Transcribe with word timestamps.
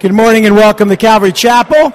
Good 0.00 0.12
morning 0.12 0.46
and 0.46 0.54
welcome 0.54 0.90
to 0.90 0.96
Calvary 0.96 1.32
Chapel. 1.32 1.92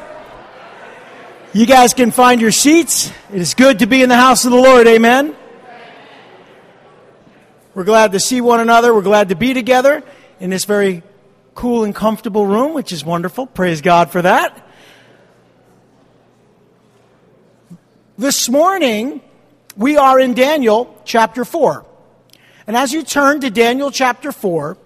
You 1.53 1.65
guys 1.65 1.94
can 1.94 2.11
find 2.11 2.41
your 2.41 2.52
seats. 2.52 3.10
It 3.31 3.40
is 3.40 3.53
good 3.53 3.79
to 3.79 3.87
be 3.87 4.04
in 4.04 4.10
the 4.10 4.18
house 4.18 4.44
of 4.44 4.52
the 4.52 4.58
Lord. 4.58 4.88
Amen. 4.88 5.33
We're 7.74 7.86
glad 7.86 8.12
to 8.12 8.20
see 8.20 8.42
one 8.42 8.60
another. 8.60 8.94
We're 8.94 9.04
glad 9.04 9.29
to 9.29 9.36
be 9.36 9.54
together 9.54 10.04
in 10.42 10.50
this 10.50 10.66
very 10.66 11.02
cool 11.55 11.86
and 11.86 11.96
comfortable 11.96 12.46
room, 12.46 12.74
which 12.74 12.92
is 12.92 13.06
wonderful. 13.06 13.47
Praise 13.47 13.79
God 13.79 14.12
for 14.12 14.22
that. 14.22 14.67
This 18.17 18.49
morning, 18.49 19.21
we 19.77 19.95
are 19.95 20.20
in 20.20 20.33
Daniel 20.33 21.01
chapter 21.05 21.45
4. 21.45 21.85
And 22.67 22.75
as 22.75 22.91
you 22.91 23.04
turn 23.04 23.39
to 23.39 23.49
Daniel 23.49 23.91
chapter 23.91 24.33
4, 24.33 24.77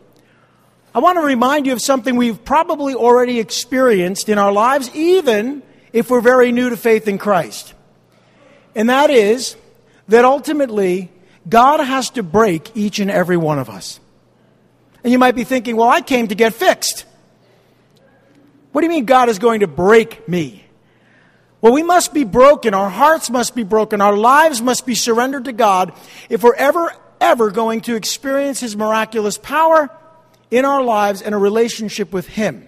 I 0.98 1.00
want 1.00 1.20
to 1.20 1.22
remind 1.22 1.68
you 1.68 1.74
of 1.74 1.80
something 1.80 2.16
we've 2.16 2.44
probably 2.44 2.96
already 2.96 3.40
experienced 3.40 4.30
in 4.30 4.40
our 4.40 4.52
lives, 4.52 4.90
even 4.96 5.62
if 5.94 6.10
we're 6.10 6.22
very 6.22 6.52
new 6.52 6.72
to 6.72 6.76
faith 6.76 7.08
in 7.08 7.20
Christ. 7.20 7.76
And 8.74 8.90
that 8.90 9.12
is 9.12 9.56
that 10.08 10.26
ultimately, 10.26 11.12
God 11.48 11.82
has 11.82 12.10
to 12.10 12.24
break 12.24 12.76
each 12.76 12.98
and 12.98 13.12
every 13.12 13.38
one 13.38 13.60
of 13.60 13.70
us. 13.70 14.00
And 15.04 15.14
you 15.14 15.20
might 15.20 15.36
be 15.36 15.44
thinking, 15.44 15.76
well, 15.76 15.88
I 15.88 16.02
came 16.02 16.30
to 16.30 16.36
get 16.36 16.56
fixed. 16.56 17.06
What 18.72 18.82
do 18.82 18.86
you 18.86 18.92
mean 18.92 19.06
God 19.06 19.30
is 19.30 19.38
going 19.38 19.60
to 19.60 19.68
break 19.68 20.28
me? 20.28 20.66
Well, 21.62 21.74
we 21.74 21.84
must 21.84 22.12
be 22.12 22.24
broken. 22.24 22.74
Our 22.74 22.90
hearts 22.90 23.30
must 23.30 23.54
be 23.54 23.62
broken. 23.62 24.02
Our 24.02 24.18
lives 24.18 24.64
must 24.64 24.88
be 24.88 24.96
surrendered 24.96 25.46
to 25.46 25.54
God 25.54 25.94
if 26.28 26.42
we're 26.42 26.56
ever, 26.56 26.92
ever 27.22 27.52
going 27.52 27.82
to 27.82 27.94
experience 27.94 28.60
His 28.60 28.76
miraculous 28.76 29.38
power 29.38 29.92
in 30.52 30.66
our 30.66 30.84
lives 30.84 31.22
and 31.22 31.36
a 31.36 31.38
relationship 31.38 32.14
with 32.14 32.28
Him. 32.28 32.68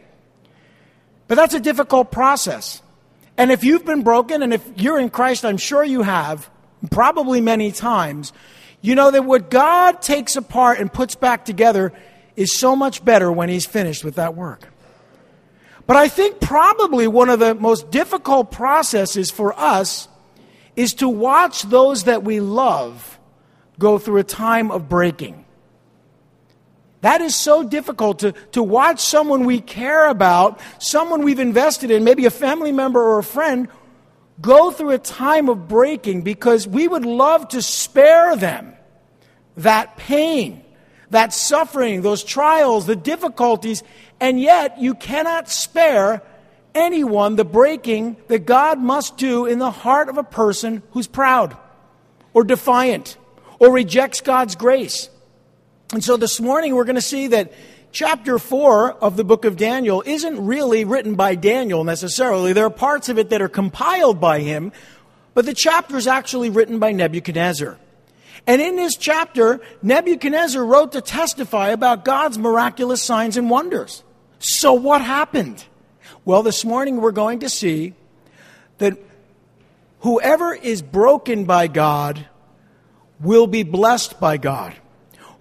But 1.28 1.36
that's 1.36 1.54
a 1.54 1.60
difficult 1.60 2.12
process. 2.12 2.82
And 3.38 3.52
if 3.52 3.64
you've 3.64 3.86
been 3.86 4.04
broken, 4.04 4.44
and 4.44 4.54
if 4.54 4.68
you're 4.76 5.00
in 5.00 5.10
Christ, 5.10 5.46
I'm 5.46 5.58
sure 5.58 5.84
you 5.84 6.02
have, 6.02 6.50
probably 6.92 7.40
many 7.40 7.72
times, 7.72 8.34
you 8.82 8.96
know 8.96 9.12
that 9.12 9.24
what 9.24 9.50
God 9.50 10.02
takes 10.02 10.36
apart 10.36 10.80
and 10.80 10.92
puts 10.92 11.16
back 11.16 11.46
together 11.46 11.94
is 12.36 12.52
so 12.52 12.76
much 12.76 13.04
better 13.04 13.32
when 13.32 13.50
He's 13.50 13.66
finished 13.66 14.04
with 14.04 14.16
that 14.16 14.36
work. 14.36 14.68
But 15.86 15.98
I 15.98 16.08
think 16.08 16.40
probably 16.40 17.08
one 17.08 17.30
of 17.30 17.40
the 17.40 17.56
most 17.56 17.90
difficult 17.90 18.52
processes 18.52 19.32
for 19.32 19.58
us 19.60 20.08
is 20.76 20.94
to 20.96 21.10
watch 21.10 21.64
those 21.64 22.04
that 22.04 22.24
we 22.24 22.40
love 22.40 23.20
go 23.80 23.98
through 23.98 24.18
a 24.18 24.24
time 24.24 24.72
of 24.72 24.88
breaking. 24.88 25.46
That 27.02 27.22
is 27.22 27.36
so 27.36 27.64
difficult 27.64 28.20
to, 28.20 28.34
to 28.52 28.62
watch 28.62 29.00
someone 29.00 29.46
we 29.46 29.62
care 29.62 30.08
about, 30.08 30.60
someone 30.80 31.24
we've 31.24 31.40
invested 31.40 31.92
in, 31.92 32.04
maybe 32.04 32.26
a 32.26 32.32
family 32.32 32.72
member 32.72 33.02
or 33.02 33.20
a 33.20 33.24
friend, 33.24 33.70
go 34.42 34.72
through 34.72 34.92
a 34.92 34.98
time 34.98 35.50
of 35.50 35.68
breaking 35.68 36.24
because 36.24 36.68
we 36.68 36.88
would 36.88 37.06
love 37.06 37.48
to 37.50 37.62
spare 37.62 38.36
them 38.36 38.74
that 39.58 39.98
pain, 39.98 40.64
that 41.10 41.34
suffering, 41.34 42.02
those 42.02 42.24
trials, 42.24 42.86
the 42.86 42.96
difficulties, 42.96 43.84
and 44.20 44.40
yet 44.40 44.80
you 44.80 44.94
cannot 44.94 45.50
spare 45.50 46.22
anyone 46.76 47.36
the 47.36 47.46
breaking 47.46 48.18
that 48.28 48.46
God 48.46 48.80
must 48.80 49.18
do 49.18 49.46
in 49.46 49.60
the 49.60 49.72
heart 49.72 50.10
of 50.10 50.18
a 50.18 50.24
person 50.24 50.84
who's 50.92 51.08
proud 51.08 51.58
or 52.34 52.44
defiant 52.44 53.18
or 53.60 53.72
rejects 53.72 54.22
God's 54.22 54.56
grace. 54.56 55.10
And 55.92 56.04
so 56.04 56.18
this 56.18 56.40
morning 56.40 56.76
we're 56.76 56.84
going 56.84 56.96
to 56.96 57.02
see 57.02 57.28
that 57.28 57.52
chapter 57.92 58.38
4 58.38 58.94
of 58.94 59.18
the 59.18 59.24
book 59.24 59.44
of 59.44 59.58
Daniel 59.58 60.04
isn't 60.06 60.46
really 60.46 60.86
written 60.86 61.16
by 61.16 61.34
Daniel 61.34 61.84
necessarily. 61.84 62.54
There 62.54 62.68
are 62.68 62.70
parts 62.72 63.10
of 63.10 63.18
it 63.18 63.32
that 63.32 63.42
are 63.42 63.50
compiled 63.50 64.22
by 64.22 64.42
him, 64.42 64.72
but 65.34 65.48
the 65.48 65.54
chapter 65.56 65.98
is 65.98 66.06
actually 66.06 66.52
written 66.52 66.78
by 66.78 66.92
Nebuchadnezzar. 66.92 67.80
And 68.46 68.62
in 68.62 68.76
this 68.76 68.98
chapter, 68.98 69.62
Nebuchadnezzar 69.82 70.64
wrote 70.64 70.92
to 70.92 71.02
testify 71.02 71.70
about 71.70 72.06
God's 72.06 72.38
miraculous 72.38 73.02
signs 73.02 73.36
and 73.36 73.50
wonders. 73.50 74.04
So 74.38 74.74
what 74.74 75.02
happened? 75.02 75.66
Well, 76.24 76.44
this 76.44 76.64
morning 76.64 77.02
we're 77.02 77.12
going 77.12 77.40
to 77.40 77.50
see 77.50 77.96
that 78.78 78.94
whoever 80.02 80.54
is 80.54 80.84
broken 80.84 81.46
by 81.46 81.68
God 81.68 82.28
will 83.20 83.48
be 83.48 83.64
blessed 83.64 84.20
by 84.20 84.38
God. 84.38 84.76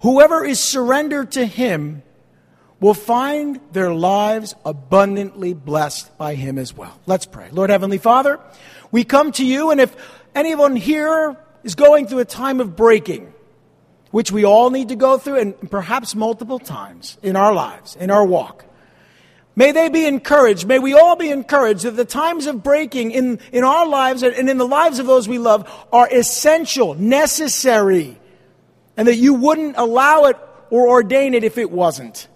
Whoever 0.01 0.45
is 0.45 0.59
surrendered 0.59 1.31
to 1.33 1.45
Him 1.45 2.03
will 2.79 2.93
find 2.93 3.59
their 3.73 3.93
lives 3.93 4.55
abundantly 4.65 5.53
blessed 5.53 6.17
by 6.17 6.35
Him 6.35 6.57
as 6.57 6.73
well. 6.73 6.97
Let's 7.05 7.25
pray. 7.25 7.49
Lord 7.51 7.69
Heavenly 7.69 7.97
Father, 7.97 8.39
we 8.91 9.03
come 9.03 9.31
to 9.33 9.45
you, 9.45 9.71
and 9.71 9.81
if 9.81 9.95
anyone 10.33 10.75
here 10.75 11.35
is 11.63 11.75
going 11.75 12.07
through 12.07 12.19
a 12.19 12.25
time 12.25 12.61
of 12.61 12.75
breaking, 12.75 13.33
which 14.11 14.31
we 14.31 14.45
all 14.45 14.69
need 14.69 14.89
to 14.89 14.95
go 14.95 15.17
through, 15.17 15.39
and 15.39 15.71
perhaps 15.71 16.15
multiple 16.15 16.59
times 16.59 17.17
in 17.21 17.35
our 17.35 17.53
lives, 17.53 17.95
in 17.97 18.09
our 18.09 18.25
walk, 18.25 18.65
May 19.55 19.73
they 19.73 19.89
be 19.89 20.05
encouraged. 20.05 20.65
May 20.65 20.79
we 20.79 20.93
all 20.93 21.17
be 21.17 21.31
encouraged 21.31 21.83
that 21.83 21.97
the 21.97 22.05
times 22.05 22.47
of 22.47 22.63
breaking 22.63 23.11
in, 23.11 23.39
in 23.51 23.65
our 23.65 23.85
lives 23.85 24.23
and 24.23 24.49
in 24.49 24.57
the 24.57 24.65
lives 24.65 24.99
of 24.99 25.05
those 25.05 25.27
we 25.27 25.37
love 25.37 25.69
are 25.91 26.07
essential, 26.09 26.93
necessary 26.93 28.17
and 28.99 29.07
that 29.07 29.15
you 29.15 29.33
wouldn't 29.33 29.77
allow 29.77 30.25
it 30.25 30.35
or 30.69 30.89
ordain 30.89 31.33
it 31.33 31.45
if 31.45 31.57
it 31.57 31.71
wasn't. 31.71 32.27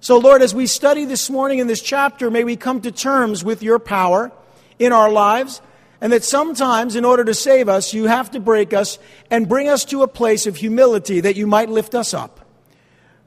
So, 0.00 0.18
Lord, 0.18 0.42
as 0.42 0.52
we 0.52 0.66
study 0.66 1.04
this 1.04 1.30
morning 1.30 1.60
in 1.60 1.68
this 1.68 1.80
chapter, 1.80 2.32
may 2.32 2.42
we 2.42 2.56
come 2.56 2.80
to 2.80 2.90
terms 2.90 3.44
with 3.44 3.62
your 3.62 3.78
power 3.78 4.32
in 4.80 4.92
our 4.92 5.08
lives, 5.08 5.62
and 6.00 6.12
that 6.12 6.24
sometimes, 6.24 6.96
in 6.96 7.04
order 7.04 7.22
to 7.22 7.32
save 7.32 7.68
us, 7.68 7.94
you 7.94 8.08
have 8.08 8.32
to 8.32 8.40
break 8.40 8.74
us 8.74 8.98
and 9.30 9.48
bring 9.48 9.68
us 9.68 9.84
to 9.84 10.02
a 10.02 10.08
place 10.08 10.48
of 10.48 10.56
humility 10.56 11.20
that 11.20 11.36
you 11.36 11.46
might 11.46 11.68
lift 11.68 11.94
us 11.94 12.12
up. 12.12 12.40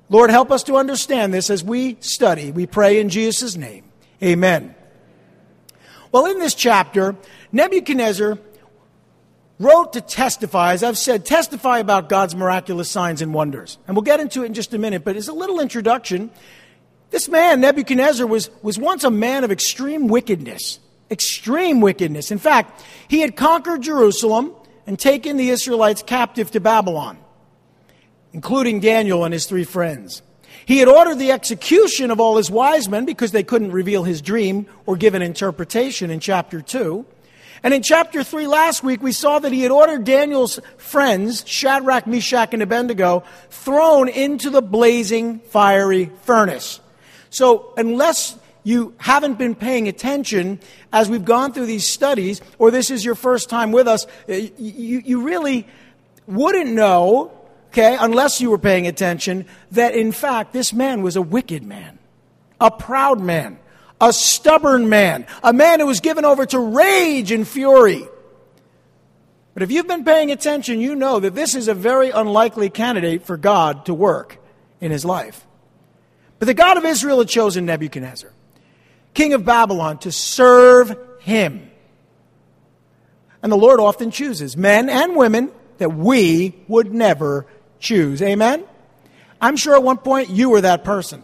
Lord, 0.09 0.29
help 0.29 0.51
us 0.51 0.63
to 0.63 0.75
understand 0.75 1.33
this 1.33 1.49
as 1.49 1.63
we 1.63 1.95
study. 2.01 2.51
We 2.51 2.65
pray 2.65 2.99
in 2.99 3.07
Jesus' 3.07 3.55
name. 3.55 3.85
Amen. 4.21 4.75
Well, 6.11 6.25
in 6.25 6.39
this 6.39 6.53
chapter, 6.53 7.15
Nebuchadnezzar 7.53 8.37
wrote 9.59 9.93
to 9.93 10.01
testify, 10.01 10.73
as 10.73 10.83
I've 10.83 10.97
said, 10.97 11.25
testify 11.25 11.79
about 11.79 12.09
God's 12.09 12.35
miraculous 12.35 12.91
signs 12.91 13.21
and 13.21 13.33
wonders. 13.33 13.77
And 13.87 13.95
we'll 13.95 14.03
get 14.03 14.19
into 14.19 14.43
it 14.43 14.47
in 14.47 14.53
just 14.53 14.73
a 14.73 14.77
minute, 14.77 15.03
but 15.03 15.15
as 15.15 15.27
a 15.27 15.33
little 15.33 15.59
introduction, 15.59 16.29
this 17.11 17.29
man, 17.29 17.61
Nebuchadnezzar, 17.61 18.27
was, 18.27 18.49
was 18.61 18.77
once 18.77 19.03
a 19.03 19.11
man 19.11 19.43
of 19.43 19.51
extreme 19.51 20.07
wickedness. 20.07 20.79
Extreme 21.09 21.81
wickedness. 21.81 22.31
In 22.31 22.39
fact, 22.39 22.83
he 23.07 23.21
had 23.21 23.35
conquered 23.35 23.81
Jerusalem 23.81 24.53
and 24.87 24.99
taken 24.99 25.37
the 25.37 25.49
Israelites 25.49 26.03
captive 26.03 26.51
to 26.51 26.59
Babylon, 26.59 27.17
including 28.33 28.79
Daniel 28.79 29.23
and 29.23 29.33
his 29.33 29.45
three 29.45 29.63
friends. 29.63 30.21
He 30.65 30.79
had 30.79 30.87
ordered 30.87 31.19
the 31.19 31.31
execution 31.31 32.11
of 32.11 32.19
all 32.19 32.37
his 32.37 32.49
wise 32.49 32.89
men 32.89 33.05
because 33.05 33.31
they 33.31 33.43
couldn't 33.43 33.71
reveal 33.71 34.03
his 34.03 34.21
dream 34.21 34.65
or 34.85 34.95
give 34.95 35.13
an 35.13 35.21
interpretation 35.21 36.09
in 36.09 36.19
chapter 36.19 36.61
2. 36.61 37.05
And 37.65 37.73
in 37.73 37.81
chapter 37.81 38.23
3 38.23 38.45
last 38.45 38.83
week, 38.83 39.01
we 39.01 39.11
saw 39.11 39.39
that 39.39 39.51
he 39.51 39.61
had 39.61 39.71
ordered 39.71 40.03
Daniel's 40.03 40.59
friends, 40.77 41.43
Shadrach, 41.47 42.05
Meshach, 42.05 42.53
and 42.53 42.61
Abednego, 42.61 43.23
thrown 43.49 44.07
into 44.07 44.51
the 44.51 44.61
blazing 44.61 45.39
fiery 45.39 46.11
furnace. 46.21 46.79
So, 47.31 47.73
unless 47.75 48.37
you 48.63 48.93
haven't 48.97 49.39
been 49.39 49.55
paying 49.55 49.87
attention 49.87 50.59
as 50.93 51.09
we've 51.09 51.25
gone 51.25 51.53
through 51.53 51.65
these 51.65 51.87
studies, 51.87 52.39
or 52.59 52.69
this 52.69 52.91
is 52.91 53.03
your 53.03 53.15
first 53.15 53.49
time 53.49 53.71
with 53.71 53.87
us, 53.87 54.05
uh, 54.29 54.33
you, 54.33 55.01
you 55.03 55.23
really 55.23 55.67
wouldn't 56.27 56.71
know, 56.71 57.31
okay, 57.69 57.97
unless 57.99 58.39
you 58.41 58.51
were 58.51 58.59
paying 58.59 58.85
attention, 58.85 59.47
that 59.71 59.95
in 59.95 60.11
fact 60.11 60.53
this 60.53 60.71
man 60.71 61.01
was 61.01 61.15
a 61.15 61.21
wicked 61.21 61.63
man, 61.63 61.97
a 62.61 62.69
proud 62.69 63.19
man 63.19 63.57
a 63.99 64.11
stubborn 64.11 64.89
man, 64.89 65.25
a 65.43 65.53
man 65.53 65.79
who 65.79 65.85
was 65.85 65.99
given 65.99 66.25
over 66.25 66.45
to 66.45 66.59
rage 66.59 67.31
and 67.31 67.47
fury. 67.47 68.05
But 69.53 69.63
if 69.63 69.71
you've 69.71 69.87
been 69.87 70.03
paying 70.03 70.31
attention, 70.31 70.81
you 70.81 70.95
know 70.95 71.19
that 71.19 71.33
this 71.33 71.55
is 71.55 71.67
a 71.67 71.73
very 71.73 72.09
unlikely 72.09 72.69
candidate 72.69 73.25
for 73.25 73.37
God 73.37 73.85
to 73.85 73.93
work 73.93 74.37
in 74.81 74.91
his 74.91 75.05
life. 75.05 75.47
But 76.39 76.47
the 76.47 76.53
God 76.53 76.77
of 76.77 76.83
Israel 76.83 77.19
had 77.19 77.29
chosen 77.29 77.65
Nebuchadnezzar, 77.65 78.31
king 79.13 79.33
of 79.33 79.45
Babylon, 79.45 79.97
to 79.99 80.11
serve 80.11 80.97
him. 81.21 81.71
And 83.41 83.51
the 83.51 83.57
Lord 83.57 83.79
often 83.79 84.11
chooses 84.11 84.57
men 84.57 84.89
and 84.89 85.15
women 85.15 85.51
that 85.77 85.93
we 85.93 86.55
would 86.67 86.93
never 86.93 87.45
choose. 87.79 88.21
Amen? 88.21 88.65
I'm 89.39 89.55
sure 89.55 89.75
at 89.75 89.83
one 89.83 89.97
point 89.97 90.29
you 90.29 90.49
were 90.49 90.61
that 90.61 90.83
person. 90.83 91.23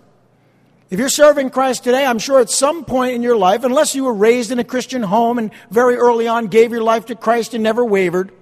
If 0.91 0.99
you're 0.99 1.07
serving 1.07 1.51
Christ 1.51 1.85
today, 1.85 2.05
I'm 2.05 2.19
sure 2.19 2.41
at 2.41 2.49
some 2.49 2.83
point 2.83 3.15
in 3.15 3.23
your 3.23 3.37
life, 3.37 3.63
unless 3.63 3.95
you 3.95 4.03
were 4.03 4.13
raised 4.13 4.51
in 4.51 4.59
a 4.59 4.63
Christian 4.65 5.01
home 5.01 5.37
and 5.37 5.51
very 5.69 5.95
early 5.95 6.27
on 6.27 6.47
gave 6.47 6.73
your 6.73 6.83
life 6.83 7.05
to 7.05 7.15
Christ 7.15 7.53
and 7.53 7.63
never 7.63 7.83
wavered, 7.85 8.33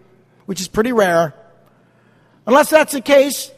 which 0.47 0.59
is 0.59 0.67
pretty 0.67 0.91
rare, 0.91 1.35
unless 2.47 2.71
that's 2.71 2.93
the 2.93 3.01
case, 3.01 3.51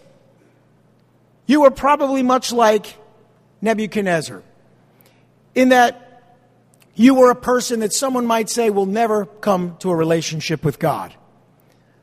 you 1.46 1.62
were 1.62 1.72
probably 1.72 2.22
much 2.22 2.52
like 2.52 2.98
Nebuchadnezzar. 3.62 4.44
in 5.56 5.70
that 5.70 6.24
you 6.94 7.16
were 7.16 7.32
a 7.32 7.36
person 7.36 7.80
that 7.80 7.94
someone 7.94 8.26
might 8.26 8.50
say 8.50 8.70
will 8.70 8.86
never 8.86 9.26
come 9.26 9.78
to 9.80 9.90
a 9.90 9.96
relationship 9.96 10.66
with 10.66 10.80
God. 10.80 11.14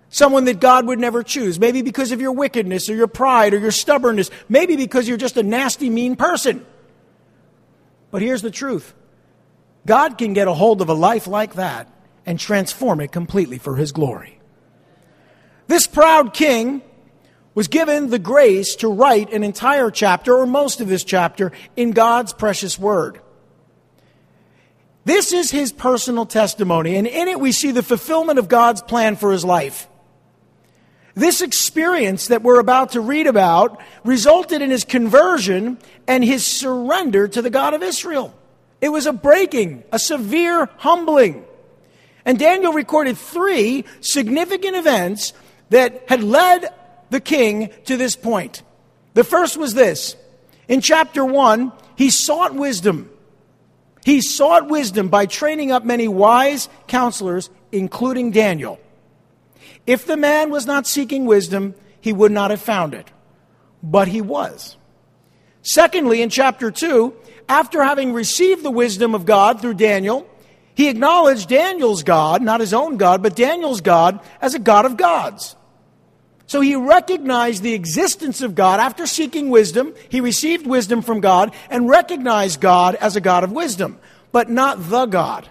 Someone 0.08 0.44
that 0.46 0.58
God 0.58 0.86
would 0.86 0.98
never 0.98 1.22
choose. 1.22 1.60
Maybe 1.60 1.82
because 1.82 2.12
of 2.12 2.20
your 2.22 2.32
wickedness 2.32 2.88
or 2.88 2.94
your 2.94 3.08
pride 3.08 3.52
or 3.52 3.58
your 3.58 3.70
stubbornness. 3.70 4.30
Maybe 4.48 4.74
because 4.74 5.06
you're 5.06 5.18
just 5.18 5.36
a 5.36 5.42
nasty, 5.42 5.90
mean 5.90 6.16
person. 6.16 6.64
But 8.10 8.22
here's 8.22 8.42
the 8.42 8.50
truth 8.50 8.94
God 9.86 10.18
can 10.18 10.32
get 10.32 10.48
a 10.48 10.54
hold 10.54 10.80
of 10.80 10.88
a 10.88 10.94
life 10.94 11.26
like 11.26 11.54
that 11.54 11.88
and 12.26 12.38
transform 12.38 13.00
it 13.00 13.12
completely 13.12 13.58
for 13.58 13.76
His 13.76 13.92
glory. 13.92 14.38
This 15.66 15.86
proud 15.86 16.32
king 16.32 16.82
was 17.54 17.68
given 17.68 18.10
the 18.10 18.18
grace 18.18 18.76
to 18.76 18.88
write 18.88 19.32
an 19.32 19.42
entire 19.42 19.90
chapter, 19.90 20.36
or 20.36 20.46
most 20.46 20.80
of 20.80 20.88
this 20.88 21.04
chapter, 21.04 21.52
in 21.76 21.90
God's 21.90 22.32
precious 22.32 22.78
word. 22.78 23.20
This 25.04 25.32
is 25.32 25.50
his 25.50 25.72
personal 25.72 26.26
testimony, 26.26 26.96
and 26.96 27.06
in 27.06 27.28
it 27.28 27.40
we 27.40 27.50
see 27.50 27.70
the 27.70 27.82
fulfillment 27.82 28.38
of 28.38 28.48
God's 28.48 28.82
plan 28.82 29.16
for 29.16 29.32
his 29.32 29.44
life. 29.44 29.88
This 31.18 31.40
experience 31.40 32.28
that 32.28 32.42
we're 32.42 32.60
about 32.60 32.92
to 32.92 33.00
read 33.00 33.26
about 33.26 33.80
resulted 34.04 34.62
in 34.62 34.70
his 34.70 34.84
conversion 34.84 35.78
and 36.06 36.22
his 36.22 36.46
surrender 36.46 37.26
to 37.26 37.42
the 37.42 37.50
God 37.50 37.74
of 37.74 37.82
Israel. 37.82 38.32
It 38.80 38.90
was 38.90 39.06
a 39.06 39.12
breaking, 39.12 39.82
a 39.90 39.98
severe 39.98 40.70
humbling. 40.76 41.44
And 42.24 42.38
Daniel 42.38 42.72
recorded 42.72 43.18
three 43.18 43.84
significant 44.00 44.76
events 44.76 45.32
that 45.70 46.04
had 46.08 46.22
led 46.22 46.72
the 47.10 47.20
king 47.20 47.70
to 47.86 47.96
this 47.96 48.14
point. 48.14 48.62
The 49.14 49.24
first 49.24 49.56
was 49.56 49.74
this. 49.74 50.14
In 50.68 50.80
chapter 50.80 51.24
1, 51.24 51.72
he 51.96 52.10
sought 52.10 52.54
wisdom. 52.54 53.10
He 54.04 54.20
sought 54.20 54.68
wisdom 54.68 55.08
by 55.08 55.26
training 55.26 55.72
up 55.72 55.84
many 55.84 56.06
wise 56.06 56.68
counselors, 56.86 57.50
including 57.72 58.30
Daniel. 58.30 58.78
If 59.88 60.04
the 60.04 60.18
man 60.18 60.50
was 60.50 60.66
not 60.66 60.86
seeking 60.86 61.24
wisdom, 61.24 61.74
he 61.98 62.12
would 62.12 62.30
not 62.30 62.50
have 62.50 62.60
found 62.60 62.92
it. 62.92 63.10
But 63.82 64.06
he 64.06 64.20
was. 64.20 64.76
Secondly, 65.62 66.20
in 66.20 66.28
chapter 66.28 66.70
2, 66.70 67.14
after 67.48 67.82
having 67.82 68.12
received 68.12 68.62
the 68.62 68.70
wisdom 68.70 69.14
of 69.14 69.24
God 69.24 69.62
through 69.62 69.74
Daniel, 69.74 70.28
he 70.74 70.90
acknowledged 70.90 71.48
Daniel's 71.48 72.02
God, 72.02 72.42
not 72.42 72.60
his 72.60 72.74
own 72.74 72.98
God, 72.98 73.22
but 73.22 73.34
Daniel's 73.34 73.80
God, 73.80 74.20
as 74.42 74.54
a 74.54 74.58
God 74.58 74.84
of 74.84 74.98
gods. 74.98 75.56
So 76.46 76.60
he 76.60 76.76
recognized 76.76 77.62
the 77.62 77.72
existence 77.72 78.42
of 78.42 78.54
God 78.54 78.80
after 78.80 79.06
seeking 79.06 79.48
wisdom. 79.48 79.94
He 80.10 80.20
received 80.20 80.66
wisdom 80.66 81.00
from 81.00 81.20
God 81.20 81.54
and 81.70 81.88
recognized 81.88 82.60
God 82.60 82.94
as 82.96 83.16
a 83.16 83.22
God 83.22 83.42
of 83.42 83.52
wisdom, 83.52 83.98
but 84.32 84.50
not 84.50 84.90
the 84.90 85.06
God, 85.06 85.48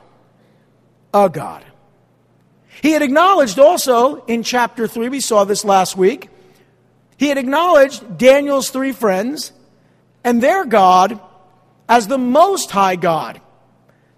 a 1.12 1.28
God. 1.28 1.66
He 2.82 2.92
had 2.92 3.02
acknowledged 3.02 3.60
also 3.60 4.24
in 4.26 4.44
chapter 4.44 4.88
3, 4.88 5.10
we 5.10 5.22
saw 5.22 5.44
this 5.44 5.66
last 5.66 5.98
week, 5.98 6.30
he 7.18 7.30
had 7.30 7.38
acknowledged 7.38 8.18
Daniel's 8.18 8.70
three 8.70 8.92
friends 8.92 9.52
and 10.24 10.42
their 10.42 10.66
God 10.66 11.20
as 11.90 12.08
the 12.08 12.18
Most 12.18 12.70
High 12.70 12.96
God. 12.96 13.42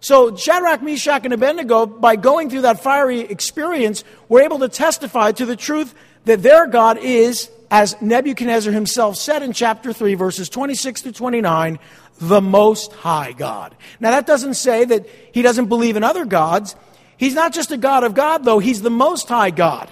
So 0.01 0.35
Shadrach, 0.35 0.81
Meshach, 0.81 1.25
and 1.25 1.33
Abednego, 1.33 1.85
by 1.85 2.15
going 2.15 2.49
through 2.49 2.61
that 2.61 2.81
fiery 2.81 3.21
experience, 3.21 4.03
were 4.27 4.41
able 4.41 4.59
to 4.59 4.69
testify 4.69 5.31
to 5.33 5.45
the 5.45 5.55
truth 5.55 5.93
that 6.25 6.41
their 6.41 6.67
God 6.67 6.97
is, 6.97 7.49
as 7.71 8.01
Nebuchadnezzar 8.01 8.73
himself 8.73 9.15
said 9.15 9.43
in 9.43 9.53
chapter 9.53 9.93
3, 9.93 10.15
verses 10.15 10.49
26 10.49 11.03
to 11.03 11.11
29, 11.11 11.79
the 12.19 12.41
Most 12.41 12.93
High 12.93 13.33
God. 13.33 13.75
Now, 13.99 14.11
that 14.11 14.25
doesn't 14.25 14.55
say 14.55 14.85
that 14.85 15.07
he 15.31 15.41
doesn't 15.41 15.67
believe 15.67 15.95
in 15.95 16.03
other 16.03 16.25
gods. 16.25 16.75
He's 17.19 17.35
not 17.35 17.53
just 17.53 17.71
a 17.71 17.77
God 17.77 18.05
of 18.05 18.13
God, 18.13 18.45
though, 18.45 18.59
he's 18.59 18.81
the 18.81 18.89
Most 18.89 19.27
High 19.27 19.51
God. 19.51 19.91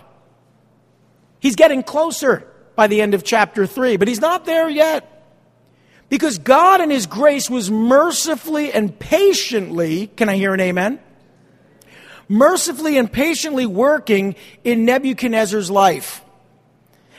He's 1.39 1.57
getting 1.57 1.83
closer 1.83 2.47
by 2.77 2.87
the 2.87 3.01
end 3.01 3.13
of 3.13 3.25
chapter 3.25 3.67
3, 3.67 3.97
but 3.97 4.07
he's 4.07 4.21
not 4.21 4.45
there 4.45 4.69
yet. 4.69 5.13
Because 6.07 6.37
God 6.37 6.79
in 6.79 6.89
His 6.89 7.05
grace 7.05 7.49
was 7.49 7.69
mercifully 7.69 8.71
and 8.71 8.97
patiently, 8.97 10.07
can 10.07 10.29
I 10.29 10.37
hear 10.37 10.53
an 10.53 10.61
amen? 10.61 10.99
Mercifully 12.29 12.97
and 12.97 13.11
patiently 13.11 13.65
working 13.65 14.35
in 14.63 14.85
Nebuchadnezzar's 14.85 15.69
life. 15.69 16.23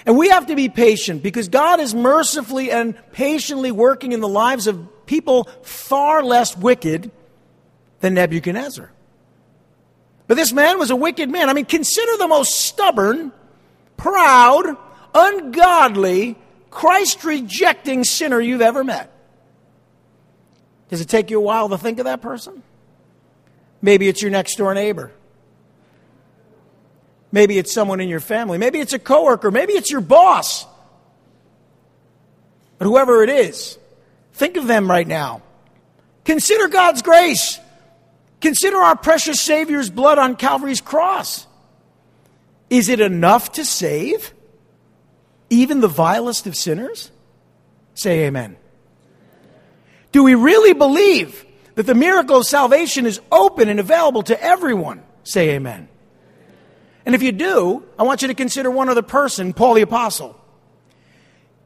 And 0.07 0.17
we 0.17 0.31
have 0.31 0.47
to 0.47 0.57
be 0.57 0.71
patient 0.71 1.23
because 1.23 1.51
God 1.51 1.81
is 1.81 1.95
mercifully 1.95 2.71
and 2.71 2.95
patiently 3.13 3.73
working 3.73 4.13
in 4.13 4.21
the 4.21 4.29
lives 4.29 4.67
of 4.67 5.05
people 5.05 5.45
far 5.63 6.25
less 6.25 6.57
wicked 6.57 7.11
than 8.01 8.15
Nebuchadnezzar. 8.15 8.91
But 10.29 10.37
this 10.37 10.53
man 10.53 10.79
was 10.79 10.91
a 10.91 10.97
wicked 10.97 11.31
man. 11.31 11.49
I 11.49 11.55
mean, 11.55 11.65
consider 11.65 12.17
the 12.19 12.29
most 12.29 12.55
stubborn, 12.55 13.33
proud, 13.97 14.77
ungodly, 15.15 16.37
Christ 16.71 17.25
rejecting 17.25 18.05
sinner 18.05 18.39
you've 18.39 18.61
ever 18.61 18.85
met. 18.85 19.11
Does 20.91 21.01
it 21.01 21.09
take 21.09 21.31
you 21.31 21.39
a 21.39 21.43
while 21.43 21.71
to 21.71 21.79
think 21.79 21.99
of 21.99 22.05
that 22.05 22.21
person? 22.21 22.63
Maybe 23.81 24.07
it's 24.07 24.21
your 24.21 24.31
next 24.31 24.57
door 24.57 24.75
neighbor. 24.75 25.13
Maybe 27.33 27.59
it's 27.59 27.73
someone 27.73 28.01
in 28.01 28.09
your 28.09 28.21
family. 28.21 28.59
Maybe 28.59 28.81
it's 28.81 28.93
a 28.93 28.99
coworker. 28.99 29.51
Maybe 29.51 29.73
it's 29.73 29.91
your 29.91 30.01
boss. 30.01 30.67
But 32.79 32.85
whoever 32.85 33.23
it 33.23 33.31
is, 33.31 33.79
think 34.35 34.57
of 34.57 34.67
them 34.67 34.91
right 34.91 35.07
now. 35.07 35.43
Consider 36.25 36.69
God's 36.69 37.01
grace. 37.01 37.59
Consider 38.41 38.77
our 38.77 38.97
precious 38.97 39.41
Savior's 39.41 39.91
blood 39.91 40.19
on 40.19 40.37
Calvary's 40.37 40.81
cross. 40.81 41.47
Is 42.71 42.89
it 42.89 43.01
enough 43.01 43.53
to 43.53 43.65
save 43.65 44.33
even 45.51 45.81
the 45.81 45.89
vilest 45.89 46.47
of 46.47 46.55
sinners? 46.55 47.11
Say 47.95 48.27
amen. 48.27 48.57
Do 50.13 50.23
we 50.23 50.35
really 50.35 50.73
believe 50.73 51.45
that 51.75 51.87
the 51.87 51.95
miracle 51.95 52.39
of 52.39 52.47
salvation 52.47 53.07
is 53.07 53.21
open 53.33 53.69
and 53.69 53.81
available 53.81 54.23
to 54.25 54.43
everyone? 54.43 55.03
Say 55.25 55.51
amen. 55.51 55.89
And 57.05 57.15
if 57.15 57.23
you 57.23 57.33
do, 57.33 57.85
I 57.99 58.03
want 58.03 58.23
you 58.23 58.29
to 58.29 58.35
consider 58.35 58.71
one 58.71 58.89
other 58.89 59.03
person, 59.03 59.53
Paul 59.53 59.75
the 59.75 59.83
Apostle. 59.83 60.39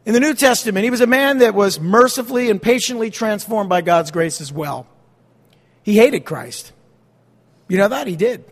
In 0.04 0.14
the 0.14 0.20
New 0.20 0.34
Testament, 0.34 0.84
he 0.84 0.90
was 0.90 1.00
a 1.00 1.06
man 1.06 1.38
that 1.38 1.54
was 1.54 1.80
mercifully 1.80 2.50
and 2.50 2.60
patiently 2.60 3.10
transformed 3.10 3.69
by 3.69 3.82
God's 3.82 4.10
grace 4.10 4.40
as 4.40 4.52
well. 4.52 4.86
He 5.82 5.96
hated 5.96 6.24
Christ. 6.24 6.72
You 7.69 7.79
know 7.79 7.89
that? 7.89 8.06
He 8.06 8.17
did. 8.17 8.44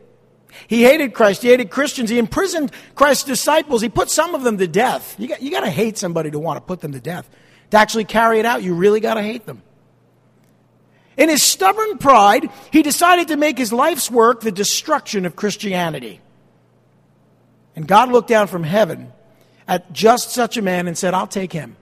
He 0.66 0.82
hated 0.82 1.14
Christ. 1.14 1.42
He 1.42 1.48
hated 1.48 1.70
Christians. 1.70 2.10
He 2.10 2.18
imprisoned 2.18 2.72
Christ's 2.94 3.24
disciples. 3.24 3.82
He 3.82 3.88
put 3.88 4.10
some 4.10 4.34
of 4.34 4.42
them 4.42 4.58
to 4.58 4.66
death. 4.66 5.14
You 5.18 5.28
got, 5.28 5.42
you 5.42 5.50
got 5.50 5.60
to 5.60 5.70
hate 5.70 5.96
somebody 5.96 6.30
to 6.30 6.38
want 6.38 6.56
to 6.56 6.60
put 6.60 6.80
them 6.80 6.92
to 6.92 7.00
death. 7.00 7.28
To 7.70 7.76
actually 7.76 8.04
carry 8.04 8.40
it 8.40 8.46
out, 8.46 8.62
you 8.62 8.74
really 8.74 9.00
got 9.00 9.14
to 9.14 9.22
hate 9.22 9.46
them. 9.46 9.62
In 11.16 11.28
his 11.28 11.42
stubborn 11.42 11.98
pride, 11.98 12.48
he 12.72 12.82
decided 12.82 13.28
to 13.28 13.36
make 13.36 13.58
his 13.58 13.72
life's 13.72 14.10
work 14.10 14.40
the 14.40 14.50
destruction 14.50 15.26
of 15.26 15.36
Christianity. 15.36 16.20
And 17.76 17.86
God 17.86 18.10
looked 18.10 18.28
down 18.28 18.46
from 18.46 18.64
heaven 18.64 19.12
at 19.68 19.92
just 19.92 20.30
such 20.30 20.56
a 20.56 20.62
man 20.62 20.88
and 20.88 20.96
said, 20.96 21.14
I'll 21.14 21.26
take 21.26 21.52
him. 21.52 21.76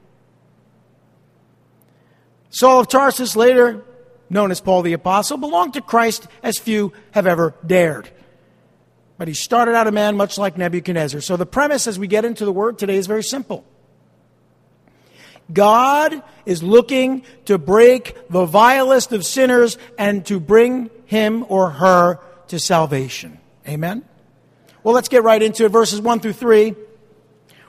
Saul 2.50 2.80
of 2.80 2.88
Tarsus 2.88 3.36
later 3.36 3.84
known 4.30 4.50
as 4.50 4.60
Paul 4.60 4.82
the 4.82 4.92
Apostle, 4.92 5.36
belonged 5.36 5.74
to 5.74 5.80
Christ 5.80 6.26
as 6.42 6.58
few 6.58 6.92
have 7.12 7.26
ever 7.26 7.54
dared. 7.66 8.10
But 9.16 9.28
he 9.28 9.34
started 9.34 9.74
out 9.74 9.86
a 9.86 9.92
man 9.92 10.16
much 10.16 10.38
like 10.38 10.56
Nebuchadnezzar. 10.56 11.20
So 11.20 11.36
the 11.36 11.46
premise 11.46 11.86
as 11.86 11.98
we 11.98 12.06
get 12.06 12.24
into 12.24 12.44
the 12.44 12.52
word 12.52 12.78
today 12.78 12.96
is 12.96 13.06
very 13.06 13.24
simple. 13.24 13.64
God 15.52 16.22
is 16.46 16.62
looking 16.62 17.24
to 17.46 17.58
break 17.58 18.16
the 18.28 18.44
vilest 18.44 19.12
of 19.12 19.24
sinners 19.24 19.78
and 19.96 20.24
to 20.26 20.38
bring 20.38 20.90
him 21.06 21.44
or 21.48 21.70
her 21.70 22.20
to 22.48 22.58
salvation. 22.58 23.38
Amen? 23.66 24.04
Well, 24.82 24.94
let's 24.94 25.08
get 25.08 25.22
right 25.22 25.42
into 25.42 25.64
it. 25.64 25.70
Verses 25.70 26.00
1 26.00 26.20
through 26.20 26.34
3. 26.34 26.74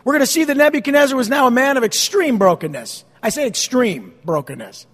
We're 0.04 0.14
going 0.14 0.22
to 0.22 0.28
see 0.28 0.44
that 0.44 0.58
Nebuchadnezzar 0.58 1.18
was 1.18 1.30
now 1.30 1.48
a 1.48 1.52
man 1.52 1.78
of 1.78 1.84
extreme 1.84 2.38
brokenness. 2.38 3.04
I 3.22 3.30
say 3.30 3.48
extreme 3.48 4.14
brokenness. 4.24 4.88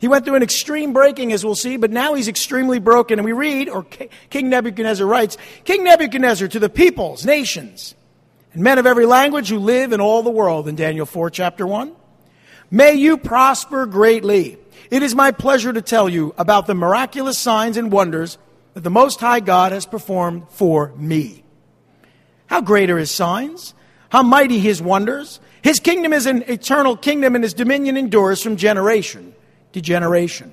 He 0.00 0.08
went 0.08 0.24
through 0.24 0.36
an 0.36 0.42
extreme 0.42 0.94
breaking, 0.94 1.30
as 1.30 1.44
we'll 1.44 1.54
see, 1.54 1.76
but 1.76 1.90
now 1.90 2.14
he's 2.14 2.26
extremely 2.26 2.78
broken. 2.78 3.18
And 3.18 3.26
we 3.26 3.32
read, 3.32 3.68
or 3.68 3.84
King 4.30 4.48
Nebuchadnezzar 4.48 5.06
writes, 5.06 5.36
King 5.64 5.84
Nebuchadnezzar 5.84 6.48
to 6.48 6.58
the 6.58 6.70
peoples, 6.70 7.26
nations, 7.26 7.94
and 8.54 8.62
men 8.62 8.78
of 8.78 8.86
every 8.86 9.04
language 9.04 9.50
who 9.50 9.58
live 9.58 9.92
in 9.92 10.00
all 10.00 10.22
the 10.22 10.30
world, 10.30 10.68
in 10.68 10.74
Daniel 10.74 11.04
4, 11.04 11.28
chapter 11.28 11.66
1. 11.66 11.92
May 12.70 12.94
you 12.94 13.18
prosper 13.18 13.84
greatly. 13.84 14.56
It 14.90 15.02
is 15.02 15.14
my 15.14 15.32
pleasure 15.32 15.72
to 15.72 15.82
tell 15.82 16.08
you 16.08 16.34
about 16.38 16.66
the 16.66 16.74
miraculous 16.74 17.36
signs 17.36 17.76
and 17.76 17.92
wonders 17.92 18.38
that 18.72 18.80
the 18.80 18.90
Most 18.90 19.20
High 19.20 19.40
God 19.40 19.72
has 19.72 19.84
performed 19.84 20.44
for 20.48 20.94
me. 20.96 21.44
How 22.46 22.62
great 22.62 22.88
are 22.88 22.98
his 22.98 23.10
signs? 23.10 23.74
How 24.08 24.22
mighty 24.22 24.60
his 24.60 24.80
wonders? 24.80 25.40
His 25.60 25.78
kingdom 25.78 26.14
is 26.14 26.24
an 26.24 26.44
eternal 26.46 26.96
kingdom, 26.96 27.34
and 27.34 27.44
his 27.44 27.52
dominion 27.52 27.98
endures 27.98 28.42
from 28.42 28.56
generation 28.56 29.34
to 29.72 29.80
generation. 29.80 30.52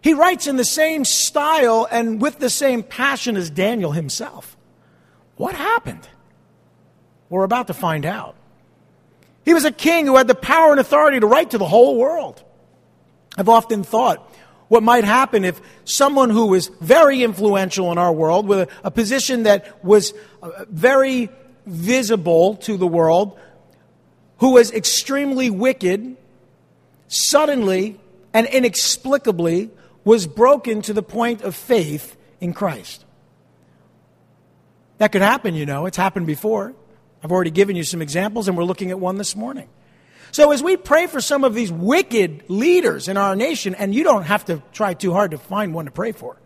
he 0.00 0.14
writes 0.14 0.46
in 0.46 0.56
the 0.56 0.64
same 0.64 1.04
style 1.04 1.88
and 1.90 2.20
with 2.20 2.38
the 2.38 2.50
same 2.50 2.82
passion 2.82 3.36
as 3.36 3.50
Daniel 3.50 3.92
himself. 3.92 4.56
What 5.36 5.54
happened? 5.54 6.06
We're 7.30 7.44
about 7.44 7.68
to 7.68 7.74
find 7.74 8.04
out. 8.04 8.36
He 9.44 9.54
was 9.54 9.64
a 9.64 9.72
king 9.72 10.06
who 10.06 10.16
had 10.16 10.28
the 10.28 10.34
power 10.34 10.70
and 10.70 10.80
authority 10.80 11.20
to 11.20 11.26
write 11.26 11.50
to 11.50 11.58
the 11.58 11.66
whole 11.66 11.96
world. 11.96 12.42
I've 13.36 13.48
often 13.48 13.82
thought 13.82 14.30
what 14.68 14.82
might 14.82 15.04
happen 15.04 15.44
if 15.44 15.60
someone 15.84 16.30
who 16.30 16.46
was 16.46 16.68
very 16.80 17.22
influential 17.22 17.92
in 17.92 17.98
our 17.98 18.12
world, 18.12 18.46
with 18.46 18.60
a, 18.60 18.68
a 18.84 18.90
position 18.90 19.44
that 19.44 19.84
was 19.84 20.14
uh, 20.42 20.64
very 20.68 21.30
visible 21.66 22.56
to 22.56 22.76
the 22.76 22.86
world, 22.86 23.38
who 24.38 24.52
was 24.52 24.72
extremely 24.72 25.50
wicked, 25.50 26.16
suddenly 27.08 28.00
and 28.32 28.46
inexplicably 28.46 29.70
was 30.04 30.26
broken 30.26 30.82
to 30.82 30.92
the 30.92 31.02
point 31.02 31.42
of 31.42 31.54
faith 31.54 32.16
in 32.40 32.52
Christ. 32.52 33.04
That 34.98 35.12
could 35.12 35.22
happen, 35.22 35.54
you 35.54 35.66
know. 35.66 35.86
It's 35.86 35.96
happened 35.96 36.26
before. 36.26 36.74
I've 37.22 37.32
already 37.32 37.50
given 37.50 37.74
you 37.74 37.84
some 37.84 38.02
examples, 38.02 38.48
and 38.48 38.56
we're 38.56 38.64
looking 38.64 38.90
at 38.90 39.00
one 39.00 39.16
this 39.16 39.34
morning. 39.34 39.68
So, 40.30 40.50
as 40.50 40.62
we 40.62 40.76
pray 40.76 41.06
for 41.06 41.20
some 41.20 41.44
of 41.44 41.54
these 41.54 41.70
wicked 41.70 42.44
leaders 42.48 43.08
in 43.08 43.16
our 43.16 43.36
nation, 43.36 43.74
and 43.74 43.94
you 43.94 44.04
don't 44.04 44.24
have 44.24 44.44
to 44.46 44.62
try 44.72 44.94
too 44.94 45.12
hard 45.12 45.30
to 45.30 45.38
find 45.38 45.72
one 45.72 45.86
to 45.86 45.90
pray 45.90 46.12
for, 46.12 46.36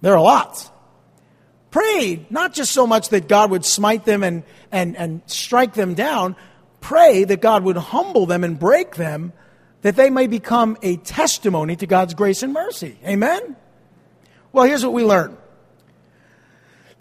there 0.00 0.14
are 0.14 0.20
lots. 0.20 0.70
Pray 1.70 2.26
not 2.30 2.54
just 2.54 2.72
so 2.72 2.86
much 2.86 3.10
that 3.10 3.28
God 3.28 3.50
would 3.50 3.64
smite 3.64 4.04
them 4.04 4.22
and, 4.22 4.42
and, 4.70 4.96
and 4.96 5.22
strike 5.26 5.74
them 5.74 5.94
down, 5.94 6.36
pray 6.80 7.24
that 7.24 7.40
God 7.40 7.64
would 7.64 7.76
humble 7.76 8.26
them 8.26 8.44
and 8.44 8.58
break 8.58 8.94
them, 8.94 9.32
that 9.84 9.96
they 9.96 10.08
may 10.08 10.26
become 10.26 10.78
a 10.80 10.96
testimony 10.96 11.76
to 11.76 11.86
God's 11.86 12.14
grace 12.14 12.42
and 12.42 12.54
mercy. 12.54 12.98
Amen? 13.06 13.54
Well, 14.50 14.64
here's 14.64 14.82
what 14.82 14.94
we 14.94 15.04
learn 15.04 15.36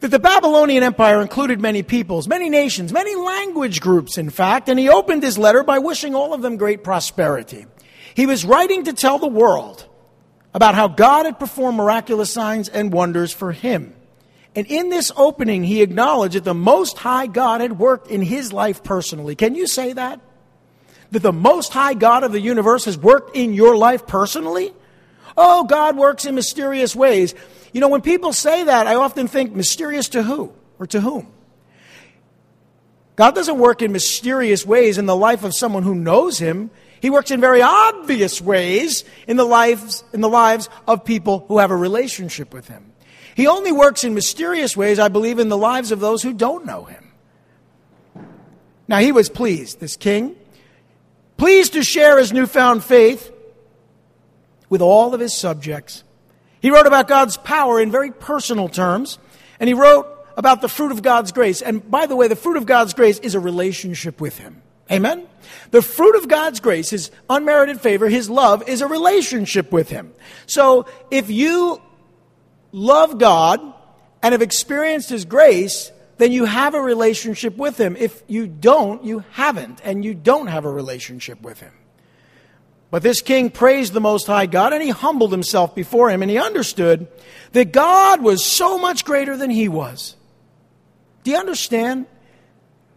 that 0.02 0.12
the 0.12 0.20
Babylonian 0.20 0.84
Empire 0.84 1.22
included 1.22 1.62
many 1.62 1.82
peoples, 1.82 2.28
many 2.28 2.50
nations, 2.50 2.92
many 2.92 3.16
language 3.16 3.80
groups, 3.80 4.18
in 4.18 4.30
fact, 4.30 4.68
and 4.68 4.78
he 4.78 4.90
opened 4.90 5.24
his 5.24 5.38
letter 5.38 5.64
by 5.64 5.80
wishing 5.80 6.14
all 6.14 6.34
of 6.34 6.42
them 6.42 6.58
great 6.58 6.84
prosperity. 6.84 7.66
He 8.14 8.26
was 8.26 8.44
writing 8.44 8.84
to 8.84 8.92
tell 8.92 9.18
the 9.18 9.28
world 9.28 9.88
about 10.54 10.76
how 10.76 10.90
God 10.90 11.26
had 11.26 11.40
performed 11.40 11.78
miraculous 11.78 12.32
signs 12.32 12.68
and 12.68 12.92
wonders 12.92 13.32
for 13.32 13.54
him. 13.54 13.96
And 14.58 14.68
in 14.68 14.90
this 14.90 15.10
opening, 15.16 15.64
he 15.64 15.82
acknowledged 15.82 16.36
that 16.36 16.44
the 16.44 16.54
Most 16.54 16.98
High 16.98 17.28
God 17.28 17.62
had 17.62 17.80
worked 17.80 18.12
in 18.12 18.22
his 18.22 18.52
life 18.52 18.84
personally. 18.84 19.36
Can 19.36 19.56
you 19.56 19.68
say 19.68 19.94
that? 19.94 20.20
That 21.14 21.22
the 21.22 21.32
Most 21.32 21.74
High 21.74 21.94
God 21.94 22.24
of 22.24 22.32
the 22.32 22.42
universe 22.42 22.86
has 22.86 22.98
worked 22.98 23.36
in 23.36 23.54
your 23.54 23.78
life 23.78 24.08
personally? 24.08 24.74
Oh, 25.38 25.64
God 25.64 25.96
works 25.96 26.26
in 26.26 26.34
mysterious 26.34 26.96
ways. 26.96 27.36
You 27.72 27.82
know, 27.82 27.88
when 27.88 28.02
people 28.02 28.34
say 28.34 28.64
that, 28.64 28.88
I 28.88 28.96
often 28.96 29.28
think 29.28 29.54
mysterious 29.54 30.10
to 30.10 30.24
who 30.24 30.54
or 30.80 30.88
to 30.88 31.00
whom? 31.00 31.28
God 33.16 33.36
doesn't 33.36 33.60
work 33.60 33.84
in 33.84 33.92
mysterious 33.92 34.66
ways 34.66 34.98
in 34.98 35.06
the 35.06 35.16
life 35.16 35.44
of 35.44 35.54
someone 35.54 35.84
who 35.84 35.94
knows 35.94 36.40
Him. 36.40 36.72
He 37.00 37.12
works 37.12 37.30
in 37.30 37.40
very 37.40 37.62
obvious 37.62 38.42
ways 38.42 39.04
in 39.28 39.38
the 39.38 39.46
lives, 39.46 40.04
in 40.14 40.22
the 40.22 40.30
lives 40.30 40.68
of 40.88 41.06
people 41.06 41.46
who 41.48 41.60
have 41.60 41.70
a 41.70 41.76
relationship 41.76 42.52
with 42.52 42.68
Him. 42.68 42.92
He 43.36 43.46
only 43.46 43.72
works 43.72 44.04
in 44.04 44.16
mysterious 44.16 44.76
ways, 44.76 44.98
I 44.98 45.10
believe, 45.10 45.38
in 45.38 45.50
the 45.50 45.58
lives 45.58 45.92
of 45.92 46.00
those 46.00 46.24
who 46.24 46.34
don't 46.34 46.66
know 46.66 46.86
Him. 46.86 47.12
Now, 48.88 48.98
he 48.98 49.12
was 49.12 49.30
pleased, 49.30 49.80
this 49.80 49.96
king, 49.96 50.36
pleased 51.44 51.74
to 51.74 51.84
share 51.84 52.20
his 52.20 52.32
newfound 52.32 52.82
faith 52.86 53.30
with 54.70 54.82
all 54.82 55.14
of 55.14 55.20
his 55.20 55.38
subjects. 55.38 56.06
He 56.62 56.72
wrote 56.72 56.88
about 56.88 57.10
God's 57.10 57.36
power 57.36 57.82
in 57.82 57.92
very 57.92 58.12
personal 58.12 58.70
terms, 58.70 59.20
and 59.60 59.68
he 59.68 59.74
wrote 59.74 60.08
about 60.38 60.62
the 60.62 60.70
fruit 60.70 60.94
of 60.94 61.02
God's 61.02 61.34
grace. 61.34 61.62
And 61.62 61.92
by 61.92 62.06
the 62.06 62.16
way, 62.16 62.30
the 62.30 62.38
fruit 62.38 62.56
of 62.56 62.66
God's 62.66 62.94
grace 62.94 63.20
is 63.20 63.36
a 63.36 63.42
relationship 63.42 64.22
with 64.22 64.38
him. 64.38 64.62
Amen? 64.90 65.28
The 65.72 65.82
fruit 65.82 66.16
of 66.16 66.30
God's 66.30 66.62
grace, 66.62 66.92
his 66.92 67.12
unmerited 67.30 67.82
favor, 67.82 68.08
his 68.08 68.30
love, 68.30 68.66
is 68.70 68.80
a 68.80 68.88
relationship 68.88 69.70
with 69.70 69.90
him. 69.90 70.14
So 70.46 70.86
if 71.12 71.30
you 71.30 71.82
love 72.72 73.18
God 73.18 73.60
and 74.22 74.32
have 74.32 74.42
experienced 74.42 75.10
his 75.10 75.26
grace, 75.26 75.92
then 76.24 76.32
you 76.32 76.46
have 76.46 76.74
a 76.74 76.82
relationship 76.82 77.58
with 77.58 77.78
him. 77.78 77.98
If 77.98 78.24
you 78.28 78.48
don't, 78.48 79.04
you 79.04 79.26
haven't, 79.32 79.82
and 79.84 80.06
you 80.06 80.14
don't 80.14 80.48
have 80.48 80.64
a 80.64 80.72
relationship 80.72 81.42
with 81.42 81.60
him. 81.60 81.74
But 82.92 83.04
this 83.04 83.22
king 83.22 83.50
praised 83.50 83.92
the 83.92 84.00
Most 84.00 84.28
High 84.28 84.46
God 84.46 84.72
and 84.72 84.82
he 84.82 84.90
humbled 84.90 85.34
himself 85.34 85.76
before 85.76 86.10
him 86.10 86.22
and 86.22 86.32
he 86.32 86.38
understood 86.38 87.08
that 87.52 87.74
God 87.74 88.22
was 88.22 88.46
so 88.46 88.78
much 88.78 89.04
greater 89.04 89.36
than 89.36 89.50
he 89.50 89.68
was. 89.68 90.16
Do 91.26 91.32
you 91.32 91.38
understand 91.38 92.06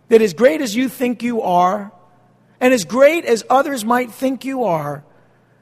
that 0.08 0.22
as 0.22 0.32
great 0.32 0.60
as 0.60 0.76
you 0.76 0.88
think 0.88 1.24
you 1.24 1.42
are, 1.42 1.90
and 2.60 2.72
as 2.72 2.84
great 2.84 3.24
as 3.24 3.42
others 3.50 3.84
might 3.84 4.12
think 4.12 4.44
you 4.44 4.62
are, 4.62 5.02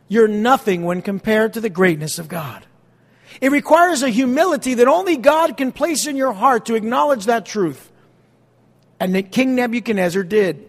you're 0.07 0.29
nothing 0.29 0.85
when 0.85 1.01
compared 1.01 1.55
to 1.55 1.63
the 1.63 1.71
greatness 1.71 2.19
of 2.19 2.29
God? 2.29 2.67
It 3.41 3.51
requires 3.51 4.03
a 4.03 4.09
humility 4.09 4.75
that 4.75 4.89
only 4.89 5.17
God 5.17 5.57
can 5.57 5.73
place 5.73 6.07
in 6.07 6.17
your 6.17 6.33
heart 6.33 6.67
to 6.67 6.75
acknowledge 6.75 7.27
that 7.27 7.47
truth. 7.47 7.91
And 9.01 9.15
that 9.15 9.33
King 9.33 9.55
Nebuchadnezzar 9.55 10.23
did. 10.23 10.69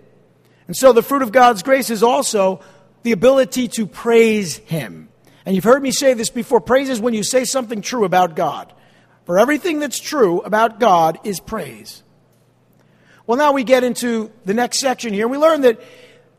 And 0.67 0.75
so 0.75 0.93
the 0.93 1.03
fruit 1.03 1.21
of 1.21 1.31
God's 1.31 1.63
grace 1.63 1.89
is 1.89 2.03
also 2.03 2.61
the 3.03 3.11
ability 3.11 3.67
to 3.69 3.85
praise 3.85 4.57
Him. 4.57 5.09
And 5.45 5.55
you've 5.55 5.63
heard 5.63 5.83
me 5.83 5.91
say 5.91 6.13
this 6.13 6.29
before 6.29 6.59
praise 6.59 6.89
is 6.89 6.99
when 6.99 7.13
you 7.13 7.23
say 7.23 7.45
something 7.45 7.81
true 7.81 8.03
about 8.03 8.35
God. 8.35 8.73
For 9.25 9.37
everything 9.37 9.79
that's 9.79 9.99
true 9.99 10.41
about 10.41 10.79
God 10.79 11.19
is 11.23 11.39
praise. 11.39 12.03
Well, 13.27 13.37
now 13.37 13.53
we 13.53 13.63
get 13.63 13.83
into 13.83 14.31
the 14.43 14.53
next 14.53 14.79
section 14.79 15.13
here. 15.13 15.27
We 15.27 15.37
learn 15.37 15.61
that 15.61 15.81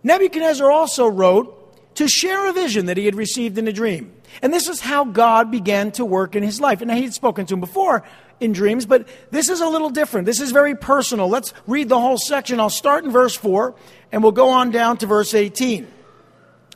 Nebuchadnezzar 0.03 0.71
also 0.71 1.09
wrote 1.09 1.56
to 1.97 2.09
share 2.09 2.49
a 2.49 2.53
vision 2.53 2.87
that 2.87 2.97
he 2.97 3.05
had 3.05 3.15
received 3.15 3.59
in 3.59 3.69
a 3.69 3.73
dream. 3.73 4.13
And 4.43 4.53
this 4.53 4.69
is 4.69 4.81
how 4.81 5.05
God 5.05 5.51
began 5.51 5.93
to 5.93 6.05
work 6.05 6.37
in 6.37 6.43
his 6.43 6.61
life. 6.61 6.81
And 6.81 6.91
he 6.91 7.03
had 7.03 7.15
spoken 7.15 7.47
to 7.47 7.55
him 7.55 7.61
before 7.61 8.05
in 8.39 8.53
dreams, 8.53 8.85
but 8.85 9.09
this 9.31 9.49
is 9.49 9.61
a 9.61 9.69
little 9.69 9.89
different. 9.89 10.27
This 10.27 10.41
is 10.41 10.53
very 10.53 10.75
personal. 10.75 11.29
Let's 11.29 11.55
read 11.67 11.89
the 11.89 11.99
whole 11.99 12.19
section. 12.19 12.61
I'll 12.61 12.69
start 12.71 13.05
in 13.05 13.11
verse 13.11 13.35
4 13.35 13.75
and 14.13 14.23
we'll 14.23 14.33
go 14.33 14.51
on 14.51 14.71
down 14.71 14.99
to 14.99 15.07
verse 15.07 15.33
18 15.33 15.87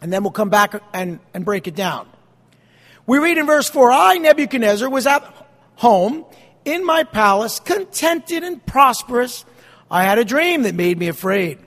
and 0.00 0.12
then 0.12 0.22
we'll 0.22 0.32
come 0.32 0.48
back 0.48 0.80
and, 0.92 1.20
and 1.34 1.44
break 1.44 1.66
it 1.66 1.74
down. 1.74 2.08
We 3.06 3.18
read 3.18 3.38
in 3.38 3.46
verse 3.46 3.68
4 3.68 3.90
I, 3.90 4.18
Nebuchadnezzar, 4.18 4.88
was 4.88 5.06
at 5.06 5.22
home 5.76 6.24
in 6.64 6.84
my 6.84 7.04
palace, 7.04 7.60
contented 7.60 8.42
and 8.42 8.64
prosperous. 8.64 9.44
I 9.90 10.04
had 10.04 10.18
a 10.18 10.24
dream 10.24 10.62
that 10.62 10.74
made 10.74 10.98
me 10.98 11.08
afraid. 11.08 11.58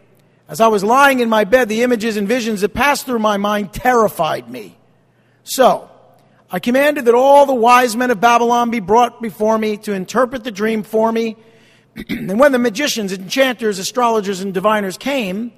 As 0.53 0.61
I 0.61 0.67
was 0.67 0.83
lying 0.83 1.19
in 1.19 1.29
my 1.29 1.45
bed, 1.45 1.67
the 1.67 1.81
images 1.81 2.15
and 2.15 2.27
visions 2.27 2.61
that 2.61 2.75
passed 2.75 3.07
through 3.07 3.17
my 3.17 3.37
mind 3.37 3.73
terrified 3.73 4.47
me. 4.47 4.77
So, 5.43 5.89
I 6.51 6.59
commanded 6.59 7.05
that 7.05 7.15
all 7.15 7.47
the 7.47 7.55
wise 7.55 7.97
men 7.97 8.11
of 8.11 8.21
Babylon 8.21 8.69
be 8.69 8.79
brought 8.79 9.19
before 9.19 9.57
me 9.57 9.77
to 9.77 9.93
interpret 9.93 10.43
the 10.43 10.51
dream 10.51 10.83
for 10.83 11.11
me. 11.11 11.37
and 12.07 12.39
when 12.39 12.51
the 12.51 12.59
magicians, 12.59 13.11
enchanters, 13.11 13.79
astrologers, 13.79 14.41
and 14.41 14.53
diviners 14.53 14.95
came, 14.95 15.53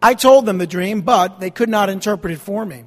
I 0.00 0.14
told 0.14 0.46
them 0.46 0.58
the 0.58 0.66
dream, 0.68 1.00
but 1.00 1.40
they 1.40 1.50
could 1.50 1.68
not 1.68 1.90
interpret 1.90 2.32
it 2.32 2.38
for 2.38 2.64
me. 2.64 2.84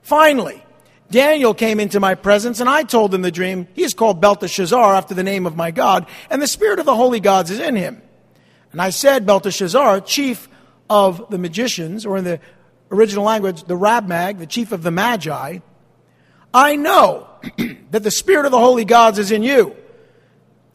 Finally, 0.00 0.64
Daniel 1.10 1.52
came 1.52 1.80
into 1.80 2.00
my 2.00 2.14
presence, 2.14 2.60
and 2.60 2.70
I 2.70 2.82
told 2.84 3.12
him 3.12 3.20
the 3.20 3.30
dream. 3.30 3.68
He 3.74 3.82
is 3.82 3.92
called 3.92 4.22
Belteshazzar 4.22 4.94
after 4.94 5.12
the 5.12 5.22
name 5.22 5.44
of 5.44 5.54
my 5.54 5.70
God, 5.70 6.06
and 6.30 6.40
the 6.40 6.46
spirit 6.46 6.78
of 6.78 6.86
the 6.86 6.96
holy 6.96 7.20
gods 7.20 7.50
is 7.50 7.60
in 7.60 7.76
him. 7.76 8.00
And 8.72 8.82
I 8.82 8.90
said, 8.90 9.26
Belteshazzar, 9.26 10.00
chief 10.02 10.48
of 10.88 11.30
the 11.30 11.38
magicians, 11.38 12.06
or 12.06 12.16
in 12.16 12.24
the 12.24 12.40
original 12.90 13.24
language, 13.24 13.64
the 13.64 13.76
Rabmag, 13.76 14.38
the 14.38 14.46
chief 14.46 14.72
of 14.72 14.82
the 14.82 14.90
Magi, 14.90 15.58
I 16.52 16.76
know 16.76 17.28
that 17.90 18.02
the 18.02 18.10
spirit 18.10 18.46
of 18.46 18.52
the 18.52 18.58
holy 18.58 18.84
gods 18.84 19.18
is 19.18 19.30
in 19.30 19.42
you, 19.42 19.76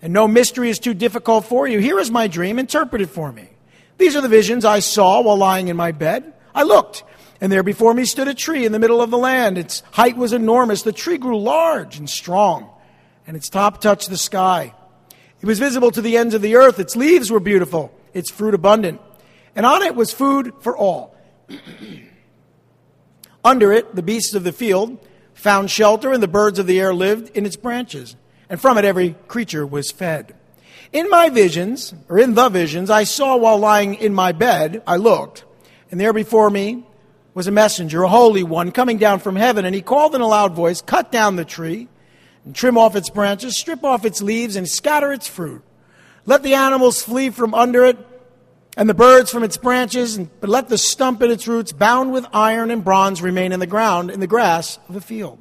and 0.01 0.13
no 0.13 0.27
mystery 0.27 0.69
is 0.69 0.79
too 0.79 0.93
difficult 0.93 1.45
for 1.45 1.67
you. 1.67 1.79
Here 1.79 1.99
is 1.99 2.11
my 2.11 2.27
dream, 2.27 2.59
interpreted 2.59 3.09
for 3.09 3.31
me. 3.31 3.49
These 3.97 4.15
are 4.15 4.21
the 4.21 4.29
visions 4.29 4.65
I 4.65 4.79
saw 4.79 5.21
while 5.21 5.37
lying 5.37 5.67
in 5.67 5.77
my 5.77 5.91
bed. 5.91 6.33
I 6.53 6.63
looked, 6.63 7.03
and 7.39 7.51
there 7.51 7.63
before 7.63 7.93
me 7.93 8.05
stood 8.05 8.27
a 8.27 8.33
tree 8.33 8.65
in 8.65 8.71
the 8.71 8.79
middle 8.79 9.01
of 9.01 9.11
the 9.11 9.17
land. 9.17 9.57
Its 9.57 9.83
height 9.91 10.17
was 10.17 10.33
enormous. 10.33 10.81
The 10.81 10.91
tree 10.91 11.17
grew 11.17 11.39
large 11.39 11.97
and 11.97 12.09
strong, 12.09 12.69
and 13.27 13.37
its 13.37 13.49
top 13.49 13.79
touched 13.79 14.09
the 14.09 14.17
sky. 14.17 14.73
It 15.41 15.47
was 15.47 15.59
visible 15.59 15.89
to 15.91 16.01
the 16.01 16.17
ends 16.17 16.35
of 16.35 16.41
the 16.41 16.55
earth. 16.55 16.79
Its 16.79 16.95
leaves 16.95 17.31
were 17.31 17.39
beautiful, 17.39 17.91
its 18.13 18.29
fruit 18.29 18.53
abundant, 18.53 19.01
and 19.55 19.65
on 19.65 19.81
it 19.81 19.95
was 19.95 20.13
food 20.13 20.53
for 20.59 20.77
all. 20.77 21.15
Under 23.43 23.71
it, 23.73 23.95
the 23.95 24.03
beasts 24.03 24.35
of 24.35 24.43
the 24.43 24.51
field 24.51 24.99
found 25.33 25.71
shelter, 25.71 26.11
and 26.11 26.21
the 26.21 26.27
birds 26.27 26.59
of 26.59 26.67
the 26.67 26.79
air 26.79 26.93
lived 26.93 27.35
in 27.35 27.47
its 27.47 27.55
branches, 27.55 28.15
and 28.49 28.61
from 28.61 28.77
it 28.77 28.85
every 28.85 29.15
creature 29.27 29.65
was 29.65 29.91
fed. 29.91 30.35
In 30.93 31.09
my 31.09 31.29
visions, 31.29 31.95
or 32.07 32.19
in 32.19 32.35
the 32.35 32.49
visions, 32.49 32.91
I 32.91 33.05
saw 33.05 33.35
while 33.37 33.57
lying 33.57 33.95
in 33.95 34.13
my 34.13 34.33
bed, 34.33 34.83
I 34.85 34.97
looked, 34.97 35.45
and 35.89 35.99
there 35.99 36.13
before 36.13 36.51
me 36.51 36.85
was 37.33 37.47
a 37.47 37.51
messenger, 37.51 38.03
a 38.03 38.09
holy 38.09 38.43
one, 38.43 38.71
coming 38.71 38.97
down 38.97 39.19
from 39.19 39.35
heaven, 39.35 39.65
and 39.65 39.73
he 39.73 39.81
called 39.81 40.13
in 40.13 40.21
a 40.21 40.27
loud 40.27 40.53
voice, 40.53 40.81
Cut 40.81 41.11
down 41.11 41.37
the 41.37 41.45
tree, 41.45 41.87
and 42.45 42.55
trim 42.55 42.77
off 42.77 42.95
its 42.95 43.09
branches, 43.09 43.57
strip 43.57 43.83
off 43.83 44.05
its 44.05 44.21
leaves, 44.21 44.55
and 44.55 44.67
scatter 44.67 45.11
its 45.11 45.27
fruit. 45.27 45.63
Let 46.25 46.43
the 46.43 46.53
animals 46.53 47.01
flee 47.01 47.29
from 47.29 47.53
under 47.53 47.85
it, 47.85 47.97
and 48.77 48.89
the 48.89 48.93
birds 48.93 49.31
from 49.31 49.43
its 49.43 49.57
branches, 49.57 50.17
but 50.17 50.49
let 50.49 50.69
the 50.69 50.77
stump 50.77 51.21
and 51.21 51.31
its 51.31 51.47
roots, 51.47 51.71
bound 51.71 52.13
with 52.13 52.25
iron 52.33 52.71
and 52.71 52.83
bronze, 52.83 53.21
remain 53.21 53.51
in 53.51 53.59
the 53.59 53.67
ground, 53.67 54.09
in 54.09 54.19
the 54.19 54.27
grass 54.27 54.79
of 54.87 54.95
the 54.95 55.01
field. 55.01 55.39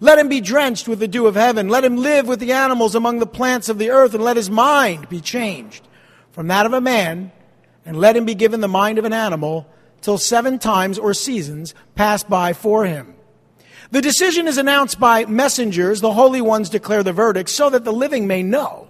Let 0.00 0.18
him 0.18 0.28
be 0.28 0.40
drenched 0.40 0.88
with 0.88 0.98
the 0.98 1.08
dew 1.08 1.26
of 1.26 1.36
heaven. 1.36 1.68
Let 1.68 1.84
him 1.84 1.96
live 1.96 2.26
with 2.26 2.40
the 2.40 2.52
animals 2.52 2.94
among 2.94 3.20
the 3.20 3.26
plants 3.26 3.68
of 3.68 3.78
the 3.78 3.90
earth, 3.90 4.12
and 4.12 4.24
let 4.24 4.36
his 4.36 4.50
mind 4.50 5.08
be 5.08 5.20
changed 5.20 5.86
from 6.32 6.48
that 6.48 6.66
of 6.66 6.72
a 6.72 6.80
man, 6.80 7.30
and 7.86 7.96
let 7.96 8.16
him 8.16 8.24
be 8.24 8.34
given 8.34 8.60
the 8.60 8.68
mind 8.68 8.98
of 8.98 9.04
an 9.04 9.12
animal 9.12 9.66
till 10.00 10.18
seven 10.18 10.58
times 10.58 10.98
or 10.98 11.14
seasons 11.14 11.74
pass 11.94 12.24
by 12.24 12.52
for 12.52 12.84
him. 12.84 13.14
The 13.94 14.02
decision 14.02 14.48
is 14.48 14.58
announced 14.58 14.98
by 14.98 15.24
messengers. 15.26 16.00
The 16.00 16.14
holy 16.14 16.40
ones 16.40 16.68
declare 16.68 17.04
the 17.04 17.12
verdict 17.12 17.48
so 17.48 17.70
that 17.70 17.84
the 17.84 17.92
living 17.92 18.26
may 18.26 18.42
know 18.42 18.88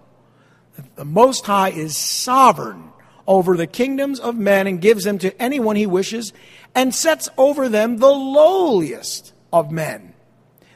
that 0.76 0.96
the 0.96 1.04
Most 1.04 1.44
High 1.44 1.72
is 1.72 1.94
sovereign 1.94 2.90
over 3.26 3.54
the 3.54 3.66
kingdoms 3.66 4.18
of 4.18 4.34
men 4.34 4.66
and 4.66 4.80
gives 4.80 5.04
them 5.04 5.18
to 5.18 5.42
anyone 5.42 5.76
he 5.76 5.84
wishes 5.84 6.32
and 6.74 6.94
sets 6.94 7.28
over 7.36 7.68
them 7.68 7.98
the 7.98 8.06
lowliest 8.06 9.34
of 9.52 9.70
men. 9.70 10.14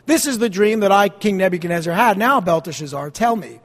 This 0.04 0.26
is 0.26 0.38
the 0.38 0.50
dream 0.50 0.80
that 0.80 0.92
I, 0.92 1.08
King 1.08 1.38
Nebuchadnezzar, 1.38 1.94
had. 1.94 2.18
Now, 2.18 2.38
Belteshazzar, 2.42 3.08
tell 3.08 3.34
me 3.34 3.60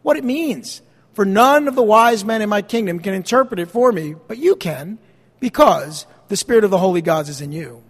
what 0.00 0.16
it 0.16 0.24
means. 0.24 0.80
For 1.12 1.26
none 1.26 1.68
of 1.68 1.74
the 1.74 1.82
wise 1.82 2.24
men 2.24 2.40
in 2.40 2.48
my 2.48 2.62
kingdom 2.62 3.00
can 3.00 3.12
interpret 3.12 3.60
it 3.60 3.70
for 3.70 3.92
me, 3.92 4.14
but 4.28 4.38
you 4.38 4.56
can, 4.56 4.98
because 5.40 6.06
the 6.28 6.38
Spirit 6.38 6.64
of 6.64 6.70
the 6.70 6.78
holy 6.78 7.02
gods 7.02 7.28
is 7.28 7.42
in 7.42 7.52
you. 7.52 7.82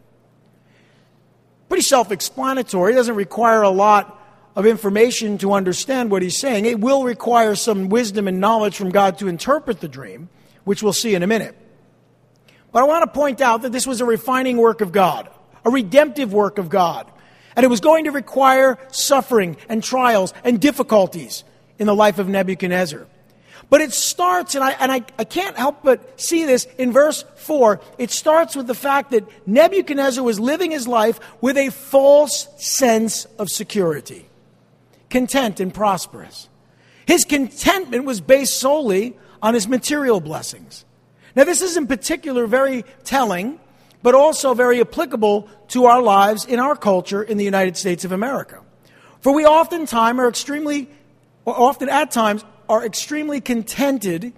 Pretty 1.69 1.83
self 1.83 2.13
explanatory. 2.13 2.93
It 2.93 2.97
doesn't 2.97 3.17
require 3.17 3.63
a 3.63 3.71
lot 3.71 4.23
of 4.55 4.67
information 4.67 5.39
to 5.39 5.53
understand 5.53 6.11
what 6.11 6.23
he's 6.23 6.39
saying. 6.39 6.65
It 6.65 6.81
will 6.81 7.05
require 7.05 7.55
some 7.55 7.89
wisdom 7.89 8.27
and 8.27 8.41
knowledge 8.41 8.77
from 8.77 8.91
God 8.91 9.19
to 9.19 9.29
interpret 9.29 9.81
the 9.81 9.89
dream, 9.89 10.29
which 10.65 10.83
we'll 10.83 10.93
see 10.93 11.15
in 11.15 11.23
a 11.23 11.27
minute. 11.27 11.57
But 12.73 12.83
I 12.83 12.87
want 12.87 13.05
to 13.05 13.19
point 13.19 13.41
out 13.41 13.63
that 13.63 13.73
this 13.73 13.87
was 13.87 14.01
a 14.01 14.05
refining 14.05 14.57
work 14.57 14.81
of 14.81 14.93
God, 14.93 15.31
a 15.65 15.71
redemptive 15.71 16.33
work 16.33 16.59
of 16.59 16.69
God. 16.69 17.11
And 17.55 17.65
it 17.65 17.69
was 17.69 17.81
going 17.81 18.05
to 18.05 18.11
require 18.11 18.79
suffering 18.93 19.57
and 19.69 19.83
trials 19.83 20.35
and 20.45 20.61
difficulties 20.61 21.43
in 21.79 21.87
the 21.87 21.95
life 21.95 22.19
of 22.19 22.29
Nebuchadnezzar. 22.29 23.07
But 23.69 23.81
it 23.81 23.93
starts, 23.93 24.55
and 24.55 24.63
I, 24.63 24.73
and 24.73 24.93
I, 24.93 25.03
I 25.19 25.25
can't 25.25 25.57
help 25.57 25.83
but 25.83 26.21
see 26.21 26.45
this 26.45 26.67
in 26.79 26.93
verse 26.93 27.25
4. 27.37 27.81
It 27.99 28.13
starts 28.13 28.55
with 28.55 28.69
the 28.69 28.75
fact 28.75 29.11
that 29.11 29.25
Nebuchadnezzar 29.47 30.23
was 30.23 30.39
living 30.39 30.71
his 30.71 30.87
life 30.87 31.19
with 31.41 31.57
a 31.57 31.71
false 31.71 32.47
sense 32.59 33.25
of 33.39 33.49
security, 33.49 34.29
content 35.11 35.59
and 35.59 35.75
prosperous. 35.75 36.49
His 37.07 37.25
contentment 37.25 38.05
was 38.05 38.21
based 38.21 38.59
solely 38.59 39.17
on 39.43 39.55
his 39.55 39.67
material 39.67 40.21
blessings. 40.21 40.85
Now, 41.35 41.45
this 41.45 41.61
is 41.61 41.77
in 41.77 41.87
particular 41.87 42.47
very 42.47 42.85
telling, 43.05 43.61
but 44.03 44.15
also 44.15 44.55
very 44.55 44.81
applicable 44.81 45.49
to 45.69 45.87
our 45.87 46.01
lives 46.01 46.45
in 46.45 46.61
our 46.61 46.77
culture 46.77 47.23
in 47.23 47.37
the 47.37 47.45
United 47.45 47.77
States 47.77 48.05
of 48.05 48.13
America. 48.13 48.61
For 49.21 49.35
we 49.35 49.45
oftentimes 49.45 50.19
are 50.21 50.29
extremely, 50.29 50.89
or 51.45 51.59
often 51.59 51.89
at 51.89 52.13
times, 52.13 52.45
are 52.69 52.85
extremely 52.85 53.41
contented 53.41 54.33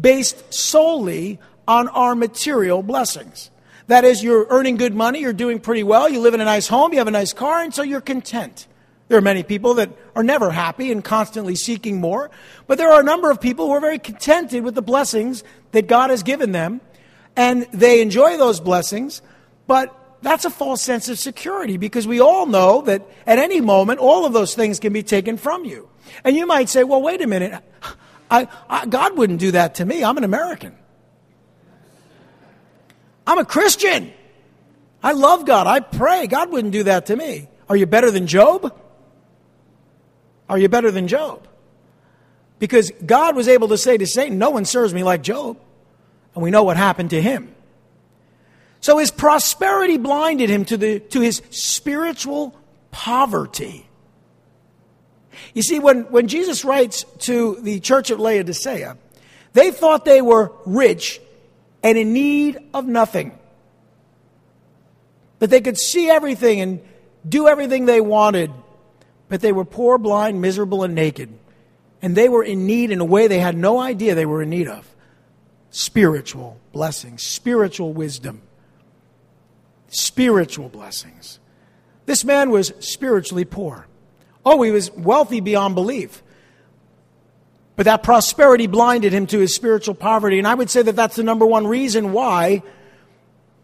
based 0.00 0.52
solely 0.52 1.38
on 1.66 1.88
our 1.88 2.14
material 2.14 2.82
blessings. 2.82 3.50
That 3.86 4.04
is, 4.04 4.22
you're 4.22 4.46
earning 4.48 4.76
good 4.76 4.94
money, 4.94 5.20
you're 5.20 5.32
doing 5.32 5.60
pretty 5.60 5.82
well, 5.82 6.08
you 6.08 6.20
live 6.20 6.34
in 6.34 6.40
a 6.40 6.44
nice 6.44 6.68
home, 6.68 6.92
you 6.92 6.98
have 6.98 7.08
a 7.08 7.12
nice 7.12 7.32
car, 7.32 7.60
and 7.62 7.74
so 7.74 7.82
you're 7.82 8.00
content. 8.00 8.66
There 9.08 9.18
are 9.18 9.22
many 9.22 9.42
people 9.42 9.74
that 9.74 9.90
are 10.16 10.22
never 10.22 10.50
happy 10.50 10.90
and 10.90 11.04
constantly 11.04 11.54
seeking 11.54 12.00
more, 12.00 12.30
but 12.66 12.78
there 12.78 12.90
are 12.90 13.00
a 13.00 13.04
number 13.04 13.30
of 13.30 13.40
people 13.40 13.66
who 13.66 13.72
are 13.72 13.80
very 13.80 13.98
contented 13.98 14.64
with 14.64 14.74
the 14.74 14.82
blessings 14.82 15.44
that 15.72 15.86
God 15.86 16.08
has 16.08 16.22
given 16.22 16.52
them, 16.52 16.80
and 17.36 17.66
they 17.72 18.00
enjoy 18.00 18.38
those 18.38 18.60
blessings, 18.60 19.20
but 19.66 19.94
that's 20.22 20.46
a 20.46 20.50
false 20.50 20.80
sense 20.80 21.10
of 21.10 21.18
security 21.18 21.76
because 21.76 22.06
we 22.06 22.18
all 22.18 22.46
know 22.46 22.80
that 22.82 23.02
at 23.26 23.38
any 23.38 23.60
moment 23.60 24.00
all 24.00 24.24
of 24.24 24.32
those 24.32 24.54
things 24.54 24.80
can 24.80 24.92
be 24.92 25.02
taken 25.02 25.36
from 25.36 25.66
you. 25.66 25.88
And 26.24 26.36
you 26.36 26.46
might 26.46 26.68
say, 26.68 26.84
well, 26.84 27.02
wait 27.02 27.20
a 27.22 27.26
minute. 27.26 27.62
I, 28.30 28.48
I, 28.68 28.86
God 28.86 29.16
wouldn't 29.16 29.40
do 29.40 29.52
that 29.52 29.76
to 29.76 29.84
me. 29.84 30.02
I'm 30.02 30.16
an 30.16 30.24
American. 30.24 30.74
I'm 33.26 33.38
a 33.38 33.44
Christian. 33.44 34.12
I 35.02 35.12
love 35.12 35.46
God. 35.46 35.66
I 35.66 35.80
pray. 35.80 36.26
God 36.26 36.50
wouldn't 36.50 36.72
do 36.72 36.84
that 36.84 37.06
to 37.06 37.16
me. 37.16 37.48
Are 37.68 37.76
you 37.76 37.86
better 37.86 38.10
than 38.10 38.26
Job? 38.26 38.78
Are 40.48 40.58
you 40.58 40.68
better 40.68 40.90
than 40.90 41.08
Job? 41.08 41.46
Because 42.58 42.90
God 43.04 43.36
was 43.36 43.48
able 43.48 43.68
to 43.68 43.78
say 43.78 43.96
to 43.96 44.06
Satan, 44.06 44.38
No 44.38 44.50
one 44.50 44.64
serves 44.64 44.94
me 44.94 45.02
like 45.02 45.22
Job. 45.22 45.58
And 46.34 46.42
we 46.42 46.50
know 46.50 46.64
what 46.64 46.76
happened 46.76 47.10
to 47.10 47.22
him. 47.22 47.54
So 48.80 48.98
his 48.98 49.10
prosperity 49.10 49.96
blinded 49.96 50.50
him 50.50 50.64
to, 50.66 50.76
the, 50.76 51.00
to 51.00 51.20
his 51.20 51.40
spiritual 51.50 52.58
poverty. 52.90 53.86
You 55.54 55.62
see, 55.62 55.78
when, 55.78 56.02
when 56.04 56.28
Jesus 56.28 56.64
writes 56.64 57.04
to 57.20 57.56
the 57.60 57.80
church 57.80 58.10
at 58.10 58.20
Laodicea, 58.20 58.96
they 59.52 59.70
thought 59.70 60.04
they 60.04 60.22
were 60.22 60.52
rich 60.66 61.20
and 61.82 61.96
in 61.98 62.12
need 62.12 62.58
of 62.72 62.86
nothing. 62.86 63.38
That 65.38 65.50
they 65.50 65.60
could 65.60 65.78
see 65.78 66.08
everything 66.08 66.60
and 66.60 66.80
do 67.28 67.48
everything 67.48 67.86
they 67.86 68.00
wanted, 68.00 68.50
but 69.28 69.40
they 69.40 69.52
were 69.52 69.64
poor, 69.64 69.98
blind, 69.98 70.40
miserable, 70.40 70.82
and 70.82 70.94
naked. 70.94 71.32
And 72.02 72.16
they 72.16 72.28
were 72.28 72.42
in 72.42 72.66
need 72.66 72.90
in 72.90 73.00
a 73.00 73.04
way 73.04 73.28
they 73.28 73.38
had 73.38 73.56
no 73.56 73.78
idea 73.78 74.14
they 74.14 74.26
were 74.26 74.42
in 74.42 74.50
need 74.50 74.68
of 74.68 74.94
spiritual 75.70 76.60
blessings, 76.72 77.22
spiritual 77.22 77.92
wisdom, 77.92 78.42
spiritual 79.88 80.68
blessings. 80.68 81.40
This 82.06 82.24
man 82.24 82.50
was 82.50 82.72
spiritually 82.80 83.44
poor. 83.44 83.86
Oh, 84.44 84.60
he 84.62 84.70
was 84.70 84.90
wealthy 84.92 85.40
beyond 85.40 85.74
belief. 85.74 86.22
But 87.76 87.84
that 87.84 88.02
prosperity 88.02 88.66
blinded 88.66 89.12
him 89.12 89.26
to 89.28 89.38
his 89.38 89.54
spiritual 89.54 89.94
poverty. 89.94 90.38
And 90.38 90.46
I 90.46 90.54
would 90.54 90.70
say 90.70 90.82
that 90.82 90.94
that's 90.94 91.16
the 91.16 91.24
number 91.24 91.44
one 91.44 91.66
reason 91.66 92.12
why 92.12 92.62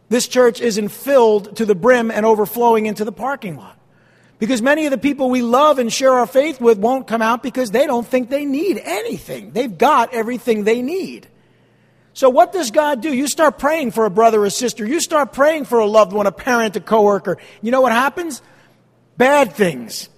this 0.08 0.26
church 0.26 0.60
isn't 0.60 0.88
filled 0.88 1.56
to 1.56 1.64
the 1.64 1.76
brim 1.76 2.10
and 2.10 2.26
overflowing 2.26 2.86
into 2.86 3.04
the 3.04 3.12
parking 3.12 3.56
lot. 3.56 3.78
Because 4.40 4.62
many 4.62 4.86
of 4.86 4.90
the 4.90 4.98
people 4.98 5.30
we 5.30 5.42
love 5.42 5.78
and 5.78 5.92
share 5.92 6.12
our 6.14 6.26
faith 6.26 6.60
with 6.60 6.78
won't 6.78 7.06
come 7.06 7.22
out 7.22 7.42
because 7.42 7.70
they 7.70 7.86
don't 7.86 8.06
think 8.06 8.30
they 8.30 8.46
need 8.46 8.80
anything. 8.82 9.52
They've 9.52 9.76
got 9.76 10.14
everything 10.14 10.64
they 10.64 10.82
need. 10.82 11.28
So 12.14 12.28
what 12.30 12.52
does 12.52 12.70
God 12.70 13.02
do? 13.02 13.14
You 13.14 13.28
start 13.28 13.58
praying 13.58 13.92
for 13.92 14.06
a 14.06 14.10
brother 14.10 14.42
or 14.42 14.50
sister. 14.50 14.84
You 14.84 15.00
start 15.00 15.32
praying 15.32 15.66
for 15.66 15.78
a 15.78 15.86
loved 15.86 16.12
one, 16.12 16.26
a 16.26 16.32
parent, 16.32 16.74
a 16.74 16.80
coworker. 16.80 17.38
You 17.62 17.70
know 17.70 17.82
what 17.82 17.92
happens? 17.92 18.42
Bad 19.16 19.52
things. 19.52 20.08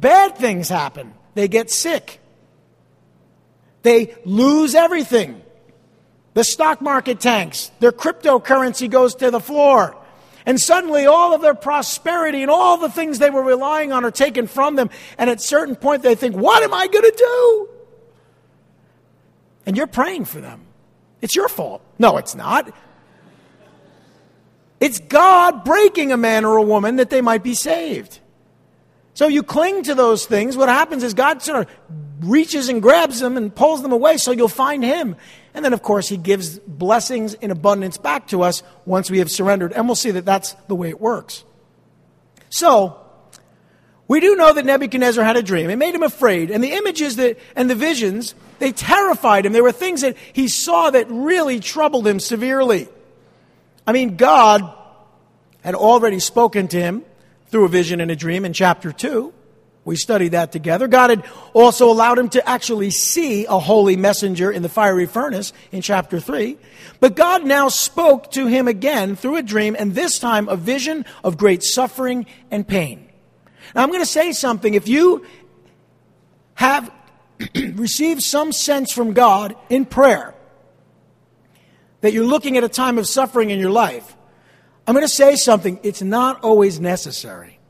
Bad 0.00 0.36
things 0.36 0.68
happen. 0.68 1.12
They 1.34 1.46
get 1.46 1.70
sick. 1.70 2.20
They 3.82 4.14
lose 4.24 4.74
everything. 4.74 5.42
The 6.34 6.44
stock 6.44 6.80
market 6.80 7.20
tanks. 7.20 7.70
Their 7.80 7.92
cryptocurrency 7.92 8.90
goes 8.90 9.14
to 9.16 9.30
the 9.30 9.40
floor. 9.40 9.96
And 10.46 10.58
suddenly 10.60 11.06
all 11.06 11.34
of 11.34 11.42
their 11.42 11.54
prosperity 11.54 12.42
and 12.42 12.50
all 12.50 12.78
the 12.78 12.88
things 12.88 13.18
they 13.18 13.30
were 13.30 13.42
relying 13.42 13.92
on 13.92 14.04
are 14.04 14.10
taken 14.10 14.46
from 14.46 14.76
them. 14.76 14.88
And 15.18 15.28
at 15.28 15.38
a 15.38 15.42
certain 15.42 15.76
point 15.76 16.02
they 16.02 16.14
think, 16.14 16.34
what 16.34 16.62
am 16.62 16.72
I 16.72 16.86
going 16.86 17.04
to 17.04 17.14
do? 17.16 17.68
And 19.66 19.76
you're 19.76 19.86
praying 19.86 20.24
for 20.24 20.40
them. 20.40 20.62
It's 21.20 21.36
your 21.36 21.48
fault. 21.48 21.82
No, 21.98 22.16
it's 22.16 22.34
not. 22.34 22.72
It's 24.80 24.98
God 24.98 25.64
breaking 25.64 26.10
a 26.10 26.16
man 26.16 26.46
or 26.46 26.56
a 26.56 26.62
woman 26.62 26.96
that 26.96 27.10
they 27.10 27.20
might 27.20 27.42
be 27.42 27.54
saved. 27.54 28.19
So 29.14 29.26
you 29.26 29.42
cling 29.42 29.82
to 29.84 29.94
those 29.94 30.26
things. 30.26 30.56
What 30.56 30.68
happens 30.68 31.02
is 31.02 31.14
God 31.14 31.42
sort 31.42 31.66
of 31.66 31.74
reaches 32.20 32.68
and 32.68 32.80
grabs 32.80 33.20
them 33.20 33.36
and 33.36 33.54
pulls 33.54 33.82
them 33.82 33.92
away 33.92 34.16
so 34.16 34.30
you'll 34.30 34.48
find 34.48 34.84
Him. 34.84 35.16
And 35.54 35.64
then, 35.64 35.72
of 35.72 35.82
course, 35.82 36.08
He 36.08 36.16
gives 36.16 36.58
blessings 36.60 37.34
in 37.34 37.50
abundance 37.50 37.98
back 37.98 38.28
to 38.28 38.42
us 38.42 38.62
once 38.86 39.10
we 39.10 39.18
have 39.18 39.30
surrendered. 39.30 39.72
And 39.72 39.86
we'll 39.86 39.96
see 39.96 40.12
that 40.12 40.24
that's 40.24 40.52
the 40.68 40.74
way 40.74 40.88
it 40.88 41.00
works. 41.00 41.44
So, 42.50 42.96
we 44.06 44.20
do 44.20 44.34
know 44.34 44.52
that 44.52 44.64
Nebuchadnezzar 44.64 45.24
had 45.24 45.36
a 45.36 45.42
dream. 45.42 45.70
It 45.70 45.76
made 45.76 45.94
him 45.94 46.02
afraid. 46.02 46.50
And 46.50 46.64
the 46.64 46.72
images 46.72 47.16
that, 47.16 47.38
and 47.54 47.70
the 47.70 47.76
visions, 47.76 48.34
they 48.58 48.72
terrified 48.72 49.46
him. 49.46 49.52
There 49.52 49.62
were 49.62 49.70
things 49.70 50.00
that 50.00 50.16
he 50.32 50.48
saw 50.48 50.90
that 50.90 51.06
really 51.08 51.60
troubled 51.60 52.06
him 52.06 52.18
severely. 52.18 52.88
I 53.86 53.92
mean, 53.92 54.16
God 54.16 54.62
had 55.62 55.74
already 55.74 56.18
spoken 56.18 56.66
to 56.68 56.80
him 56.80 57.04
through 57.50 57.64
a 57.64 57.68
vision 57.68 58.00
and 58.00 58.10
a 58.10 58.16
dream 58.16 58.44
in 58.44 58.52
chapter 58.52 58.92
2. 58.92 59.32
We 59.84 59.96
studied 59.96 60.32
that 60.32 60.52
together. 60.52 60.88
God 60.88 61.10
had 61.10 61.24
also 61.54 61.90
allowed 61.90 62.18
him 62.18 62.28
to 62.30 62.48
actually 62.48 62.90
see 62.90 63.46
a 63.46 63.58
holy 63.58 63.96
messenger 63.96 64.50
in 64.50 64.62
the 64.62 64.68
fiery 64.68 65.06
furnace 65.06 65.52
in 65.72 65.80
chapter 65.80 66.20
3. 66.20 66.58
But 67.00 67.16
God 67.16 67.46
now 67.46 67.68
spoke 67.68 68.30
to 68.32 68.46
him 68.46 68.68
again 68.68 69.16
through 69.16 69.36
a 69.36 69.42
dream, 69.42 69.74
and 69.78 69.94
this 69.94 70.18
time 70.18 70.48
a 70.48 70.56
vision 70.56 71.06
of 71.24 71.38
great 71.38 71.62
suffering 71.62 72.26
and 72.50 72.68
pain. 72.68 73.08
Now, 73.74 73.82
I'm 73.82 73.88
going 73.88 74.00
to 74.00 74.06
say 74.06 74.32
something. 74.32 74.74
If 74.74 74.86
you 74.86 75.24
have 76.54 76.92
received 77.54 78.22
some 78.22 78.52
sense 78.52 78.92
from 78.92 79.14
God 79.14 79.56
in 79.70 79.86
prayer 79.86 80.34
that 82.02 82.12
you're 82.12 82.26
looking 82.26 82.58
at 82.58 82.64
a 82.64 82.68
time 82.68 82.98
of 82.98 83.06
suffering 83.06 83.48
in 83.48 83.58
your 83.58 83.70
life, 83.70 84.14
I'm 84.90 84.94
going 84.94 85.06
to 85.06 85.08
say 85.08 85.36
something. 85.36 85.78
It's 85.84 86.02
not 86.02 86.42
always 86.42 86.80
necessary. 86.80 87.60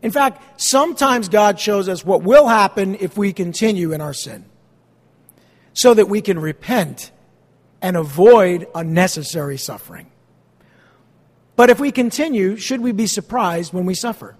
In 0.00 0.10
fact, 0.10 0.58
sometimes 0.58 1.28
God 1.28 1.60
shows 1.60 1.86
us 1.86 2.02
what 2.02 2.22
will 2.22 2.48
happen 2.48 2.94
if 2.94 3.18
we 3.18 3.34
continue 3.34 3.92
in 3.92 4.00
our 4.00 4.14
sin 4.14 4.46
so 5.74 5.92
that 5.92 6.08
we 6.08 6.22
can 6.22 6.38
repent 6.38 7.12
and 7.82 7.94
avoid 7.94 8.66
unnecessary 8.74 9.58
suffering. 9.58 10.10
But 11.56 11.68
if 11.68 11.78
we 11.78 11.92
continue, 11.92 12.56
should 12.56 12.80
we 12.80 12.92
be 12.92 13.06
surprised 13.06 13.74
when 13.74 13.84
we 13.84 13.92
suffer? 13.92 14.34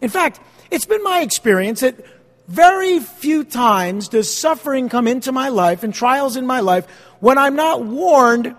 In 0.00 0.08
fact, 0.08 0.40
it's 0.72 0.84
been 0.84 1.04
my 1.04 1.20
experience 1.20 1.78
that 1.78 2.04
very 2.48 2.98
few 2.98 3.44
times 3.44 4.08
does 4.08 4.36
suffering 4.36 4.88
come 4.88 5.06
into 5.06 5.30
my 5.30 5.48
life 5.48 5.84
and 5.84 5.94
trials 5.94 6.36
in 6.36 6.44
my 6.44 6.58
life 6.58 6.88
when 7.20 7.38
I'm 7.38 7.54
not 7.54 7.84
warned 7.84 8.56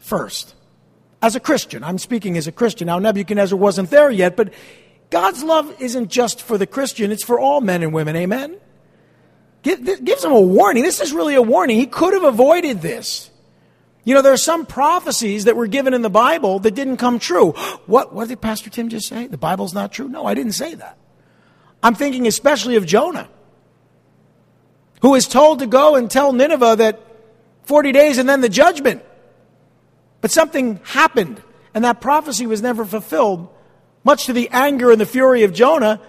first. 0.00 0.54
As 1.24 1.34
a 1.34 1.40
Christian, 1.40 1.82
I'm 1.82 1.96
speaking 1.96 2.36
as 2.36 2.46
a 2.46 2.52
Christian. 2.52 2.88
Now, 2.88 2.98
Nebuchadnezzar 2.98 3.58
wasn't 3.58 3.88
there 3.88 4.10
yet, 4.10 4.36
but 4.36 4.52
God's 5.08 5.42
love 5.42 5.74
isn't 5.80 6.10
just 6.10 6.42
for 6.42 6.58
the 6.58 6.66
Christian, 6.66 7.10
it's 7.10 7.24
for 7.24 7.40
all 7.40 7.62
men 7.62 7.82
and 7.82 7.94
women. 7.94 8.14
Amen? 8.14 8.58
gives 9.62 10.22
him 10.22 10.32
a 10.32 10.40
warning. 10.40 10.82
This 10.82 11.00
is 11.00 11.14
really 11.14 11.34
a 11.34 11.40
warning. 11.40 11.78
He 11.78 11.86
could 11.86 12.12
have 12.12 12.24
avoided 12.24 12.82
this. 12.82 13.30
You 14.04 14.12
know, 14.12 14.20
there 14.20 14.34
are 14.34 14.36
some 14.36 14.66
prophecies 14.66 15.44
that 15.44 15.56
were 15.56 15.66
given 15.66 15.94
in 15.94 16.02
the 16.02 16.10
Bible 16.10 16.58
that 16.58 16.74
didn't 16.74 16.98
come 16.98 17.18
true. 17.18 17.52
What, 17.86 18.12
what 18.12 18.28
did 18.28 18.42
Pastor 18.42 18.68
Tim 18.68 18.90
just 18.90 19.08
say? 19.08 19.26
The 19.26 19.38
Bible's 19.38 19.72
not 19.72 19.92
true? 19.92 20.08
No, 20.08 20.26
I 20.26 20.34
didn't 20.34 20.52
say 20.52 20.74
that. 20.74 20.98
I'm 21.82 21.94
thinking 21.94 22.26
especially 22.26 22.76
of 22.76 22.84
Jonah, 22.84 23.30
who 25.00 25.12
was 25.12 25.26
told 25.26 25.60
to 25.60 25.66
go 25.66 25.96
and 25.96 26.10
tell 26.10 26.34
Nineveh 26.34 26.76
that 26.76 27.00
40 27.62 27.92
days 27.92 28.18
and 28.18 28.28
then 28.28 28.42
the 28.42 28.50
judgment. 28.50 29.02
But 30.24 30.30
something 30.30 30.80
happened, 30.84 31.42
and 31.74 31.84
that 31.84 32.00
prophecy 32.00 32.46
was 32.46 32.62
never 32.62 32.86
fulfilled. 32.86 33.46
Much 34.04 34.24
to 34.24 34.32
the 34.32 34.48
anger 34.48 34.90
and 34.90 34.98
the 34.98 35.04
fury 35.04 35.42
of 35.42 35.52
Jonah, 35.52 36.00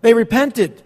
they 0.00 0.14
repented. 0.14 0.82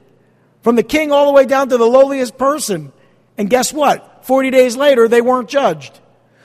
From 0.60 0.74
the 0.74 0.82
king 0.82 1.12
all 1.12 1.26
the 1.26 1.32
way 1.32 1.46
down 1.46 1.68
to 1.68 1.76
the 1.76 1.86
lowliest 1.86 2.36
person. 2.36 2.92
And 3.38 3.48
guess 3.48 3.72
what? 3.72 4.26
40 4.26 4.50
days 4.50 4.76
later, 4.76 5.06
they 5.06 5.20
weren't 5.20 5.48
judged. 5.48 6.00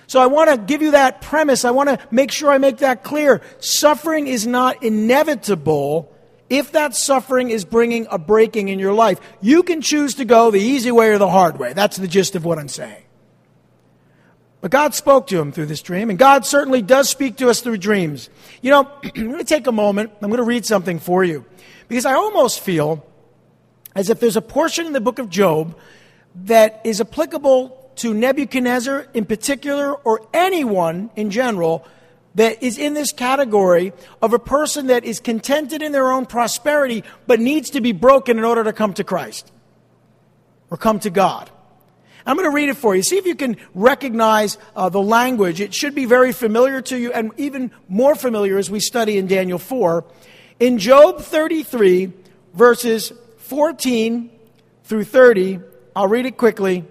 So 0.06 0.22
I 0.22 0.28
want 0.28 0.52
to 0.52 0.58
give 0.58 0.84
you 0.84 0.92
that 0.92 1.22
premise. 1.22 1.66
I 1.66 1.72
want 1.72 1.90
to 1.90 1.98
make 2.12 2.32
sure 2.32 2.52
I 2.52 2.60
make 2.60 2.78
that 2.78 3.04
clear. 3.04 3.42
Suffering 3.58 4.28
is 4.28 4.46
not 4.46 4.84
inevitable 4.84 6.16
if 6.52 6.74
that 6.74 6.96
suffering 6.96 7.50
is 7.50 7.66
bringing 7.66 8.06
a 8.12 8.20
breaking 8.20 8.68
in 8.68 8.78
your 8.78 8.94
life. 8.94 9.20
You 9.42 9.64
can 9.64 9.82
choose 9.82 10.14
to 10.16 10.26
go 10.26 10.52
the 10.52 10.62
easy 10.62 10.92
way 10.92 11.10
or 11.10 11.18
the 11.18 11.32
hard 11.32 11.58
way. 11.58 11.74
That's 11.74 11.98
the 11.98 12.08
gist 12.08 12.36
of 12.36 12.46
what 12.46 12.60
I'm 12.60 12.68
saying. 12.68 13.06
But 14.62 14.72
God 14.72 14.94
spoke 14.94 15.28
to 15.28 15.40
him 15.40 15.52
through 15.52 15.68
this 15.68 15.82
dream, 15.82 16.10
and 16.10 16.20
God 16.20 16.46
certainly 16.46 16.82
does 16.82 17.10
speak 17.10 17.38
to 17.38 17.50
us 17.50 17.62
through 17.62 17.78
dreams. 17.78 18.30
You 18.62 18.72
know, 18.72 18.92
I'm 19.16 19.28
going 19.28 19.38
to 19.38 19.44
take 19.44 19.68
a 19.68 19.72
moment. 19.72 20.12
I'm 20.22 20.30
going 20.30 20.38
to 20.38 20.44
read 20.44 20.66
something 20.66 21.00
for 21.00 21.24
you. 21.24 21.46
Because 21.88 22.06
I 22.06 22.14
almost 22.14 22.60
feel 22.60 23.06
as 23.96 24.10
if 24.10 24.20
there's 24.20 24.36
a 24.36 24.42
portion 24.42 24.86
in 24.86 24.94
the 24.94 25.02
book 25.02 25.20
of 25.20 25.30
Job 25.30 25.78
that 26.46 26.82
is 26.84 27.02
applicable 27.02 27.76
to 27.96 28.14
Nebuchadnezzar 28.14 29.08
in 29.14 29.26
particular 29.26 29.94
or 29.94 30.22
anyone 30.34 31.10
in 31.16 31.32
general 31.32 31.86
that 32.36 32.62
is 32.62 32.78
in 32.78 32.94
this 32.94 33.12
category 33.12 33.92
of 34.22 34.34
a 34.34 34.40
person 34.40 34.88
that 34.88 35.04
is 35.04 35.20
contented 35.20 35.82
in 35.82 35.92
their 35.92 36.12
own 36.12 36.26
prosperity 36.26 37.04
but 37.28 37.40
needs 37.40 37.72
to 37.72 37.82
be 37.82 37.92
broken 37.92 38.38
in 38.38 38.44
order 38.44 38.64
to 38.64 38.72
come 38.72 38.94
to 38.94 39.04
Christ 39.04 39.52
or 40.70 40.78
come 40.78 41.00
to 41.00 41.10
God. 41.10 41.50
I'm 42.26 42.36
going 42.36 42.50
to 42.50 42.54
read 42.54 42.70
it 42.70 42.78
for 42.78 42.96
you. 42.96 43.04
See 43.04 43.18
if 43.18 43.26
you 43.26 43.36
can 43.36 43.58
recognize 43.74 44.58
uh, 44.76 44.90
the 44.90 45.02
language. 45.02 45.62
It 45.62 45.74
should 45.74 45.96
be 45.96 46.06
very 46.06 46.32
familiar 46.34 46.82
to 46.84 46.98
you 46.98 47.12
and 47.12 47.32
even 47.38 47.72
more 47.88 48.16
familiar 48.16 48.58
as 48.58 48.70
we 48.70 48.80
study 48.80 49.18
in 49.18 49.28
Daniel 49.28 49.60
4. 49.60 50.04
In 50.60 50.78
Job 50.78 51.22
33, 51.22 52.12
verses 52.54 53.14
14 53.38 54.30
through 54.84 55.06
30, 55.06 55.60
I'll 55.96 56.08
read 56.08 56.26
it 56.26 56.38
quickly. 56.38 56.86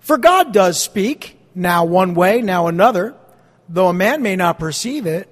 For 0.00 0.18
God 0.18 0.52
does 0.52 0.80
speak, 0.80 1.38
now 1.54 1.84
one 1.84 2.14
way, 2.14 2.42
now 2.42 2.66
another 2.66 3.14
though 3.72 3.88
a 3.88 3.94
man 3.94 4.22
may 4.22 4.36
not 4.36 4.58
perceive 4.58 5.06
it, 5.06 5.28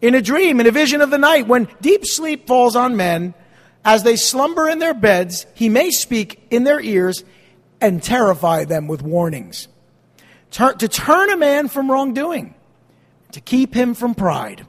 in 0.00 0.14
a 0.14 0.22
dream, 0.22 0.60
in 0.60 0.66
a 0.66 0.70
vision 0.70 1.00
of 1.00 1.10
the 1.10 1.18
night, 1.18 1.46
when 1.46 1.68
deep 1.80 2.02
sleep 2.04 2.46
falls 2.46 2.76
on 2.76 2.96
men, 2.96 3.34
as 3.84 4.02
they 4.02 4.16
slumber 4.16 4.68
in 4.68 4.78
their 4.78 4.94
beds, 4.94 5.46
he 5.54 5.68
may 5.68 5.90
speak 5.90 6.46
in 6.50 6.64
their 6.64 6.80
ears 6.80 7.24
and 7.80 8.02
terrify 8.02 8.64
them 8.64 8.88
with 8.88 9.02
warnings. 9.02 9.68
to 10.50 10.88
turn 10.88 11.30
a 11.30 11.36
man 11.36 11.68
from 11.68 11.90
wrongdoing, 11.90 12.54
to 13.32 13.40
keep 13.40 13.74
him 13.74 13.94
from 13.94 14.14
pride, 14.14 14.66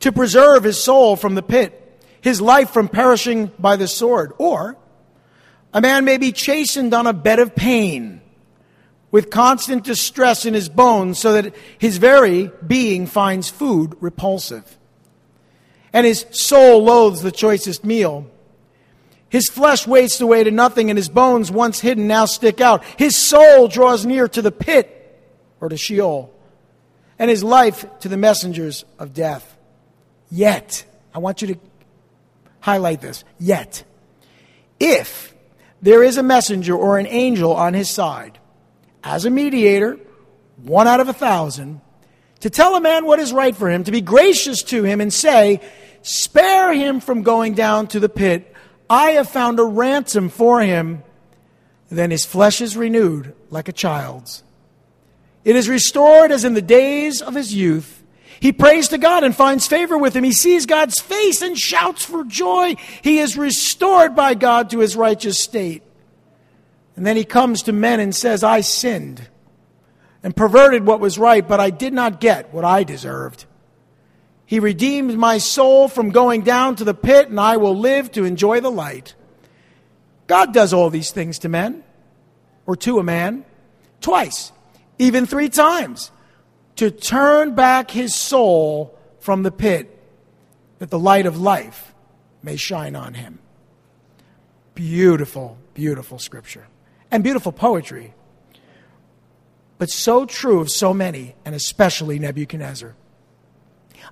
to 0.00 0.12
preserve 0.12 0.64
his 0.64 0.82
soul 0.82 1.16
from 1.16 1.34
the 1.34 1.42
pit, 1.42 1.76
his 2.20 2.40
life 2.40 2.70
from 2.70 2.88
perishing 2.88 3.50
by 3.58 3.76
the 3.76 3.88
sword. 3.88 4.32
Or 4.38 4.76
a 5.72 5.80
man 5.80 6.04
may 6.04 6.18
be 6.18 6.32
chastened 6.32 6.92
on 6.92 7.06
a 7.06 7.12
bed 7.12 7.38
of 7.38 7.54
pain 7.54 8.20
with 9.10 9.30
constant 9.30 9.84
distress 9.84 10.46
in 10.46 10.54
his 10.54 10.68
bones, 10.68 11.18
so 11.18 11.32
that 11.32 11.54
his 11.78 11.96
very 11.96 12.50
being 12.64 13.06
finds 13.06 13.48
food 13.48 13.96
repulsive. 14.00 14.78
And 15.92 16.06
his 16.06 16.26
soul 16.30 16.84
loathes 16.84 17.22
the 17.22 17.32
choicest 17.32 17.84
meal. 17.84 18.30
His 19.30 19.48
flesh 19.48 19.86
wastes 19.86 20.20
away 20.20 20.44
to 20.44 20.50
nothing, 20.50 20.90
and 20.90 20.98
his 20.98 21.08
bones, 21.08 21.50
once 21.50 21.80
hidden, 21.80 22.06
now 22.06 22.26
stick 22.26 22.60
out. 22.60 22.84
His 22.98 23.16
soul 23.16 23.68
draws 23.68 24.04
near 24.04 24.28
to 24.28 24.42
the 24.42 24.52
pit, 24.52 24.96
or 25.60 25.68
to 25.68 25.76
Sheol, 25.76 26.34
and 27.18 27.30
his 27.30 27.44
life 27.44 27.86
to 28.00 28.08
the 28.08 28.16
messengers 28.16 28.84
of 28.98 29.14
death. 29.14 29.56
Yet, 30.30 30.84
I 31.14 31.20
want 31.20 31.42
you 31.42 31.54
to 31.54 31.60
highlight 32.58 33.00
this. 33.00 33.24
Yet, 33.38 33.84
if 34.80 35.32
there 35.80 36.02
is 36.02 36.16
a 36.16 36.22
messenger 36.24 36.74
or 36.74 36.98
an 36.98 37.06
angel 37.06 37.54
on 37.54 37.72
his 37.72 37.88
side, 37.88 38.38
as 39.04 39.24
a 39.24 39.30
mediator, 39.30 39.98
one 40.62 40.88
out 40.88 41.00
of 41.00 41.08
a 41.08 41.12
thousand, 41.12 41.80
to 42.40 42.50
tell 42.50 42.74
a 42.74 42.80
man 42.80 43.04
what 43.04 43.20
is 43.20 43.32
right 43.32 43.54
for 43.54 43.70
him, 43.70 43.84
to 43.84 43.92
be 43.92 44.00
gracious 44.00 44.62
to 44.64 44.82
him 44.82 45.00
and 45.00 45.12
say, 45.12 45.60
Spare 46.02 46.72
him 46.72 47.00
from 47.00 47.22
going 47.22 47.54
down 47.54 47.86
to 47.88 48.00
the 48.00 48.08
pit. 48.08 48.49
I 48.90 49.12
have 49.12 49.30
found 49.30 49.60
a 49.60 49.64
ransom 49.64 50.28
for 50.28 50.60
him. 50.60 51.04
Then 51.88 52.10
his 52.10 52.24
flesh 52.24 52.60
is 52.60 52.76
renewed 52.76 53.34
like 53.48 53.68
a 53.68 53.72
child's. 53.72 54.42
It 55.44 55.56
is 55.56 55.68
restored 55.68 56.32
as 56.32 56.44
in 56.44 56.54
the 56.54 56.62
days 56.62 57.22
of 57.22 57.34
his 57.34 57.54
youth. 57.54 58.02
He 58.40 58.52
prays 58.52 58.88
to 58.88 58.98
God 58.98 59.22
and 59.22 59.34
finds 59.34 59.66
favor 59.66 59.96
with 59.96 60.14
him. 60.14 60.24
He 60.24 60.32
sees 60.32 60.66
God's 60.66 61.00
face 61.00 61.42
and 61.42 61.58
shouts 61.58 62.04
for 62.04 62.24
joy. 62.24 62.74
He 63.02 63.18
is 63.18 63.36
restored 63.36 64.16
by 64.16 64.34
God 64.34 64.70
to 64.70 64.80
his 64.80 64.96
righteous 64.96 65.42
state. 65.42 65.82
And 66.96 67.06
then 67.06 67.16
he 67.16 67.24
comes 67.24 67.62
to 67.62 67.72
men 67.72 68.00
and 68.00 68.14
says, 68.14 68.42
I 68.42 68.60
sinned 68.60 69.28
and 70.22 70.36
perverted 70.36 70.86
what 70.86 71.00
was 71.00 71.18
right, 71.18 71.46
but 71.46 71.60
I 71.60 71.70
did 71.70 71.92
not 71.92 72.20
get 72.20 72.52
what 72.52 72.64
I 72.64 72.84
deserved. 72.84 73.46
He 74.50 74.58
redeemed 74.58 75.16
my 75.16 75.38
soul 75.38 75.86
from 75.86 76.10
going 76.10 76.42
down 76.42 76.74
to 76.74 76.84
the 76.84 76.92
pit, 76.92 77.28
and 77.28 77.38
I 77.38 77.56
will 77.56 77.78
live 77.78 78.10
to 78.10 78.24
enjoy 78.24 78.60
the 78.60 78.68
light. 78.68 79.14
God 80.26 80.52
does 80.52 80.72
all 80.72 80.90
these 80.90 81.12
things 81.12 81.38
to 81.38 81.48
men, 81.48 81.84
or 82.66 82.74
to 82.78 82.98
a 82.98 83.04
man, 83.04 83.44
twice, 84.00 84.50
even 84.98 85.24
three 85.24 85.50
times, 85.50 86.10
to 86.74 86.90
turn 86.90 87.54
back 87.54 87.92
his 87.92 88.12
soul 88.12 88.98
from 89.20 89.44
the 89.44 89.52
pit, 89.52 89.96
that 90.80 90.90
the 90.90 90.98
light 90.98 91.26
of 91.26 91.40
life 91.40 91.94
may 92.42 92.56
shine 92.56 92.96
on 92.96 93.14
him. 93.14 93.38
Beautiful, 94.74 95.58
beautiful 95.74 96.18
scripture 96.18 96.66
and 97.12 97.22
beautiful 97.22 97.52
poetry, 97.52 98.14
but 99.78 99.90
so 99.90 100.26
true 100.26 100.60
of 100.60 100.72
so 100.72 100.92
many, 100.92 101.36
and 101.44 101.54
especially 101.54 102.18
Nebuchadnezzar. 102.18 102.96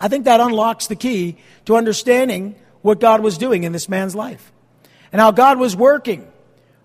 I 0.01 0.09
think 0.09 0.25
that 0.25 0.41
unlocks 0.41 0.87
the 0.87 0.97
key 0.97 1.37
to 1.65 1.77
understanding 1.77 2.55
what 2.83 3.01
God 3.01 3.21
was 3.21 3.39
doing 3.39 3.65
in 3.65 3.73
this 3.73 3.89
man's 3.89 4.15
life 4.15 4.53
and 5.13 5.21
how 5.21 5.31
God 5.31 5.59
was 5.59 5.75
working. 5.77 6.31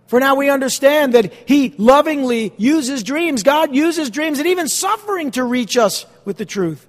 For 0.08 0.20
now 0.20 0.36
we 0.36 0.50
understand 0.50 1.14
that 1.14 1.34
He 1.46 1.74
lovingly 1.78 2.54
uses 2.58 3.04
dreams. 3.04 3.44
God 3.44 3.76
uses 3.76 4.10
dreams 4.10 4.40
and 4.40 4.48
even 4.48 4.68
suffering 4.68 5.32
to 5.32 5.44
reach 5.44 5.78
us 5.78 6.06
with 6.26 6.38
the 6.38 6.46
truth. 6.46 6.88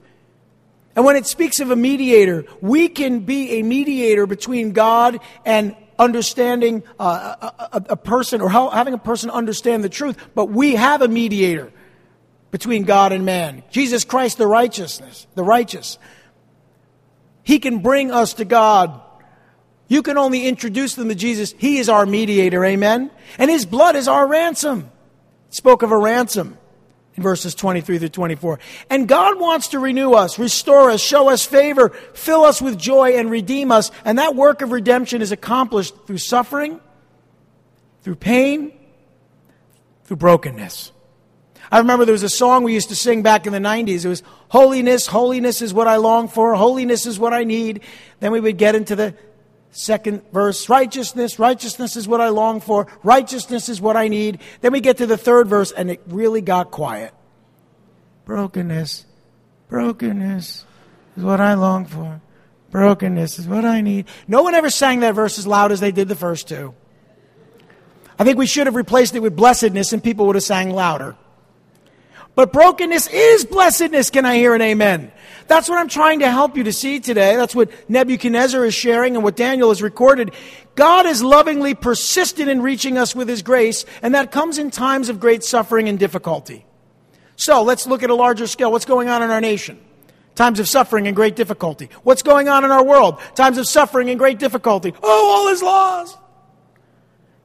And 0.96 1.04
when 1.04 1.16
it 1.16 1.26
speaks 1.26 1.60
of 1.60 1.70
a 1.70 1.76
mediator, 1.76 2.44
we 2.60 2.88
can 2.88 3.20
be 3.20 3.58
a 3.58 3.62
mediator 3.62 4.26
between 4.26 4.72
God 4.72 5.20
and 5.44 5.74
understanding 5.98 6.82
uh, 6.98 7.36
a, 7.40 7.76
a, 7.76 7.84
a, 7.90 7.96
person 7.96 8.40
or 8.40 8.48
how, 8.48 8.70
having 8.70 8.94
a 8.94 8.98
person 8.98 9.30
understand 9.30 9.84
the 9.84 9.88
truth, 9.88 10.16
but 10.34 10.46
we 10.46 10.74
have 10.74 11.02
a 11.02 11.08
mediator 11.08 11.72
between 12.50 12.84
God 12.84 13.12
and 13.12 13.24
man. 13.24 13.62
Jesus 13.70 14.04
Christ, 14.04 14.38
the 14.38 14.46
righteousness, 14.46 15.26
the 15.34 15.44
righteous. 15.44 15.98
He 17.44 17.58
can 17.58 17.78
bring 17.78 18.10
us 18.10 18.34
to 18.34 18.44
God. 18.44 19.00
You 19.86 20.02
can 20.02 20.18
only 20.18 20.46
introduce 20.46 20.94
them 20.94 21.08
to 21.08 21.14
Jesus. 21.14 21.54
He 21.56 21.78
is 21.78 21.88
our 21.88 22.06
mediator, 22.06 22.64
amen? 22.64 23.10
And 23.38 23.50
his 23.50 23.66
blood 23.66 23.96
is 23.96 24.08
our 24.08 24.26
ransom. 24.26 24.90
spoke 25.50 25.82
of 25.82 25.92
a 25.92 25.98
ransom 25.98 26.58
in 27.16 27.22
verses 27.22 27.54
23 27.54 27.98
through 27.98 28.08
24. 28.08 28.58
And 28.90 29.06
God 29.06 29.38
wants 29.38 29.68
to 29.68 29.78
renew 29.78 30.12
us, 30.12 30.38
restore 30.38 30.90
us, 30.90 31.00
show 31.00 31.28
us 31.28 31.44
favor, 31.44 31.90
fill 32.14 32.42
us 32.44 32.60
with 32.60 32.78
joy, 32.78 33.12
and 33.12 33.30
redeem 33.30 33.70
us. 33.70 33.90
And 34.04 34.18
that 34.18 34.34
work 34.34 34.62
of 34.62 34.72
redemption 34.72 35.22
is 35.22 35.30
accomplished 35.30 35.94
through 36.06 36.18
suffering, 36.18 36.80
through 38.02 38.16
pain, 38.16 38.72
through 40.04 40.16
brokenness. 40.16 40.92
I 41.70 41.78
remember 41.78 42.04
there 42.04 42.12
was 42.12 42.22
a 42.22 42.28
song 42.28 42.64
we 42.64 42.74
used 42.74 42.90
to 42.90 42.96
sing 42.96 43.22
back 43.22 43.46
in 43.46 43.52
the 43.52 43.58
90s. 43.58 44.04
It 44.04 44.08
was, 44.08 44.22
Holiness, 44.48 45.06
holiness 45.06 45.62
is 45.62 45.74
what 45.74 45.88
I 45.88 45.96
long 45.96 46.28
for, 46.28 46.54
holiness 46.54 47.06
is 47.06 47.18
what 47.18 47.32
I 47.32 47.44
need. 47.44 47.80
Then 48.20 48.30
we 48.30 48.40
would 48.40 48.56
get 48.56 48.74
into 48.74 48.94
the 48.94 49.14
second 49.72 50.22
verse 50.32 50.68
righteousness 50.68 51.40
righteousness 51.40 51.96
is 51.96 52.06
what 52.06 52.20
i 52.20 52.28
long 52.28 52.60
for. 52.60 52.86
Righteousness 53.02 53.68
is 53.68 53.80
what 53.80 53.96
i 53.96 54.06
need. 54.06 54.38
Then 54.60 54.72
we 54.72 54.80
get 54.80 54.98
to 54.98 55.06
the 55.06 55.16
third 55.16 55.48
verse 55.48 55.72
and 55.72 55.90
it 55.90 56.00
really 56.06 56.40
got 56.40 56.70
quiet. 56.70 57.12
Brokenness 58.24 59.06
brokenness 59.68 60.64
is 61.16 61.24
what 61.24 61.40
i 61.40 61.54
long 61.54 61.86
for. 61.86 62.20
Brokenness 62.70 63.40
is 63.40 63.48
what 63.48 63.64
i 63.64 63.80
need. 63.80 64.06
No 64.28 64.42
one 64.42 64.54
ever 64.54 64.70
sang 64.70 65.00
that 65.00 65.16
verse 65.16 65.38
as 65.38 65.46
loud 65.46 65.72
as 65.72 65.80
they 65.80 65.90
did 65.90 66.06
the 66.06 66.14
first 66.14 66.46
two. 66.46 66.74
I 68.16 68.22
think 68.22 68.38
we 68.38 68.46
should 68.46 68.68
have 68.68 68.76
replaced 68.76 69.16
it 69.16 69.20
with 69.20 69.34
blessedness 69.34 69.92
and 69.92 70.00
people 70.00 70.26
would 70.28 70.36
have 70.36 70.44
sang 70.44 70.70
louder 70.70 71.16
but 72.34 72.52
brokenness 72.52 73.08
is 73.08 73.44
blessedness 73.44 74.10
can 74.10 74.24
i 74.24 74.36
hear 74.36 74.54
an 74.54 74.62
amen 74.62 75.12
that's 75.46 75.68
what 75.68 75.78
I'm 75.78 75.88
trying 75.88 76.20
to 76.20 76.30
help 76.30 76.56
you 76.56 76.64
to 76.64 76.72
see 76.72 77.00
today. 77.00 77.36
That's 77.36 77.54
what 77.54 77.70
Nebuchadnezzar 77.88 78.64
is 78.64 78.74
sharing 78.74 79.14
and 79.14 79.22
what 79.22 79.36
Daniel 79.36 79.68
has 79.68 79.82
recorded. 79.82 80.32
God 80.74 81.06
is 81.06 81.22
lovingly 81.22 81.74
persistent 81.74 82.48
in 82.48 82.62
reaching 82.62 82.96
us 82.96 83.14
with 83.14 83.28
his 83.28 83.42
grace, 83.42 83.84
and 84.02 84.14
that 84.14 84.32
comes 84.32 84.58
in 84.58 84.70
times 84.70 85.08
of 85.08 85.20
great 85.20 85.44
suffering 85.44 85.88
and 85.88 85.98
difficulty. 85.98 86.64
So 87.36 87.62
let's 87.62 87.86
look 87.86 88.02
at 88.02 88.10
a 88.10 88.14
larger 88.14 88.46
scale. 88.46 88.72
What's 88.72 88.84
going 88.84 89.08
on 89.08 89.22
in 89.22 89.30
our 89.30 89.40
nation? 89.40 89.78
Times 90.34 90.60
of 90.60 90.68
suffering 90.68 91.06
and 91.06 91.14
great 91.14 91.36
difficulty. 91.36 91.90
What's 92.02 92.22
going 92.22 92.48
on 92.48 92.64
in 92.64 92.70
our 92.70 92.84
world? 92.84 93.20
Times 93.34 93.58
of 93.58 93.68
suffering 93.68 94.08
and 94.10 94.18
great 94.18 94.38
difficulty. 94.38 94.94
Oh, 95.02 95.30
all 95.36 95.48
is 95.52 95.62
lost. 95.62 96.18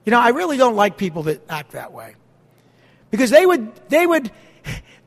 You 0.06 0.12
know, 0.12 0.19
I 0.19 0.30
really 0.30 0.58
don't 0.58 0.75
like 0.75 0.97
people 0.97 1.23
that 1.23 1.43
act 1.49 1.71
that 1.71 1.91
way. 1.91 2.15
Because 3.12 3.30
they 3.30 3.45
would, 3.45 3.75
they 3.89 4.08
would, 4.08 4.32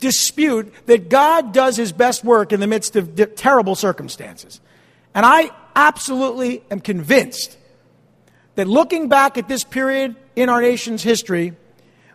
dispute 0.03 0.75
that 0.87 1.09
God 1.09 1.55
does 1.55 1.77
his 1.77 1.93
best 1.93 2.25
work 2.25 2.53
in 2.53 2.59
the 2.59 2.67
midst 2.67 2.97
of 2.97 3.15
di- 3.15 3.25
terrible 3.25 3.77
circumstances. 3.77 4.61
And 5.15 5.25
I 5.25 5.51
absolutely 5.77 6.63
am 6.71 6.81
convinced 6.81 7.57
that 8.57 8.67
looking 8.67 9.09
back 9.09 9.39
at 9.39 9.49
this 9.49 9.63
period 9.63 10.17
in 10.35 10.49
our 10.49 10.61
nation's 10.61 11.05
history, 11.05 11.55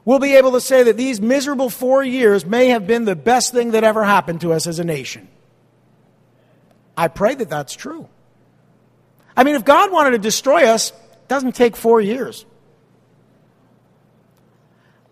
we'll 0.03 0.19
be 0.19 0.35
able 0.35 0.51
to 0.51 0.61
say 0.61 0.83
that 0.83 0.97
these 0.97 1.21
miserable 1.21 1.69
four 1.69 2.03
years 2.03 2.45
may 2.45 2.67
have 2.67 2.85
been 2.85 3.05
the 3.05 3.15
best 3.15 3.53
thing 3.53 3.71
that 3.71 3.85
ever 3.85 4.03
happened 4.03 4.41
to 4.41 4.51
us 4.51 4.67
as 4.67 4.79
a 4.79 4.83
nation. 4.83 5.29
I 6.97 7.07
pray 7.07 7.35
that 7.35 7.49
that's 7.49 7.73
true. 7.73 8.09
I 9.35 9.45
mean, 9.45 9.55
if 9.55 9.63
God 9.63 9.93
wanted 9.93 10.11
to 10.11 10.17
destroy 10.17 10.65
us, 10.65 10.91
it 10.91 11.27
doesn't 11.29 11.55
take 11.55 11.77
four 11.77 12.01
years. 12.01 12.45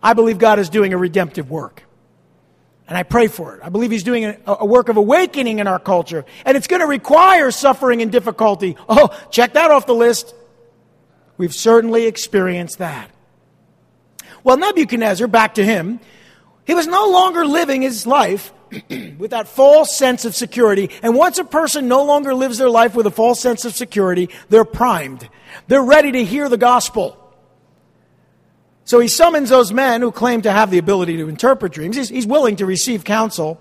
I 0.04 0.14
believe 0.14 0.40
God 0.40 0.60
is 0.60 0.70
doing 0.70 0.94
a 0.94 0.98
redemptive 0.98 1.50
work. 1.50 1.84
And 2.88 2.98
I 2.98 3.04
pray 3.04 3.28
for 3.28 3.56
it. 3.56 3.62
I 3.64 3.70
believe 3.70 3.90
he's 3.90 4.04
doing 4.04 4.26
a, 4.26 4.38
a, 4.46 4.66
work 4.66 4.90
of 4.90 4.98
awakening 4.98 5.60
in 5.60 5.66
our 5.66 5.80
culture. 5.80 6.24
And 6.46 6.56
it's 6.56 6.68
going 6.68 6.82
to 6.82 6.88
require 6.88 7.50
suffering 7.50 8.02
and 8.02 8.12
difficulty. 8.12 8.78
Oh, 8.88 9.10
check 9.32 9.54
that 9.54 9.72
off 9.72 9.88
the 9.88 9.96
list. 9.96 10.36
We've 11.38 11.54
certainly 11.54 12.06
experienced 12.06 12.78
that. 12.78 13.10
Well, 14.44 14.58
Nebuchadnezzar, 14.58 15.28
back 15.28 15.56
to 15.56 15.66
him, 15.66 16.00
he 16.66 16.76
was 16.76 16.86
no 16.86 17.10
longer 17.10 17.46
living 17.46 17.82
his 17.82 18.06
life 18.06 18.54
with 19.18 19.32
that 19.32 19.48
false 19.48 19.96
sense 19.96 20.24
of 20.26 20.36
security. 20.36 20.92
And 21.02 21.16
once 21.16 21.40
a 21.40 21.44
person 21.44 21.88
no 21.88 22.04
longer 22.04 22.36
lives 22.36 22.60
their 22.60 22.70
life 22.70 22.94
with 22.94 23.08
a 23.08 23.12
false 23.12 23.40
sense 23.40 23.66
of 23.66 23.76
security, 23.76 24.30
they're 24.50 24.64
primed. 24.64 25.28
They're 25.68 25.84
ready 25.84 26.12
to 26.12 26.24
hear 26.24 26.50
the 26.50 26.58
gospel. 26.58 27.25
So 28.86 29.00
he 29.00 29.08
summons 29.08 29.50
those 29.50 29.74
men 29.74 30.02
who 30.02 30.12
claim 30.12 30.44
to 30.44 30.52
have 30.52 30.70
the 30.70 30.78
ability 30.78 31.18
to 31.18 31.28
interpret 31.28 31.74
dreams. 31.74 31.96
He's, 31.96 32.10
he's, 32.10 32.28
willing 32.28 32.58
to 32.58 32.68
receive 32.68 33.04
counsel. 33.04 33.60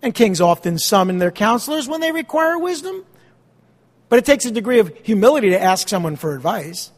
And 0.00 0.14
kings 0.14 0.40
often 0.40 0.78
summon 0.78 1.18
their 1.18 1.30
counselors 1.30 1.86
when 1.86 2.00
they 2.00 2.12
require 2.12 2.58
wisdom. 2.58 3.04
But 4.08 4.18
it 4.18 4.24
takes 4.24 4.46
a 4.46 4.50
degree 4.50 4.78
of 4.78 4.94
humility 5.02 5.50
to 5.50 5.60
ask 5.60 5.88
someone 5.88 6.16
for 6.16 6.34
advice. 6.34 6.90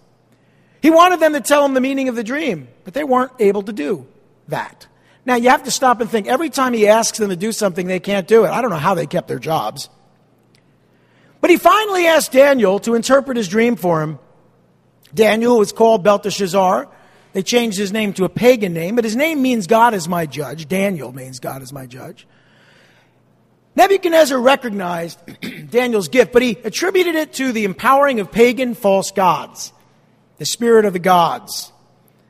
He 0.80 0.90
wanted 0.90 1.18
them 1.20 1.32
to 1.32 1.40
tell 1.40 1.64
him 1.64 1.74
the 1.74 1.80
meaning 1.80 2.08
of 2.08 2.14
the 2.14 2.24
dream, 2.24 2.68
but 2.84 2.94
they 2.94 3.04
weren't 3.04 3.32
able 3.40 3.62
to 3.62 3.72
do 3.72 4.06
that. 4.48 4.86
Now, 5.24 5.34
you 5.34 5.50
have 5.50 5.64
to 5.64 5.72
stop 5.72 6.00
and 6.00 6.08
think 6.08 6.28
every 6.28 6.50
time 6.50 6.72
he 6.72 6.86
asks 6.86 7.18
them 7.18 7.30
to 7.30 7.36
do 7.36 7.50
something, 7.50 7.88
they 7.88 7.98
can't 7.98 8.28
do 8.28 8.44
it. 8.44 8.50
I 8.50 8.62
don't 8.62 8.70
know 8.70 8.76
how 8.76 8.94
they 8.94 9.06
kept 9.06 9.26
their 9.26 9.40
jobs. 9.40 9.88
But 11.40 11.50
he 11.50 11.56
finally 11.56 12.06
asked 12.06 12.30
Daniel 12.30 12.78
to 12.80 12.94
interpret 12.94 13.36
his 13.36 13.48
dream 13.48 13.74
for 13.74 14.02
him. 14.02 14.20
Daniel 15.12 15.58
was 15.58 15.72
called 15.72 16.04
Belteshazzar. 16.04 16.88
They 17.36 17.42
changed 17.42 17.76
his 17.76 17.92
name 17.92 18.14
to 18.14 18.24
a 18.24 18.30
pagan 18.30 18.72
name, 18.72 18.96
but 18.96 19.04
his 19.04 19.14
name 19.14 19.42
means 19.42 19.66
God 19.66 19.92
is 19.92 20.08
my 20.08 20.24
judge. 20.24 20.68
Daniel 20.68 21.12
means 21.12 21.38
God 21.38 21.60
is 21.60 21.70
my 21.70 21.84
judge. 21.84 22.26
Nebuchadnezzar 23.74 24.40
recognized 24.40 25.20
Daniel's 25.70 26.08
gift, 26.08 26.32
but 26.32 26.40
he 26.40 26.56
attributed 26.64 27.14
it 27.14 27.34
to 27.34 27.52
the 27.52 27.64
empowering 27.64 28.20
of 28.20 28.32
pagan 28.32 28.72
false 28.72 29.10
gods, 29.10 29.74
the 30.38 30.46
spirit 30.46 30.86
of 30.86 30.94
the 30.94 30.98
gods. 30.98 31.70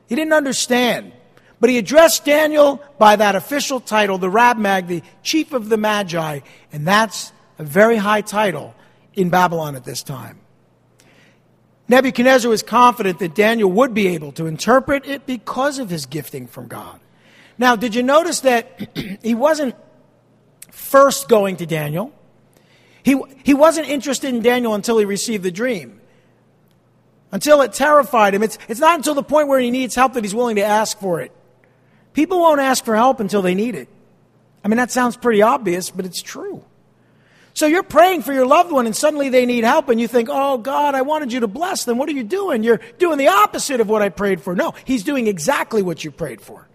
He 0.07 0.15
didn't 0.15 0.33
understand, 0.33 1.13
but 1.61 1.69
he 1.69 1.77
addressed 1.77 2.25
Daniel 2.25 2.83
by 2.99 3.15
that 3.15 3.37
official 3.37 3.79
title, 3.79 4.17
the 4.17 4.29
Rab-Mag, 4.29 4.87
the 4.87 5.03
chief 5.23 5.53
of 5.53 5.69
the 5.69 5.77
Magi, 5.77 6.41
and 6.73 6.85
that's 6.85 7.31
a 7.57 7.63
very 7.63 7.95
high 7.95 8.19
title 8.19 8.75
in 9.13 9.29
Babylon 9.29 9.77
at 9.77 9.85
this 9.85 10.03
time. 10.03 10.41
Nebuchadnezzar 11.89 12.49
was 12.49 12.63
confident 12.63 13.19
that 13.19 13.33
Daniel 13.33 13.71
would 13.71 13.93
be 13.93 14.07
able 14.07 14.31
to 14.33 14.45
interpret 14.45 15.05
it 15.05 15.25
because 15.25 15.79
of 15.79 15.89
his 15.89 16.05
gifting 16.05 16.47
from 16.47 16.67
God. 16.67 16.99
Now, 17.57 17.75
did 17.75 17.95
you 17.95 18.03
notice 18.03 18.41
that 18.41 18.89
he 19.23 19.33
wasn't 19.35 19.75
first 20.69 21.29
going 21.29 21.57
to 21.57 21.65
Daniel? 21.65 22.13
He, 23.03 23.19
he 23.43 23.53
wasn't 23.53 23.87
interested 23.87 24.33
in 24.33 24.41
Daniel 24.41 24.73
until 24.73 24.97
he 24.97 25.05
received 25.05 25.43
the 25.43 25.51
dream, 25.51 26.01
until 27.31 27.61
it 27.61 27.71
terrified 27.71 28.33
him. 28.33 28.43
It's, 28.43 28.57
it's 28.67 28.81
not 28.81 28.97
until 28.97 29.13
the 29.13 29.23
point 29.23 29.47
where 29.47 29.59
he 29.59 29.71
needs 29.71 29.95
help 29.95 30.13
that 30.13 30.23
he's 30.23 30.35
willing 30.35 30.57
to 30.57 30.63
ask 30.63 30.99
for 30.99 31.21
it. 31.21 31.31
People 32.13 32.39
won't 32.39 32.59
ask 32.59 32.83
for 32.83 32.95
help 32.95 33.19
until 33.19 33.41
they 33.41 33.55
need 33.55 33.75
it. 33.75 33.87
I 34.63 34.67
mean, 34.67 34.77
that 34.77 34.91
sounds 34.91 35.15
pretty 35.15 35.41
obvious, 35.41 35.89
but 35.89 36.05
it's 36.05 36.21
true. 36.21 36.65
So 37.57 37.65
you're 37.65 37.81
praying 37.81 38.21
for 38.21 38.33
your 38.33 38.45
loved 38.45 38.71
one 38.71 38.85
and 38.85 38.95
suddenly 38.95 39.29
they 39.29 39.47
need 39.47 39.63
help 39.63 39.89
and 39.89 39.99
you 39.99 40.07
think, 40.07 40.29
oh 40.31 40.59
God, 40.59 40.93
I 40.93 41.01
wanted 41.01 41.33
you 41.33 41.39
to 41.39 41.47
bless 41.47 41.85
them. 41.85 41.97
What 41.97 42.07
are 42.07 42.11
you 42.11 42.23
doing? 42.23 42.61
You're 42.61 42.79
doing 42.99 43.17
the 43.17 43.29
opposite 43.29 43.81
of 43.81 43.89
what 43.89 44.03
I 44.03 44.09
prayed 44.09 44.41
for. 44.41 44.55
No, 44.55 44.75
He's 44.85 45.03
doing 45.03 45.25
exactly 45.25 45.81
what 45.81 46.03
you 46.03 46.11
prayed 46.11 46.39
for, 46.39 46.67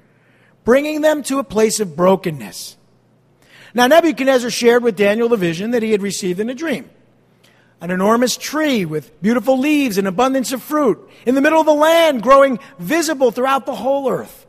bringing 0.64 1.01
them 1.01 1.23
to 1.23 1.38
a 1.38 1.45
place 1.45 1.79
of 1.79 1.95
brokenness. 1.95 2.77
Now, 3.75 3.87
Nebuchadnezzar 3.87 4.51
shared 4.51 4.83
with 4.83 4.97
Daniel 4.97 5.29
the 5.29 5.37
vision 5.37 5.71
that 5.71 5.85
he 5.85 5.92
had 5.92 6.03
received 6.03 6.40
in 6.40 6.51
a 6.51 6.55
dream. 6.55 6.90
An 7.81 7.92
enormous 7.92 8.37
tree 8.37 8.85
with 8.85 9.23
beautiful 9.23 9.61
leaves 9.61 9.99
and 9.99 10.09
abundance 10.09 10.53
of 10.53 10.64
fruit 10.64 10.99
in 11.25 11.37
the 11.37 11.40
middle 11.40 11.61
of 11.61 11.66
the 11.66 11.73
land, 11.73 12.25
growing 12.25 12.59
visible 12.81 13.31
throughout 13.31 13.66
the 13.66 13.77
whole 13.77 14.11
earth, 14.11 14.49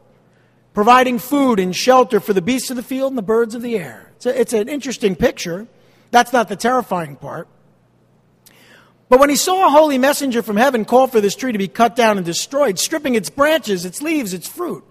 providing 0.74 1.20
food 1.20 1.60
and 1.60 1.76
shelter 1.76 2.20
for 2.20 2.34
the 2.34 2.42
beasts 2.42 2.72
of 2.72 2.76
the 2.76 2.82
field 2.82 3.12
and 3.12 3.20
the 3.20 3.22
birds 3.22 3.54
of 3.54 3.62
the 3.62 3.78
air. 3.78 4.12
It's, 4.16 4.26
a, 4.26 4.42
it's 4.42 4.54
an 4.54 4.68
interesting 4.68 5.16
picture. 5.16 5.68
That's 6.14 6.32
not 6.32 6.48
the 6.48 6.56
terrifying 6.56 7.16
part. 7.16 7.48
But 9.10 9.20
when 9.20 9.32
he 9.32 9.36
saw 9.36 9.66
a 9.66 9.72
holy 9.72 9.98
messenger 9.98 10.44
from 10.44 10.58
heaven 10.58 10.86
call 10.86 11.08
for 11.08 11.20
this 11.20 11.36
tree 11.36 11.52
to 11.52 11.58
be 11.58 11.68
cut 11.68 11.96
down 11.96 12.18
and 12.18 12.26
destroyed, 12.26 12.78
stripping 12.78 13.16
its 13.16 13.32
branches, 13.32 13.84
its 13.84 14.00
leaves, 14.00 14.32
its 14.32 14.48
fruit, 14.48 14.84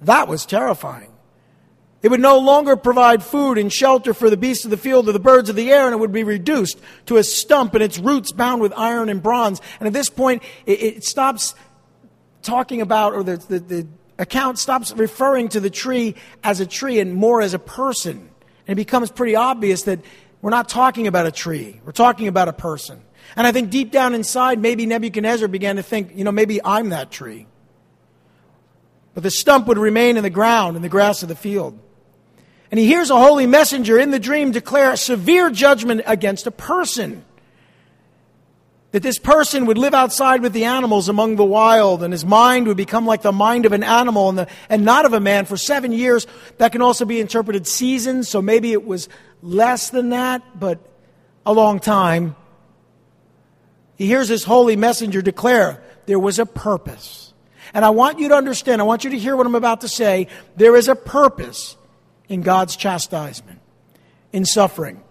that 0.00 0.26
was 0.26 0.46
terrifying. 0.46 1.12
It 2.00 2.08
would 2.08 2.20
no 2.20 2.38
longer 2.38 2.76
provide 2.76 3.22
food 3.22 3.58
and 3.58 3.70
shelter 3.70 4.14
for 4.14 4.30
the 4.30 4.38
beasts 4.38 4.64
of 4.64 4.70
the 4.70 4.78
field 4.78 5.06
or 5.06 5.12
the 5.12 5.20
birds 5.20 5.50
of 5.50 5.56
the 5.56 5.70
air, 5.70 5.84
and 5.84 5.92
it 5.92 5.98
would 5.98 6.12
be 6.12 6.24
reduced 6.24 6.80
to 7.06 7.18
a 7.18 7.22
stump 7.22 7.74
and 7.74 7.82
its 7.82 7.98
roots 7.98 8.32
bound 8.32 8.62
with 8.62 8.72
iron 8.74 9.10
and 9.10 9.22
bronze. 9.22 9.60
And 9.80 9.86
at 9.86 9.92
this 9.92 10.08
point, 10.08 10.42
it, 10.64 10.82
it 10.82 11.04
stops 11.04 11.54
talking 12.40 12.80
about, 12.80 13.12
or 13.12 13.22
the, 13.22 13.36
the, 13.36 13.58
the 13.58 13.86
account 14.18 14.58
stops 14.58 14.92
referring 14.92 15.50
to 15.50 15.60
the 15.60 15.68
tree 15.68 16.14
as 16.42 16.60
a 16.60 16.66
tree 16.66 17.00
and 17.00 17.12
more 17.12 17.42
as 17.42 17.52
a 17.52 17.58
person. 17.58 18.30
And 18.66 18.78
it 18.78 18.86
becomes 18.86 19.10
pretty 19.10 19.36
obvious 19.36 19.82
that 19.82 20.00
we're 20.42 20.50
not 20.50 20.68
talking 20.68 21.06
about 21.06 21.26
a 21.26 21.30
tree, 21.30 21.80
we're 21.84 21.92
talking 21.92 22.28
about 22.28 22.48
a 22.48 22.52
person. 22.52 23.02
And 23.36 23.46
I 23.46 23.52
think 23.52 23.70
deep 23.70 23.90
down 23.90 24.14
inside, 24.14 24.58
maybe 24.58 24.86
Nebuchadnezzar 24.86 25.48
began 25.48 25.76
to 25.76 25.82
think, 25.82 26.12
you 26.16 26.24
know, 26.24 26.32
maybe 26.32 26.60
I'm 26.64 26.88
that 26.90 27.10
tree. 27.10 27.46
But 29.14 29.22
the 29.22 29.30
stump 29.30 29.66
would 29.66 29.78
remain 29.78 30.16
in 30.16 30.22
the 30.22 30.30
ground, 30.30 30.76
in 30.76 30.82
the 30.82 30.88
grass 30.88 31.22
of 31.22 31.28
the 31.28 31.36
field. 31.36 31.78
And 32.70 32.78
he 32.78 32.86
hears 32.86 33.10
a 33.10 33.18
holy 33.18 33.46
messenger 33.46 33.98
in 33.98 34.10
the 34.10 34.18
dream 34.18 34.52
declare 34.52 34.94
severe 34.96 35.50
judgment 35.50 36.02
against 36.06 36.46
a 36.46 36.52
person. 36.52 37.24
That 38.92 39.02
this 39.04 39.18
person 39.18 39.66
would 39.66 39.78
live 39.78 39.94
outside 39.94 40.42
with 40.42 40.52
the 40.52 40.64
animals 40.64 41.08
among 41.08 41.36
the 41.36 41.44
wild, 41.44 42.02
and 42.02 42.12
his 42.12 42.24
mind 42.24 42.66
would 42.66 42.76
become 42.76 43.06
like 43.06 43.22
the 43.22 43.32
mind 43.32 43.66
of 43.66 43.72
an 43.72 43.84
animal 43.84 44.28
and, 44.28 44.38
the, 44.38 44.48
and 44.68 44.84
not 44.84 45.04
of 45.04 45.12
a 45.12 45.20
man 45.20 45.44
for 45.44 45.56
seven 45.56 45.92
years. 45.92 46.26
That 46.58 46.72
can 46.72 46.82
also 46.82 47.04
be 47.04 47.20
interpreted 47.20 47.68
seasons, 47.68 48.28
so 48.28 48.42
maybe 48.42 48.72
it 48.72 48.84
was 48.84 49.08
less 49.42 49.90
than 49.90 50.10
that, 50.10 50.42
but 50.58 50.78
a 51.46 51.52
long 51.52 51.80
time. 51.80 52.36
He 53.96 54.06
hears 54.06 54.28
his 54.28 54.44
holy 54.44 54.76
messenger 54.76 55.22
declare 55.22 55.82
there 56.06 56.18
was 56.18 56.38
a 56.38 56.46
purpose. 56.46 57.32
And 57.74 57.84
I 57.84 57.90
want 57.90 58.18
you 58.18 58.28
to 58.28 58.34
understand, 58.34 58.80
I 58.80 58.84
want 58.84 59.04
you 59.04 59.10
to 59.10 59.18
hear 59.18 59.36
what 59.36 59.46
I'm 59.46 59.54
about 59.54 59.82
to 59.82 59.88
say. 59.88 60.26
There 60.56 60.74
is 60.76 60.88
a 60.88 60.94
purpose 60.94 61.76
in 62.28 62.42
God's 62.42 62.76
chastisement, 62.76 63.60
in 64.32 64.44
suffering. 64.44 65.02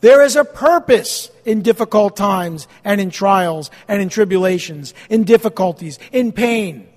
There 0.00 0.22
is 0.22 0.36
a 0.36 0.44
purpose 0.44 1.30
in 1.44 1.62
difficult 1.62 2.16
times 2.16 2.66
and 2.84 3.00
in 3.00 3.10
trials 3.10 3.70
and 3.88 4.02
in 4.02 4.08
tribulations, 4.08 4.94
in 5.08 5.24
difficulties, 5.24 5.98
in 6.10 6.32
pain, 6.32 6.88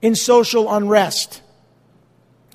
in 0.00 0.14
social 0.14 0.72
unrest, 0.72 1.42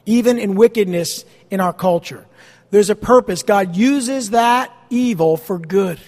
even 0.06 0.40
in 0.40 0.56
wickedness 0.56 1.26
in 1.52 1.60
our 1.60 1.74
culture. 1.74 2.26
There's 2.70 2.90
a 2.90 2.96
purpose. 2.96 3.44
God 3.44 3.76
uses 3.76 4.32
that 4.32 4.72
evil 4.90 5.38
for 5.38 5.58
good. 5.58 6.00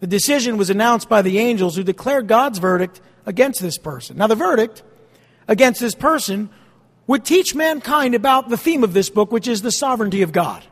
The 0.00 0.06
decision 0.06 0.58
was 0.58 0.70
announced 0.70 1.08
by 1.08 1.22
the 1.22 1.38
angels 1.38 1.76
who 1.76 1.82
declared 1.82 2.28
God's 2.28 2.58
verdict 2.58 3.00
against 3.24 3.60
this 3.60 3.78
person. 3.78 4.18
Now, 4.18 4.26
the 4.26 4.34
verdict 4.34 4.82
against 5.48 5.80
this 5.80 5.94
person 5.94 6.50
would 7.06 7.24
teach 7.24 7.54
mankind 7.54 8.14
about 8.14 8.48
the 8.48 8.56
theme 8.56 8.84
of 8.84 8.92
this 8.92 9.08
book, 9.08 9.32
which 9.32 9.48
is 9.48 9.62
the 9.62 9.70
sovereignty 9.72 10.22
of 10.22 10.32
God. 10.32 10.62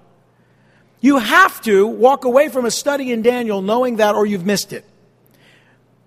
You 1.00 1.18
have 1.18 1.60
to 1.62 1.86
walk 1.86 2.24
away 2.24 2.48
from 2.48 2.64
a 2.64 2.70
study 2.70 3.12
in 3.12 3.22
Daniel 3.22 3.62
knowing 3.62 3.96
that, 3.96 4.14
or 4.14 4.26
you've 4.26 4.46
missed 4.46 4.72
it. 4.72 4.84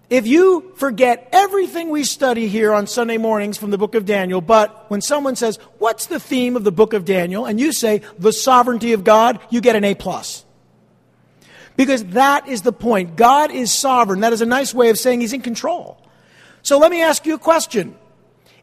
If 0.10 0.26
you 0.26 0.72
forget 0.78 1.28
everything 1.34 1.90
we 1.90 2.06
study 2.06 2.48
here 2.48 2.74
on 2.74 2.88
Sunday 2.88 3.18
mornings 3.18 3.58
from 3.58 3.72
the 3.72 3.78
book 3.78 3.94
of 3.94 4.06
Daniel, 4.06 4.40
but 4.40 4.90
when 4.90 5.02
someone 5.02 5.36
says, 5.36 5.58
What's 5.80 6.06
the 6.06 6.20
theme 6.20 6.56
of 6.56 6.64
the 6.64 6.72
book 6.72 6.94
of 6.94 7.04
Daniel? 7.04 7.46
and 7.46 7.60
you 7.60 7.74
say, 7.74 8.02
The 8.18 8.32
sovereignty 8.32 8.94
of 8.94 9.04
God, 9.04 9.40
you 9.50 9.60
get 9.60 9.76
an 9.76 9.84
A. 9.84 9.96
plus. 9.96 10.46
Because 11.76 12.06
that 12.06 12.48
is 12.48 12.62
the 12.62 12.72
point. 12.72 13.16
God 13.18 13.52
is 13.52 13.74
sovereign. 13.74 14.22
That 14.22 14.34
is 14.34 14.42
a 14.42 14.46
nice 14.46 14.74
way 14.74 14.90
of 14.90 14.98
saying 14.98 15.22
He's 15.22 15.34
in 15.34 15.42
control. 15.42 16.02
So 16.64 16.80
let 16.80 16.90
me 16.90 17.02
ask 17.02 17.26
you 17.26 17.36
a 17.36 17.40
question. 17.40 17.96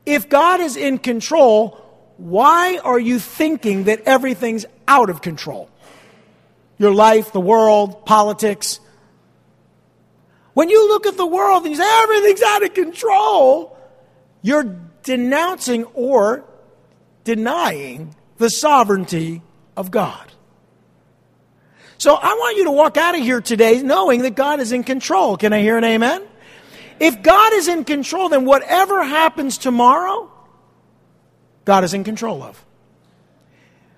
If 0.06 0.28
God 0.28 0.60
is 0.60 0.76
in 0.76 0.98
control, 0.98 1.80
why 2.16 2.78
are 2.78 2.98
you 2.98 3.18
thinking 3.18 3.84
that 3.84 4.00
everything's 4.06 4.64
out 4.88 5.10
of 5.10 5.20
control? 5.20 5.68
your 6.78 6.94
life, 6.94 7.32
the 7.32 7.40
world, 7.40 8.04
politics. 8.04 8.80
When 10.54 10.70
you 10.70 10.88
look 10.88 11.06
at 11.06 11.16
the 11.16 11.26
world 11.26 11.64
and 11.64 11.72
you 11.72 11.76
say 11.76 12.02
everything's 12.02 12.42
out 12.42 12.62
of 12.62 12.74
control, 12.74 13.76
you're 14.42 14.76
denouncing 15.02 15.84
or 15.94 16.44
denying 17.24 18.14
the 18.38 18.48
sovereignty 18.48 19.42
of 19.76 19.90
God. 19.90 20.32
So 21.98 22.14
I 22.14 22.34
want 22.34 22.56
you 22.56 22.64
to 22.64 22.70
walk 22.70 22.96
out 22.96 23.14
of 23.14 23.20
here 23.20 23.40
today 23.40 23.82
knowing 23.82 24.22
that 24.22 24.34
God 24.34 24.60
is 24.60 24.72
in 24.72 24.84
control. 24.84 25.36
Can 25.36 25.52
I 25.52 25.60
hear 25.60 25.76
an 25.76 25.84
amen? 25.84 26.22
If 27.00 27.22
God 27.22 27.52
is 27.54 27.66
in 27.66 27.84
control, 27.84 28.28
then 28.28 28.44
whatever 28.44 29.02
happens 29.02 29.58
tomorrow, 29.58 30.30
God 31.64 31.82
is 31.82 31.94
in 31.94 32.04
control 32.04 32.42
of. 32.42 32.64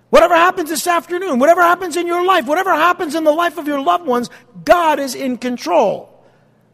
Whatever 0.09 0.37
happens 0.37 0.71
this 0.71 0.87
afternoon, 0.87 1.39
whatever 1.39 1.63
happens 1.63 1.97
in 1.97 2.07
your 2.07 2.25
life, 2.25 2.47
whatever 2.47 2.73
happens 2.73 3.15
in 3.15 3.25
the 3.25 3.33
life 3.33 3.59
of 3.59 3.67
your 3.67 3.81
loved 3.81 4.07
ones, 4.07 4.31
God 4.65 4.99
is 4.99 5.15
in 5.15 5.37
control. 5.37 6.16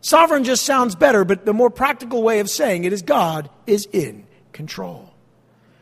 Sovereign 0.03 0.43
just 0.43 0.67
sounds 0.67 0.97
better, 0.97 1.25
but 1.25 1.47
the 1.47 1.55
more 1.55 1.71
practical 1.71 2.23
way 2.23 2.41
of 2.41 2.51
saying 2.51 2.85
it 2.85 2.93
is 2.93 3.03
God 3.03 3.49
is 3.67 3.89
in 3.93 4.27
control. 4.53 5.15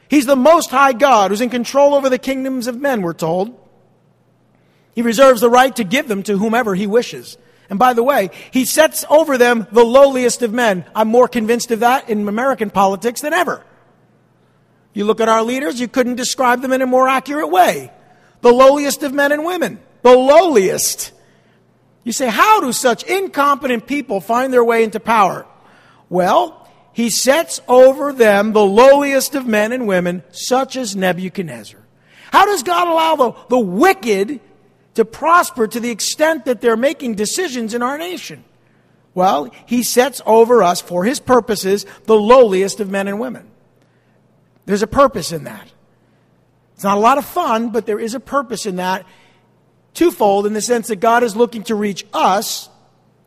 He's 0.08 0.26
the 0.26 0.36
most 0.36 0.70
high 0.70 0.92
God 0.92 1.30
who's 1.30 1.40
in 1.40 1.50
control 1.50 1.94
over 1.94 2.08
the 2.08 2.18
kingdoms 2.18 2.66
of 2.66 2.78
men, 2.78 3.00
we're 3.00 3.14
told. 3.14 3.58
He 4.94 5.02
reserves 5.02 5.40
the 5.40 5.48
right 5.48 5.74
to 5.76 5.84
give 5.84 6.06
them 6.06 6.22
to 6.24 6.36
whomever 6.36 6.74
he 6.74 6.86
wishes. 6.86 7.38
And 7.70 7.78
by 7.78 7.94
the 7.94 8.02
way, 8.02 8.30
he 8.50 8.66
sets 8.66 9.04
over 9.08 9.38
them 9.38 9.66
the 9.72 9.84
lowliest 9.84 10.42
of 10.42 10.52
men. 10.52 10.84
I'm 10.94 11.08
more 11.08 11.28
convinced 11.28 11.70
of 11.70 11.80
that 11.80 12.10
in 12.10 12.28
American 12.28 12.68
politics 12.68 13.22
than 13.22 13.32
ever. 13.32 13.64
You 14.92 15.04
look 15.04 15.20
at 15.20 15.28
our 15.28 15.42
leaders, 15.42 15.80
you 15.80 15.88
couldn't 15.88 16.16
describe 16.16 16.60
them 16.60 16.72
in 16.72 16.82
a 16.82 16.86
more 16.86 17.08
accurate 17.08 17.48
way. 17.48 17.90
The 18.42 18.52
lowliest 18.52 19.02
of 19.02 19.14
men 19.14 19.32
and 19.32 19.46
women. 19.46 19.80
The 20.02 20.14
lowliest. 20.14 21.12
You 22.04 22.12
say, 22.12 22.28
how 22.28 22.60
do 22.60 22.72
such 22.72 23.02
incompetent 23.04 23.86
people 23.86 24.20
find 24.20 24.52
their 24.52 24.64
way 24.64 24.84
into 24.84 25.00
power? 25.00 25.46
Well, 26.08 26.68
he 26.92 27.10
sets 27.10 27.60
over 27.68 28.12
them 28.12 28.52
the 28.52 28.64
lowliest 28.64 29.34
of 29.34 29.46
men 29.46 29.72
and 29.72 29.86
women, 29.86 30.22
such 30.30 30.76
as 30.76 30.96
Nebuchadnezzar. 30.96 31.80
How 32.32 32.46
does 32.46 32.62
God 32.62 32.88
allow 32.88 33.16
the, 33.16 33.32
the 33.48 33.58
wicked 33.58 34.40
to 34.94 35.04
prosper 35.04 35.66
to 35.66 35.80
the 35.80 35.90
extent 35.90 36.46
that 36.46 36.60
they're 36.60 36.76
making 36.76 37.14
decisions 37.14 37.74
in 37.74 37.82
our 37.82 37.98
nation? 37.98 38.44
Well, 39.14 39.50
he 39.66 39.82
sets 39.82 40.22
over 40.24 40.62
us 40.62 40.80
for 40.80 41.04
his 41.04 41.20
purposes 41.20 41.84
the 42.04 42.16
lowliest 42.16 42.80
of 42.80 42.90
men 42.90 43.08
and 43.08 43.20
women. 43.20 43.50
There's 44.66 44.82
a 44.82 44.86
purpose 44.86 45.32
in 45.32 45.44
that. 45.44 45.70
It's 46.74 46.84
not 46.84 46.96
a 46.96 47.00
lot 47.00 47.18
of 47.18 47.24
fun, 47.24 47.70
but 47.70 47.86
there 47.86 47.98
is 47.98 48.14
a 48.14 48.20
purpose 48.20 48.66
in 48.66 48.76
that. 48.76 49.04
Twofold 49.94 50.46
in 50.46 50.52
the 50.52 50.60
sense 50.60 50.88
that 50.88 50.96
God 50.96 51.22
is 51.22 51.36
looking 51.36 51.62
to 51.64 51.74
reach 51.74 52.06
us 52.12 52.68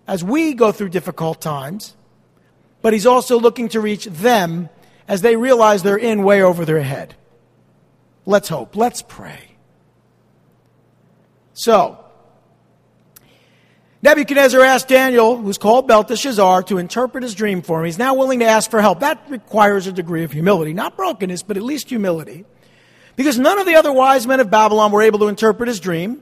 as 0.07 0.23
we 0.23 0.53
go 0.53 0.71
through 0.71 0.89
difficult 0.89 1.41
times, 1.41 1.95
but 2.81 2.93
He's 2.93 3.05
also 3.05 3.39
looking 3.39 3.69
to 3.69 3.79
reach 3.79 4.05
them 4.05 4.69
as 5.07 5.21
they 5.21 5.35
realize 5.35 5.83
they're 5.83 5.97
in 5.97 6.23
way 6.23 6.41
over 6.41 6.65
their 6.65 6.81
head. 6.81 7.15
Let's 8.25 8.47
hope. 8.47 8.75
Let's 8.75 9.01
pray. 9.01 9.39
So, 11.53 12.03
Nebuchadnezzar 14.01 14.59
asked 14.61 14.89
Daniel, 14.89 15.37
who's 15.37 15.57
called 15.57 15.87
Belteshazzar, 15.87 16.63
to 16.63 16.77
interpret 16.77 17.23
his 17.23 17.35
dream 17.35 17.61
for 17.61 17.79
him. 17.79 17.85
He's 17.85 17.97
now 17.97 18.15
willing 18.15 18.39
to 18.39 18.45
ask 18.45 18.69
for 18.69 18.81
help. 18.81 18.99
That 18.99 19.23
requires 19.29 19.87
a 19.87 19.93
degree 19.93 20.23
of 20.23 20.31
humility. 20.31 20.73
Not 20.73 20.97
brokenness, 20.97 21.43
but 21.43 21.55
at 21.55 21.63
least 21.63 21.87
humility. 21.87 22.43
Because 23.15 23.39
none 23.39 23.59
of 23.59 23.65
the 23.65 23.75
other 23.75 23.93
wise 23.93 24.27
men 24.27 24.41
of 24.41 24.49
Babylon 24.49 24.91
were 24.91 25.03
able 25.03 25.19
to 25.19 25.27
interpret 25.27 25.69
his 25.69 25.79
dream, 25.79 26.21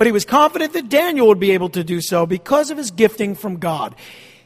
but 0.00 0.06
he 0.06 0.12
was 0.12 0.24
confident 0.24 0.72
that 0.72 0.88
Daniel 0.88 1.28
would 1.28 1.38
be 1.38 1.50
able 1.50 1.68
to 1.68 1.84
do 1.84 2.00
so 2.00 2.24
because 2.24 2.70
of 2.70 2.78
his 2.78 2.90
gifting 2.90 3.34
from 3.34 3.58
God. 3.58 3.94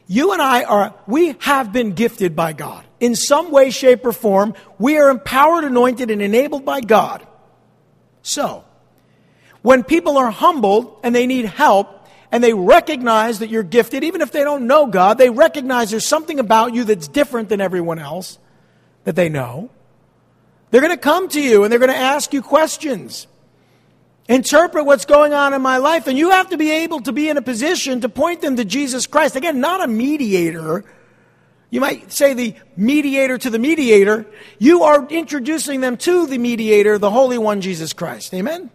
You 0.05 0.33
and 0.33 0.41
I 0.41 0.65
are, 0.65 0.93
we 1.07 1.37
have 1.39 1.71
been 1.71 1.93
gifted 1.93 2.35
by 2.35 2.51
God. 2.51 2.83
In 2.99 3.15
some 3.15 3.51
way, 3.51 3.69
shape, 3.69 4.05
or 4.05 4.11
form, 4.11 4.53
we 4.79 4.97
are 4.97 5.09
empowered, 5.09 5.63
anointed, 5.63 6.11
and 6.11 6.21
enabled 6.21 6.65
by 6.65 6.81
God. 6.81 7.25
So, 8.21 8.65
when 9.61 9.85
people 9.85 10.17
are 10.17 10.29
humbled 10.29 10.99
and 11.03 11.15
they 11.15 11.25
need 11.25 11.45
help, 11.45 12.05
and 12.33 12.43
they 12.43 12.53
recognize 12.53 13.39
that 13.39 13.47
you're 13.49 13.63
gifted, 13.63 14.03
even 14.03 14.19
if 14.19 14.33
they 14.33 14.43
don't 14.43 14.67
know 14.67 14.87
God, 14.87 15.17
they 15.17 15.29
recognize 15.29 15.89
there's 15.89 16.05
something 16.05 16.37
about 16.37 16.73
you 16.73 16.83
that's 16.83 17.07
different 17.07 17.47
than 17.47 17.61
everyone 17.61 17.99
else 17.99 18.39
that 19.05 19.15
they 19.15 19.29
know. 19.29 19.69
They're 20.69 20.81
going 20.81 20.91
to 20.91 20.97
come 20.97 21.29
to 21.29 21.39
you 21.39 21.63
and 21.63 21.71
they're 21.71 21.79
going 21.79 21.93
to 21.93 21.97
ask 21.97 22.33
you 22.33 22.41
questions. 22.41 23.27
Interpret 24.27 24.85
what's 24.85 25.05
going 25.05 25.33
on 25.33 25.53
in 25.53 25.61
my 25.61 25.77
life, 25.77 26.07
and 26.07 26.17
you 26.17 26.31
have 26.31 26.49
to 26.49 26.57
be 26.57 26.71
able 26.71 26.99
to 27.01 27.11
be 27.11 27.29
in 27.29 27.37
a 27.37 27.41
position 27.43 28.01
to 28.01 28.09
point 28.09 28.41
them 28.41 28.55
to 28.55 28.65
Jesus 28.65 29.05
Christ. 29.05 29.35
Again, 29.35 29.59
not 29.59 29.83
a 29.83 29.87
mediator. 29.87 30.83
You 31.69 31.79
might 31.79 32.11
say 32.11 32.33
the 32.33 32.55
mediator 32.75 33.37
to 33.37 33.49
the 33.51 33.59
mediator. 33.59 34.25
You 34.57 34.83
are 34.83 35.07
introducing 35.09 35.81
them 35.81 35.97
to 35.97 36.25
the 36.25 36.39
mediator, 36.39 36.97
the 36.97 37.11
Holy 37.11 37.37
One, 37.37 37.61
Jesus 37.61 37.93
Christ. 37.93 38.33
Amen? 38.33 38.71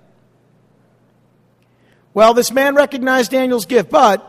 Well, 2.14 2.34
this 2.34 2.52
man 2.52 2.76
recognized 2.76 3.32
Daniel's 3.32 3.66
gift, 3.66 3.90
but 3.90 4.26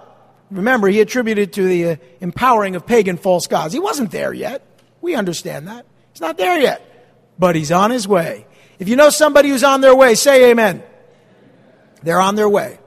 remember, 0.50 0.88
he 0.88 1.02
attributed 1.02 1.54
to 1.54 1.64
the 1.68 1.86
uh, 1.86 1.96
empowering 2.20 2.76
of 2.76 2.88
pagan 2.88 3.18
false 3.18 3.46
gods. 3.46 3.74
He 3.74 3.80
wasn't 3.80 4.12
there 4.12 4.34
yet. 4.34 4.64
We 5.02 5.16
understand 5.16 5.68
that. 5.68 5.86
He's 6.14 6.22
not 6.22 6.38
there 6.38 6.60
yet, 6.60 6.82
but 7.38 7.56
he's 7.56 7.72
on 7.72 7.92
his 7.92 8.08
way. 8.08 8.46
If 8.80 8.90
you 8.90 8.96
know 8.96 9.10
somebody 9.12 9.50
who's 9.50 9.64
on 9.64 9.82
their 9.82 9.96
way, 9.96 10.16
say 10.16 10.50
amen. 10.50 10.84
They're 12.04 12.22
on 12.22 12.36
their 12.36 12.50
way. 12.50 12.80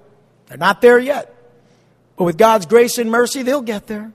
They're 0.46 0.58
not 0.58 0.80
there 0.80 0.98
yet. 0.98 1.34
But 2.16 2.24
with 2.24 2.38
God's 2.38 2.66
grace 2.66 2.98
and 2.98 3.10
mercy, 3.10 3.42
they'll 3.42 3.62
get 3.62 3.86
there. 3.86 4.12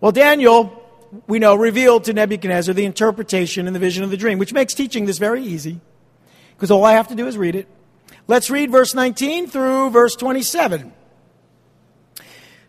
Well, 0.00 0.12
Daniel, 0.12 0.82
we 1.26 1.38
know, 1.38 1.54
revealed 1.54 2.04
to 2.04 2.12
Nebuchadnezzar 2.12 2.74
the 2.74 2.84
interpretation 2.84 3.66
and 3.66 3.74
the 3.74 3.80
vision 3.80 4.04
of 4.04 4.10
the 4.10 4.16
dream, 4.16 4.38
which 4.38 4.52
makes 4.52 4.74
teaching 4.74 5.06
this 5.06 5.18
very 5.18 5.42
easy. 5.42 5.80
because 6.56 6.70
all 6.70 6.84
I 6.84 6.92
have 6.92 7.08
to 7.08 7.14
do 7.14 7.26
is 7.26 7.36
read 7.36 7.56
it. 7.56 7.68
Let's 8.26 8.50
read 8.50 8.70
verse 8.70 8.94
19 8.94 9.48
through 9.48 9.90
verse 9.90 10.16
27. 10.16 10.92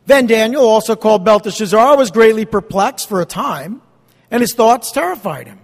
Then 0.05 0.27
Daniel, 0.27 0.67
also 0.67 0.95
called 0.95 1.23
Belteshazzar, 1.23 1.97
was 1.97 2.11
greatly 2.11 2.45
perplexed 2.45 3.09
for 3.09 3.21
a 3.21 3.25
time, 3.25 3.81
and 4.29 4.41
his 4.41 4.53
thoughts 4.53 4.91
terrified 4.91 5.47
him. 5.47 5.59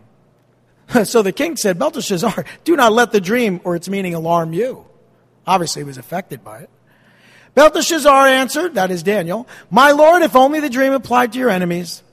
So 1.05 1.21
the 1.21 1.31
king 1.31 1.55
said, 1.55 1.79
Belteshazzar, 1.79 2.45
do 2.63 2.75
not 2.75 2.91
let 2.91 3.11
the 3.11 3.21
dream 3.21 3.61
or 3.63 3.75
its 3.75 3.87
meaning 3.87 4.13
alarm 4.13 4.53
you. 4.53 4.85
Obviously, 5.47 5.81
he 5.81 5.83
was 5.85 5.97
affected 5.97 6.43
by 6.43 6.59
it. 6.59 6.69
Belteshazzar 7.55 8.27
answered, 8.27 8.75
that 8.75 8.91
is 8.91 9.03
Daniel, 9.03 9.47
My 9.69 9.91
lord, 9.91 10.21
if 10.21 10.35
only 10.35 10.59
the 10.59 10.69
dream 10.69 10.93
applied 10.93 11.33
to 11.33 11.39
your 11.39 11.49
enemies 11.49 12.03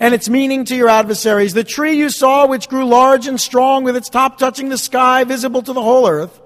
and 0.00 0.14
its 0.14 0.28
meaning 0.28 0.64
to 0.66 0.76
your 0.76 0.88
adversaries. 0.88 1.54
The 1.54 1.64
tree 1.64 1.96
you 1.96 2.10
saw, 2.10 2.46
which 2.46 2.68
grew 2.68 2.84
large 2.86 3.26
and 3.26 3.40
strong, 3.40 3.84
with 3.84 3.96
its 3.96 4.08
top 4.08 4.38
touching 4.38 4.68
the 4.68 4.78
sky, 4.78 5.24
visible 5.24 5.62
to 5.62 5.72
the 5.72 5.82
whole 5.82 6.08
earth, 6.08 6.40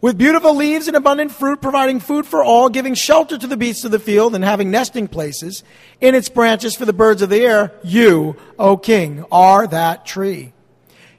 with 0.00 0.18
beautiful 0.18 0.54
leaves 0.54 0.88
and 0.88 0.96
abundant 0.96 1.32
fruit, 1.32 1.60
providing 1.62 2.00
food 2.00 2.26
for 2.26 2.44
all, 2.44 2.68
giving 2.68 2.94
shelter 2.94 3.38
to 3.38 3.46
the 3.46 3.56
beasts 3.56 3.84
of 3.84 3.92
the 3.92 3.98
field, 3.98 4.34
and 4.34 4.44
having 4.44 4.70
nesting 4.70 5.08
places 5.08 5.64
in 6.00 6.14
its 6.14 6.28
branches 6.28 6.74
for 6.74 6.84
the 6.84 6.92
birds 6.92 7.22
of 7.22 7.30
the 7.30 7.40
air, 7.40 7.72
you, 7.82 8.36
O 8.58 8.76
king, 8.76 9.24
are 9.30 9.66
that 9.66 10.04
tree. 10.04 10.52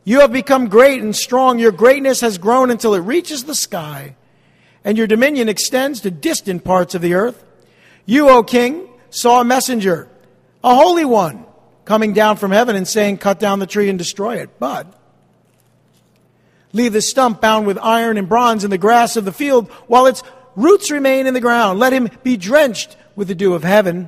You 0.08 0.22
have 0.22 0.32
become 0.32 0.70
great 0.70 1.01
and 1.01 1.14
strong. 1.14 1.60
Your 1.60 1.74
greatness 1.74 2.22
has 2.22 2.38
grown 2.38 2.72
until 2.72 2.93
it 2.93 3.01
reaches 3.01 3.43
the 3.43 3.53
sky, 3.53 4.16
and 4.86 4.97
your 4.97 5.05
dominion 5.05 5.49
extends 5.49 5.99
to 5.99 6.10
distant 6.10 6.64
parts 6.64 6.95
of 6.95 7.01
the 7.01 7.16
earth. 7.16 7.43
You, 8.05 8.30
O 8.30 8.41
king, 8.41 8.88
saw 9.10 9.41
a 9.41 9.43
messenger, 9.43 10.08
a 10.64 10.74
holy 10.74 11.03
one, 11.03 11.45
coming 11.84 12.14
down 12.14 12.38
from 12.38 12.51
heaven 12.51 12.78
and 12.78 12.88
saying, 12.88 13.18
Cut 13.18 13.38
down 13.38 13.60
the 13.60 13.68
tree 13.68 13.89
and 13.89 13.99
destroy 13.99 14.38
it. 14.38 14.58
But 14.60 14.97
Leave 16.72 16.93
the 16.93 17.01
stump 17.01 17.41
bound 17.41 17.68
with 17.68 17.78
iron 17.78 18.18
and 18.18 18.30
bronze 18.30 18.64
in 18.64 18.70
the 18.70 18.78
grass 18.78 19.18
of 19.18 19.26
the 19.26 19.34
field 19.34 19.70
while 19.88 20.05
its 20.05 20.24
roots 20.55 20.89
remain 20.89 21.28
in 21.28 21.34
the 21.34 21.41
ground. 21.41 21.80
Let 21.80 21.91
him 21.91 22.10
be 22.24 22.38
drenched 22.38 22.95
with 23.18 23.28
the 23.28 23.36
dew 23.36 23.55
of 23.55 23.66
heaven, 23.66 24.08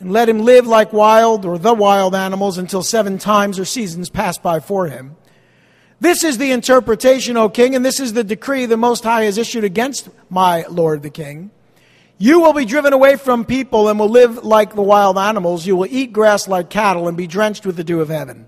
and 0.00 0.10
let 0.10 0.28
him 0.28 0.40
live 0.40 0.66
like 0.66 0.92
wild 0.92 1.44
or 1.44 1.56
the 1.56 1.72
wild 1.72 2.16
animals 2.16 2.58
until 2.58 2.82
seven 2.82 3.18
times 3.18 3.60
or 3.60 3.64
seasons 3.64 4.10
pass 4.10 4.38
by 4.38 4.58
for 4.58 4.88
him. 4.88 5.14
This 5.98 6.24
is 6.24 6.36
the 6.36 6.52
interpretation, 6.52 7.36
O 7.36 7.48
king, 7.48 7.74
and 7.74 7.84
this 7.84 8.00
is 8.00 8.12
the 8.12 8.24
decree 8.24 8.66
the 8.66 8.76
Most 8.76 9.02
High 9.02 9.24
has 9.24 9.38
issued 9.38 9.64
against 9.64 10.08
my 10.28 10.66
lord 10.68 11.02
the 11.02 11.10
king. 11.10 11.50
You 12.18 12.40
will 12.40 12.52
be 12.52 12.64
driven 12.64 12.92
away 12.92 13.16
from 13.16 13.44
people 13.44 13.88
and 13.88 13.98
will 13.98 14.08
live 14.08 14.44
like 14.44 14.74
the 14.74 14.82
wild 14.82 15.18
animals. 15.18 15.66
You 15.66 15.76
will 15.76 15.86
eat 15.88 16.12
grass 16.12 16.48
like 16.48 16.70
cattle 16.70 17.08
and 17.08 17.16
be 17.16 17.26
drenched 17.26 17.66
with 17.66 17.76
the 17.76 17.84
dew 17.84 18.00
of 18.00 18.08
heaven. 18.08 18.46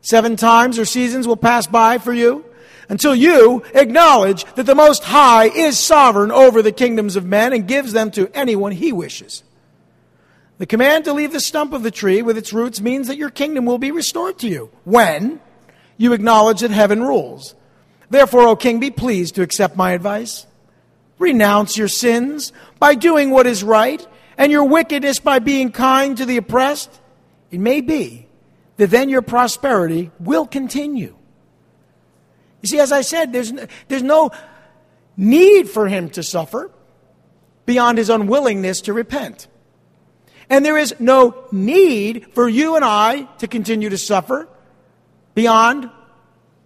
Seven 0.00 0.36
times 0.36 0.78
or 0.78 0.84
seasons 0.84 1.26
will 1.26 1.36
pass 1.36 1.66
by 1.66 1.98
for 1.98 2.12
you 2.12 2.44
until 2.88 3.14
you 3.14 3.64
acknowledge 3.74 4.44
that 4.54 4.66
the 4.66 4.74
Most 4.74 5.02
High 5.02 5.46
is 5.46 5.78
sovereign 5.78 6.30
over 6.30 6.62
the 6.62 6.72
kingdoms 6.72 7.16
of 7.16 7.24
men 7.24 7.52
and 7.52 7.66
gives 7.66 7.92
them 7.92 8.12
to 8.12 8.30
anyone 8.32 8.72
he 8.72 8.92
wishes. 8.92 9.42
The 10.58 10.66
command 10.66 11.04
to 11.04 11.12
leave 11.12 11.32
the 11.32 11.40
stump 11.40 11.72
of 11.72 11.82
the 11.82 11.90
tree 11.90 12.22
with 12.22 12.38
its 12.38 12.52
roots 12.52 12.80
means 12.80 13.08
that 13.08 13.16
your 13.16 13.30
kingdom 13.30 13.66
will 13.66 13.78
be 13.78 13.90
restored 13.90 14.38
to 14.38 14.48
you 14.48 14.70
when 14.84 15.40
you 15.96 16.12
acknowledge 16.12 16.60
that 16.60 16.70
heaven 16.70 17.02
rules. 17.02 17.54
Therefore, 18.10 18.42
O 18.42 18.56
king, 18.56 18.80
be 18.80 18.90
pleased 18.90 19.34
to 19.36 19.42
accept 19.42 19.76
my 19.76 19.92
advice. 19.92 20.46
Renounce 21.18 21.76
your 21.76 21.88
sins 21.88 22.52
by 22.78 22.94
doing 22.94 23.30
what 23.30 23.46
is 23.46 23.64
right 23.64 24.06
and 24.36 24.52
your 24.52 24.64
wickedness 24.64 25.18
by 25.18 25.38
being 25.38 25.72
kind 25.72 26.16
to 26.18 26.26
the 26.26 26.36
oppressed. 26.36 27.00
It 27.50 27.60
may 27.60 27.80
be 27.80 28.26
that 28.76 28.90
then 28.90 29.08
your 29.08 29.22
prosperity 29.22 30.10
will 30.20 30.46
continue. 30.46 31.16
You 32.62 32.68
see, 32.68 32.78
as 32.78 32.92
I 32.92 33.00
said, 33.00 33.32
there's, 33.32 33.52
there's 33.88 34.02
no 34.02 34.30
need 35.16 35.68
for 35.68 35.88
him 35.88 36.10
to 36.10 36.22
suffer 36.22 36.70
beyond 37.64 37.98
his 37.98 38.10
unwillingness 38.10 38.82
to 38.82 38.92
repent. 38.92 39.48
And 40.48 40.64
there 40.64 40.78
is 40.78 40.94
no 41.00 41.46
need 41.50 42.26
for 42.34 42.48
you 42.48 42.76
and 42.76 42.84
I 42.84 43.22
to 43.38 43.48
continue 43.48 43.88
to 43.88 43.98
suffer 43.98 44.48
beyond 45.36 45.90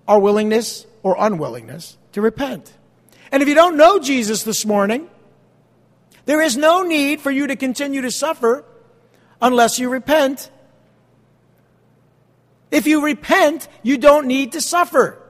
our 0.09 0.19
willingness 0.19 0.87
or 1.03 1.17
unwillingness 1.19 1.99
to 2.13 2.23
repent. 2.23 2.73
And 3.31 3.43
if 3.43 3.49
you 3.49 3.55
don't 3.55 3.77
know 3.77 3.99
Jesus 3.99 4.45
this 4.45 4.65
morning, 4.65 5.11
there 6.25 6.41
is 6.41 6.57
no 6.57 6.83
need 6.83 7.21
for 7.21 7.31
you 7.31 7.49
to 7.49 7.57
continue 7.57 8.01
to 8.03 8.11
suffer 8.13 8.65
unless 9.43 9.79
you 9.81 9.91
repent. 9.91 10.51
If 12.71 12.87
you 12.87 13.05
repent, 13.05 13.67
you 13.83 13.99
don't 13.99 14.27
need 14.27 14.53
to 14.53 14.61
suffer. 14.61 15.21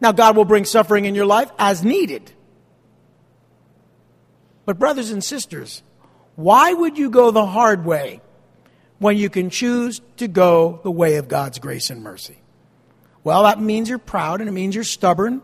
Now, 0.00 0.12
God 0.12 0.34
will 0.34 0.46
bring 0.46 0.64
suffering 0.64 1.04
in 1.04 1.14
your 1.14 1.26
life 1.26 1.50
as 1.58 1.84
needed. 1.84 2.32
But, 4.64 4.78
brothers 4.78 5.10
and 5.10 5.22
sisters, 5.22 5.82
why 6.34 6.72
would 6.72 6.96
you 6.96 7.10
go 7.10 7.30
the 7.30 7.44
hard 7.44 7.84
way 7.84 8.22
when 9.02 9.16
you 9.16 9.28
can 9.28 9.50
choose 9.50 10.00
to 10.16 10.28
go 10.28 10.80
the 10.82 10.90
way 10.90 11.16
of 11.16 11.28
God's 11.28 11.58
grace 11.58 11.90
and 11.90 12.02
mercy? 12.02 12.38
Well, 13.24 13.42
that 13.42 13.60
means 13.60 13.88
you're 13.88 13.98
proud 13.98 14.40
and 14.40 14.48
it 14.48 14.52
means 14.52 14.74
you're 14.74 14.84
stubborn, 14.84 15.42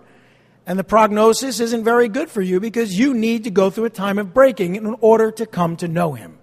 and 0.66 0.78
the 0.78 0.84
prognosis 0.84 1.60
isn't 1.60 1.84
very 1.84 2.08
good 2.08 2.30
for 2.30 2.40
you 2.40 2.60
because 2.60 2.98
you 2.98 3.14
need 3.14 3.44
to 3.44 3.50
go 3.50 3.70
through 3.70 3.86
a 3.86 3.90
time 3.90 4.18
of 4.18 4.32
breaking 4.32 4.76
in 4.76 4.94
order 5.00 5.30
to 5.32 5.46
come 5.46 5.76
to 5.76 5.88
know 5.88 6.12
Him. 6.12 6.38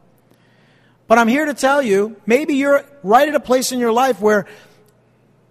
But 1.08 1.18
I'm 1.18 1.28
here 1.28 1.46
to 1.46 1.54
tell 1.54 1.82
you 1.82 2.16
maybe 2.26 2.56
you're 2.56 2.84
right 3.04 3.28
at 3.28 3.36
a 3.36 3.40
place 3.40 3.72
in 3.72 3.80
your 3.80 3.92
life 3.92 4.20
where 4.20 4.46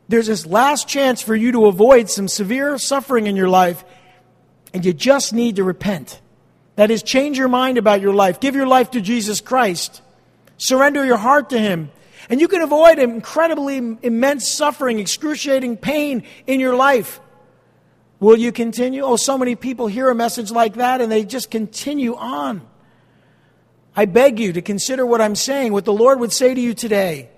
there's 0.09 0.27
this 0.27 0.45
last 0.45 0.89
chance 0.89 1.23
for 1.23 1.35
you 1.35 1.53
to 1.53 1.67
avoid 1.67 2.11
some 2.11 2.29
severe 2.29 2.77
suffering 2.79 3.27
in 3.27 3.37
your 3.37 3.49
life, 3.49 3.85
and 4.73 4.85
you 4.85 4.93
just 4.93 5.33
need 5.33 5.57
to 5.57 5.65
repent. 5.65 6.21
That 6.77 6.91
is, 6.91 7.03
change 7.03 7.39
your 7.39 7.49
mind 7.49 7.79
about 7.79 8.01
your 8.01 8.13
life. 8.13 8.41
Give 8.41 8.55
your 8.55 8.67
life 8.67 8.91
to 8.93 9.01
Jesus 9.01 9.41
Christ. 9.41 10.03
Surrender 10.57 11.05
your 11.05 11.17
heart 11.17 11.51
to 11.51 11.59
Him. 11.59 11.91
And 12.29 12.41
you 12.41 12.49
can 12.49 12.63
avoid 12.63 12.99
incredibly 12.99 13.77
immense 14.03 14.49
suffering, 14.49 14.99
excruciating 14.99 15.77
pain 15.77 16.23
in 16.47 16.61
your 16.61 16.75
life. 16.75 17.21
Will 18.21 18.39
you 18.39 18.53
continue? 18.53 19.03
Oh, 19.03 19.17
so 19.17 19.37
many 19.37 19.57
people 19.57 19.87
hear 19.87 20.09
a 20.09 20.15
message 20.15 20.51
like 20.51 20.75
that 20.75 21.01
and 21.01 21.13
they 21.13 21.25
just 21.25 21.51
continue 21.51 22.15
on. 22.15 22.63
I 23.95 24.07
beg 24.07 24.41
you 24.41 24.55
to 24.55 24.63
consider 24.63 25.05
what 25.05 25.21
I'm 25.21 25.37
saying, 25.37 25.73
what 25.73 25.85
the 25.85 25.93
Lord 25.93 26.21
would 26.21 26.33
say 26.33 26.55
to 26.55 26.61
you 26.61 26.73
today 26.75 27.29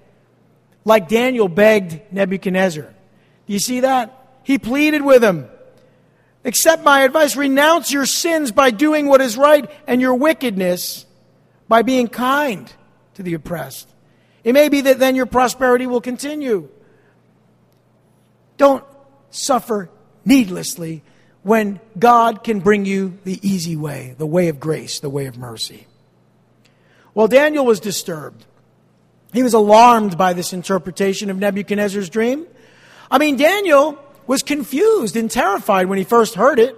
like 0.87 1.09
Daniel 1.09 1.49
begged 1.49 2.01
Nebuchadnezzar. 2.12 2.85
Do 2.85 3.53
you 3.53 3.59
see 3.59 3.81
that? 3.81 4.39
He 4.45 4.57
pleaded 4.57 5.03
with 5.03 5.23
him. 5.23 5.49
Accept 6.45 6.85
my 6.85 7.01
advice. 7.01 7.35
Renounce 7.35 7.93
your 7.93 8.07
sins 8.07 8.53
by 8.53 8.71
doing 8.71 9.09
what 9.09 9.21
is 9.21 9.37
right 9.37 9.69
and 9.89 10.01
your 10.01 10.14
wickedness 10.14 11.05
by 11.69 11.83
being 11.83 12.07
kind 12.07 12.73
to 13.17 13.23
the 13.23 13.35
oppressed. 13.35 13.89
It 14.45 14.53
may 14.53 14.69
be 14.69 14.83
that 14.83 14.99
then 14.99 15.17
your 15.17 15.27
prosperity 15.27 15.87
will 15.87 16.01
continue. 16.01 16.69
Don't 18.57 18.85
suffer 19.31 19.91
needlessly 20.25 21.03
when 21.43 21.81
God 21.99 22.45
can 22.45 22.61
bring 22.61 22.85
you 22.85 23.19
the 23.25 23.39
easy 23.47 23.77
way, 23.77 24.14
the 24.19 24.27
way 24.27 24.49
of 24.49 24.61
grace, 24.61 25.01
the 25.01 25.11
way 25.11 25.27
of 25.27 25.37
mercy. 25.37 25.87
Well, 27.14 27.29
Daniel 27.29 27.64
was 27.64 27.81
disturbed. 27.81 28.45
He 29.33 29.43
was 29.43 29.55
alarmed 29.55 30.19
by 30.19 30.33
this 30.33 30.53
interpretation 30.53 31.31
of 31.31 31.39
Nebuchadnezzar's 31.39 32.11
dream. 32.11 32.47
I 33.11 33.19
mean, 33.19 33.37
Daniel 33.37 33.99
was 34.27 34.43
confused 34.43 35.17
and 35.17 35.31
terrified 35.31 35.87
when 35.87 35.99
he 35.99 36.05
first 36.05 36.35
heard 36.35 36.59
it. 36.59 36.77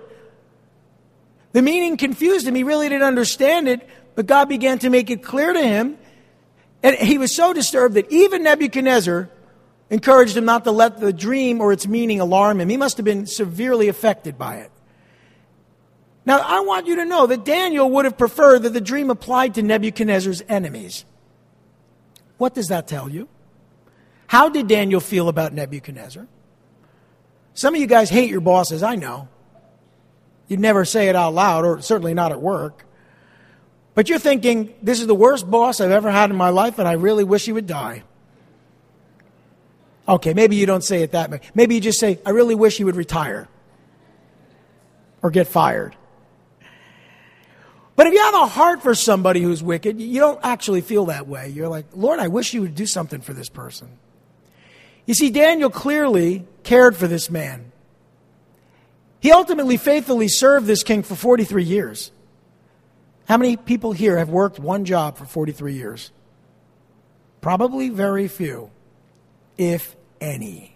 The 1.52 1.62
meaning 1.62 1.96
confused 1.96 2.46
him. 2.46 2.54
He 2.54 2.62
really 2.62 2.88
didn't 2.88 3.06
understand 3.06 3.68
it, 3.68 3.88
but 4.14 4.26
God 4.26 4.48
began 4.48 4.78
to 4.80 4.90
make 4.90 5.10
it 5.10 5.22
clear 5.22 5.52
to 5.52 5.62
him. 5.62 5.98
And 6.82 6.96
he 6.96 7.18
was 7.18 7.34
so 7.34 7.52
disturbed 7.52 7.94
that 7.94 8.10
even 8.10 8.44
Nebuchadnezzar 8.44 9.28
encouraged 9.90 10.36
him 10.36 10.44
not 10.44 10.64
to 10.64 10.70
let 10.70 11.00
the 11.00 11.12
dream 11.12 11.60
or 11.60 11.72
its 11.72 11.86
meaning 11.86 12.20
alarm 12.20 12.60
him. 12.60 12.68
He 12.68 12.76
must 12.76 12.96
have 12.98 13.04
been 13.04 13.26
severely 13.26 13.88
affected 13.88 14.38
by 14.38 14.56
it. 14.56 14.70
Now, 16.24 16.40
I 16.40 16.60
want 16.60 16.86
you 16.86 16.96
to 16.96 17.04
know 17.06 17.26
that 17.26 17.44
Daniel 17.44 17.90
would 17.90 18.04
have 18.04 18.18
preferred 18.18 18.62
that 18.64 18.74
the 18.74 18.82
dream 18.82 19.08
applied 19.08 19.54
to 19.54 19.62
Nebuchadnezzar's 19.62 20.42
enemies. 20.48 21.04
What 22.36 22.54
does 22.54 22.68
that 22.68 22.86
tell 22.86 23.08
you? 23.08 23.28
How 24.26 24.50
did 24.50 24.68
Daniel 24.68 25.00
feel 25.00 25.28
about 25.28 25.54
Nebuchadnezzar? 25.54 26.26
Some 27.54 27.74
of 27.74 27.80
you 27.80 27.86
guys 27.86 28.10
hate 28.10 28.30
your 28.30 28.42
bosses, 28.42 28.82
I 28.82 28.94
know. 28.94 29.28
You'd 30.48 30.60
never 30.60 30.84
say 30.84 31.08
it 31.08 31.16
out 31.16 31.34
loud, 31.34 31.64
or 31.64 31.80
certainly 31.80 32.14
not 32.14 32.30
at 32.30 32.40
work. 32.40 32.84
But 33.98 34.08
you're 34.08 34.20
thinking, 34.20 34.72
this 34.80 35.00
is 35.00 35.08
the 35.08 35.14
worst 35.16 35.50
boss 35.50 35.80
I've 35.80 35.90
ever 35.90 36.08
had 36.08 36.30
in 36.30 36.36
my 36.36 36.50
life, 36.50 36.78
and 36.78 36.86
I 36.86 36.92
really 36.92 37.24
wish 37.24 37.46
he 37.46 37.52
would 37.52 37.66
die. 37.66 38.04
Okay, 40.08 40.34
maybe 40.34 40.54
you 40.54 40.66
don't 40.66 40.84
say 40.84 41.02
it 41.02 41.10
that 41.10 41.32
way. 41.32 41.40
Maybe 41.52 41.74
you 41.74 41.80
just 41.80 41.98
say, 41.98 42.20
I 42.24 42.30
really 42.30 42.54
wish 42.54 42.76
he 42.76 42.84
would 42.84 42.94
retire 42.94 43.48
or 45.20 45.32
get 45.32 45.48
fired. 45.48 45.96
But 47.96 48.06
if 48.06 48.12
you 48.12 48.20
have 48.20 48.34
a 48.34 48.46
heart 48.46 48.84
for 48.84 48.94
somebody 48.94 49.42
who's 49.42 49.64
wicked, 49.64 50.00
you 50.00 50.20
don't 50.20 50.38
actually 50.44 50.82
feel 50.82 51.06
that 51.06 51.26
way. 51.26 51.48
You're 51.48 51.66
like, 51.66 51.86
Lord, 51.92 52.20
I 52.20 52.28
wish 52.28 52.54
you 52.54 52.60
would 52.60 52.76
do 52.76 52.86
something 52.86 53.20
for 53.20 53.32
this 53.32 53.48
person. 53.48 53.88
You 55.06 55.14
see, 55.14 55.30
Daniel 55.30 55.70
clearly 55.70 56.46
cared 56.62 56.94
for 56.96 57.08
this 57.08 57.30
man. 57.30 57.72
He 59.18 59.32
ultimately 59.32 59.76
faithfully 59.76 60.28
served 60.28 60.68
this 60.68 60.84
king 60.84 61.02
for 61.02 61.16
43 61.16 61.64
years. 61.64 62.12
How 63.28 63.36
many 63.36 63.58
people 63.58 63.92
here 63.92 64.16
have 64.16 64.30
worked 64.30 64.58
one 64.58 64.86
job 64.86 65.18
for 65.18 65.26
43 65.26 65.74
years? 65.74 66.10
Probably 67.42 67.90
very 67.90 68.26
few, 68.26 68.70
if 69.58 69.94
any. 70.18 70.74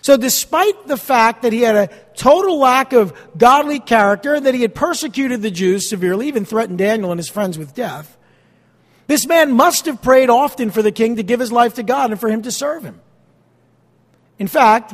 So, 0.00 0.16
despite 0.16 0.88
the 0.88 0.96
fact 0.96 1.42
that 1.42 1.52
he 1.52 1.60
had 1.60 1.76
a 1.76 1.86
total 2.16 2.58
lack 2.58 2.92
of 2.92 3.16
godly 3.38 3.78
character, 3.78 4.40
that 4.40 4.52
he 4.52 4.62
had 4.62 4.74
persecuted 4.74 5.42
the 5.42 5.50
Jews 5.52 5.88
severely, 5.88 6.26
even 6.26 6.44
threatened 6.44 6.78
Daniel 6.78 7.12
and 7.12 7.20
his 7.20 7.28
friends 7.28 7.56
with 7.56 7.72
death, 7.72 8.18
this 9.06 9.24
man 9.24 9.52
must 9.52 9.86
have 9.86 10.02
prayed 10.02 10.28
often 10.28 10.72
for 10.72 10.82
the 10.82 10.90
king 10.90 11.16
to 11.16 11.22
give 11.22 11.38
his 11.38 11.52
life 11.52 11.74
to 11.74 11.84
God 11.84 12.10
and 12.10 12.18
for 12.18 12.28
him 12.28 12.42
to 12.42 12.50
serve 12.50 12.82
him. 12.82 13.00
In 14.40 14.48
fact, 14.48 14.92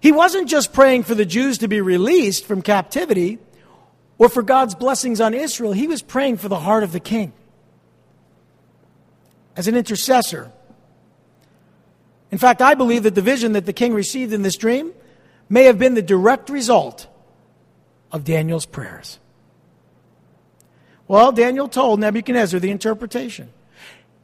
he 0.00 0.12
wasn't 0.12 0.48
just 0.48 0.72
praying 0.72 1.02
for 1.02 1.14
the 1.14 1.26
Jews 1.26 1.58
to 1.58 1.68
be 1.68 1.82
released 1.82 2.46
from 2.46 2.62
captivity 2.62 3.38
or 4.18 4.28
for 4.28 4.42
God's 4.42 4.74
blessings 4.74 5.20
on 5.20 5.34
Israel, 5.34 5.72
he 5.72 5.86
was 5.86 6.02
praying 6.02 6.36
for 6.36 6.48
the 6.48 6.60
heart 6.60 6.82
of 6.82 6.92
the 6.92 7.00
king. 7.00 7.32
As 9.56 9.68
an 9.68 9.76
intercessor, 9.76 10.52
in 12.30 12.38
fact, 12.38 12.62
I 12.62 12.74
believe 12.74 13.02
that 13.02 13.14
the 13.14 13.22
vision 13.22 13.52
that 13.52 13.66
the 13.66 13.72
king 13.72 13.92
received 13.92 14.32
in 14.32 14.42
this 14.42 14.56
dream 14.56 14.92
may 15.48 15.64
have 15.64 15.78
been 15.78 15.94
the 15.94 16.02
direct 16.02 16.48
result 16.48 17.06
of 18.10 18.24
Daniel's 18.24 18.64
prayers. 18.64 19.18
Well, 21.06 21.30
Daniel 21.32 21.68
told 21.68 22.00
Nebuchadnezzar 22.00 22.58
the 22.58 22.70
interpretation. 22.70 23.50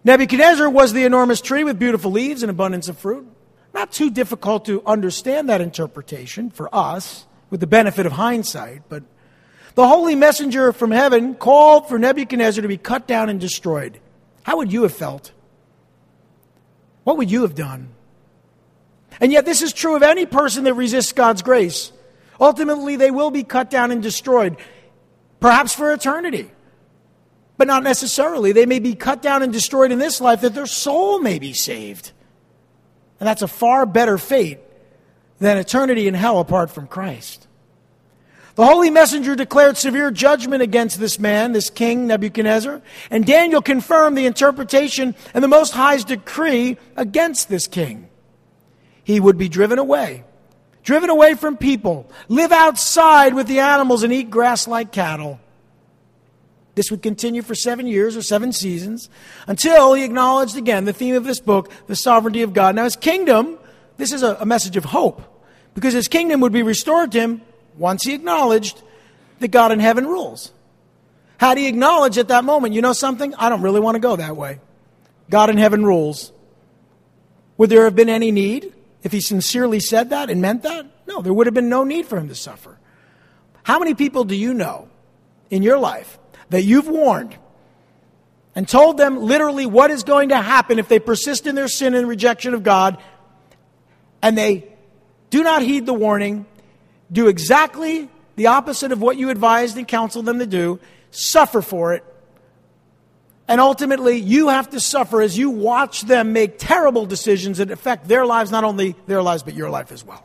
Nebuchadnezzar 0.04 0.70
was 0.70 0.94
the 0.94 1.04
enormous 1.04 1.42
tree 1.42 1.64
with 1.64 1.78
beautiful 1.78 2.10
leaves 2.10 2.42
and 2.42 2.48
abundance 2.48 2.88
of 2.88 2.96
fruit. 2.96 3.26
Not 3.74 3.92
too 3.92 4.10
difficult 4.10 4.64
to 4.64 4.82
understand 4.86 5.50
that 5.50 5.60
interpretation 5.60 6.48
for 6.50 6.74
us 6.74 7.26
with 7.50 7.60
the 7.60 7.66
benefit 7.66 8.06
of 8.06 8.12
hindsight, 8.12 8.82
but 8.88 9.02
the 9.78 9.86
holy 9.86 10.16
messenger 10.16 10.72
from 10.72 10.90
heaven 10.90 11.36
called 11.36 11.88
for 11.88 12.00
Nebuchadnezzar 12.00 12.62
to 12.62 12.66
be 12.66 12.76
cut 12.76 13.06
down 13.06 13.28
and 13.28 13.38
destroyed. 13.38 14.00
How 14.42 14.56
would 14.56 14.72
you 14.72 14.82
have 14.82 14.92
felt? 14.92 15.30
What 17.04 17.16
would 17.16 17.30
you 17.30 17.42
have 17.42 17.54
done? 17.54 17.90
And 19.20 19.30
yet, 19.30 19.44
this 19.44 19.62
is 19.62 19.72
true 19.72 19.94
of 19.94 20.02
any 20.02 20.26
person 20.26 20.64
that 20.64 20.74
resists 20.74 21.12
God's 21.12 21.42
grace. 21.42 21.92
Ultimately, 22.40 22.96
they 22.96 23.12
will 23.12 23.30
be 23.30 23.44
cut 23.44 23.70
down 23.70 23.92
and 23.92 24.02
destroyed, 24.02 24.56
perhaps 25.38 25.76
for 25.76 25.92
eternity. 25.92 26.50
But 27.56 27.68
not 27.68 27.84
necessarily. 27.84 28.50
They 28.50 28.66
may 28.66 28.80
be 28.80 28.96
cut 28.96 29.22
down 29.22 29.44
and 29.44 29.52
destroyed 29.52 29.92
in 29.92 30.00
this 30.00 30.20
life 30.20 30.40
that 30.40 30.56
their 30.56 30.66
soul 30.66 31.20
may 31.20 31.38
be 31.38 31.52
saved. 31.52 32.10
And 33.20 33.28
that's 33.28 33.42
a 33.42 33.48
far 33.48 33.86
better 33.86 34.18
fate 34.18 34.58
than 35.38 35.56
eternity 35.56 36.08
in 36.08 36.14
hell 36.14 36.40
apart 36.40 36.72
from 36.72 36.88
Christ. 36.88 37.47
The 38.58 38.66
holy 38.66 38.90
messenger 38.90 39.36
declared 39.36 39.78
severe 39.78 40.10
judgment 40.10 40.62
against 40.62 40.98
this 40.98 41.20
man, 41.20 41.52
this 41.52 41.70
king 41.70 42.08
Nebuchadnezzar, 42.08 42.82
and 43.08 43.24
Daniel 43.24 43.62
confirmed 43.62 44.18
the 44.18 44.26
interpretation 44.26 45.14
and 45.32 45.44
the 45.44 45.48
Most 45.48 45.70
High's 45.70 46.02
decree 46.02 46.76
against 46.96 47.48
this 47.48 47.68
king 47.68 48.08
he 49.04 49.20
would 49.20 49.38
be 49.38 49.48
driven 49.48 49.78
away. 49.78 50.24
Driven 50.82 51.08
away 51.08 51.34
from 51.34 51.56
people, 51.56 52.10
live 52.26 52.50
outside 52.50 53.32
with 53.32 53.46
the 53.46 53.60
animals 53.60 54.02
and 54.02 54.12
eat 54.12 54.28
grass 54.28 54.66
like 54.66 54.90
cattle. 54.90 55.38
This 56.74 56.90
would 56.90 57.00
continue 57.00 57.42
for 57.42 57.54
seven 57.54 57.86
years 57.86 58.16
or 58.16 58.22
seven 58.22 58.52
seasons 58.52 59.08
until 59.46 59.94
he 59.94 60.02
acknowledged 60.02 60.56
again 60.56 60.84
the 60.84 60.92
theme 60.92 61.14
of 61.14 61.22
this 61.22 61.38
book, 61.38 61.70
the 61.86 61.94
sovereignty 61.94 62.42
of 62.42 62.54
God. 62.54 62.74
Now, 62.74 62.82
his 62.82 62.96
kingdom, 62.96 63.56
this 63.98 64.12
is 64.12 64.24
a, 64.24 64.44
message 64.44 64.76
of 64.76 64.86
hope 64.86 65.22
because 65.74 65.94
his 65.94 66.08
kingdom 66.08 66.40
would 66.40 66.52
be 66.52 66.64
restored 66.64 67.12
to 67.12 67.20
him 67.20 67.42
once 67.78 68.04
he 68.04 68.14
acknowledged 68.14 68.82
that 69.38 69.48
God 69.48 69.72
in 69.72 69.80
heaven 69.80 70.06
rules. 70.06 70.52
Had 71.38 71.56
he 71.56 71.68
acknowledged 71.68 72.18
at 72.18 72.28
that 72.28 72.44
moment, 72.44 72.74
you 72.74 72.82
know 72.82 72.92
something? 72.92 73.34
I 73.36 73.48
don't 73.48 73.62
really 73.62 73.80
want 73.80 73.94
to 73.94 74.00
go 74.00 74.16
that 74.16 74.36
way. 74.36 74.58
God 75.30 75.50
in 75.50 75.56
heaven 75.56 75.84
rules. 75.84 76.32
Would 77.56 77.70
there 77.70 77.84
have 77.84 77.94
been 77.94 78.08
any 78.08 78.30
need? 78.30 78.74
If 79.02 79.12
he 79.12 79.20
sincerely 79.20 79.78
said 79.78 80.10
that 80.10 80.30
and 80.30 80.42
meant 80.42 80.62
that, 80.64 80.86
no, 81.06 81.22
there 81.22 81.32
would 81.32 81.46
have 81.46 81.54
been 81.54 81.68
no 81.68 81.84
need 81.84 82.06
for 82.06 82.18
him 82.18 82.28
to 82.28 82.34
suffer. 82.34 82.76
How 83.62 83.78
many 83.78 83.94
people 83.94 84.24
do 84.24 84.34
you 84.34 84.54
know 84.54 84.88
in 85.50 85.62
your 85.62 85.78
life 85.78 86.18
that 86.50 86.62
you've 86.62 86.88
warned 86.88 87.36
and 88.54 88.68
told 88.68 88.96
them 88.96 89.18
literally 89.18 89.66
what 89.66 89.90
is 89.90 90.02
going 90.02 90.30
to 90.30 90.36
happen 90.36 90.78
if 90.78 90.88
they 90.88 90.98
persist 90.98 91.46
in 91.46 91.54
their 91.54 91.68
sin 91.68 91.94
and 91.94 92.08
rejection 92.08 92.54
of 92.54 92.64
God 92.64 92.98
and 94.20 94.36
they 94.36 94.72
do 95.30 95.42
not 95.44 95.62
heed 95.62 95.86
the 95.86 95.94
warning, 95.94 96.46
do 97.10 97.28
exactly 97.28 98.08
the 98.36 98.46
opposite 98.46 98.92
of 98.92 99.00
what 99.00 99.16
you 99.16 99.30
advised 99.30 99.76
and 99.76 99.88
counseled 99.88 100.26
them 100.26 100.38
to 100.38 100.46
do, 100.46 100.78
suffer 101.10 101.62
for 101.62 101.94
it, 101.94 102.04
and 103.48 103.62
ultimately, 103.62 104.18
you 104.18 104.48
have 104.50 104.70
to 104.70 104.80
suffer 104.80 105.22
as 105.22 105.38
you 105.38 105.48
watch 105.48 106.02
them 106.02 106.34
make 106.34 106.58
terrible 106.58 107.06
decisions 107.06 107.58
that 107.58 107.70
affect 107.70 108.06
their 108.06 108.26
lives, 108.26 108.50
not 108.50 108.62
only 108.62 108.94
their 109.06 109.22
lives, 109.22 109.42
but 109.42 109.54
your 109.54 109.70
life 109.70 109.90
as 109.90 110.04
well. 110.04 110.22